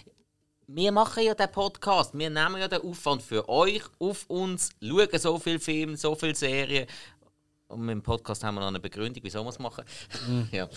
Wir 0.68 0.92
machen 0.92 1.24
ja 1.24 1.34
den 1.34 1.50
Podcast, 1.50 2.16
wir 2.16 2.30
nehmen 2.30 2.58
ja 2.58 2.68
den 2.68 2.82
Aufwand 2.82 3.20
für 3.20 3.48
euch 3.48 3.82
auf 3.98 4.26
uns, 4.28 4.70
schauen 4.80 5.18
so 5.18 5.40
viele 5.40 5.58
Filme, 5.58 5.96
so 5.96 6.14
viele 6.14 6.36
Serien. 6.36 6.86
Und 7.66 7.80
mit 7.80 7.94
dem 7.94 8.02
Podcast 8.02 8.44
haben 8.44 8.54
wir 8.54 8.60
noch 8.60 8.68
eine 8.68 8.78
Begründung, 8.78 9.24
wieso 9.24 9.42
wir 9.42 9.50
es 9.50 9.58
machen. 9.58 9.84
ja. 10.52 10.68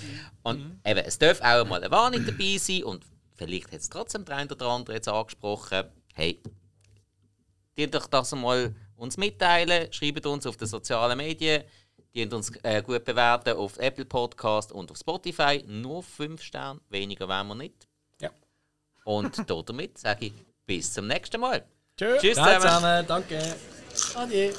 Und 0.42 0.80
eben, 0.84 1.06
es 1.06 1.20
darf 1.20 1.40
auch 1.42 1.68
mal 1.68 1.84
eine 1.84 1.92
Warnung 1.92 2.26
dabei 2.26 2.58
sein 2.58 2.84
und 2.84 3.04
vielleicht 3.44 3.72
hat 3.72 3.80
es 3.80 3.90
trotzdem 3.90 4.26
der 4.26 4.38
eine 4.38 4.52
oder 4.52 4.68
andere 4.68 4.96
jetzt 4.96 5.08
angesprochen. 5.08 5.86
Hey, 6.14 6.42
die 7.78 7.90
doch 7.90 8.08
das 8.08 8.32
mal 8.34 8.74
uns 8.96 9.18
mitteilen, 9.18 9.92
schreibt 9.92 10.26
uns 10.26 10.46
auf 10.46 10.58
den 10.58 10.68
sozialen 10.68 11.18
Medien, 11.18 11.64
die 12.14 12.26
uns 12.28 12.52
äh, 12.64 12.82
gut 12.82 13.04
bewerten 13.04 13.58
auf 13.58 13.78
Apple 13.78 14.06
Podcast 14.06 14.72
und 14.72 14.92
auf 14.92 14.98
Spotify. 14.98 15.64
Nur 15.68 16.04
5 16.04 16.42
Sterne, 16.42 16.80
weniger 16.90 17.28
wollen 17.28 17.48
wir 17.48 17.56
nicht. 17.56 17.88
Ja. 18.22 18.30
Und 19.04 19.50
damit 19.70 19.98
sage 19.98 20.28
ich 20.28 20.34
bis 20.66 20.94
zum 20.94 21.08
nächsten 21.08 21.42
Mal. 21.42 21.66
Tschö. 21.98 22.18
Tschüss 22.20 22.36
zusammen. 22.36 22.62
zusammen, 22.62 23.06
danke. 23.08 23.56
Adieu. 24.16 24.52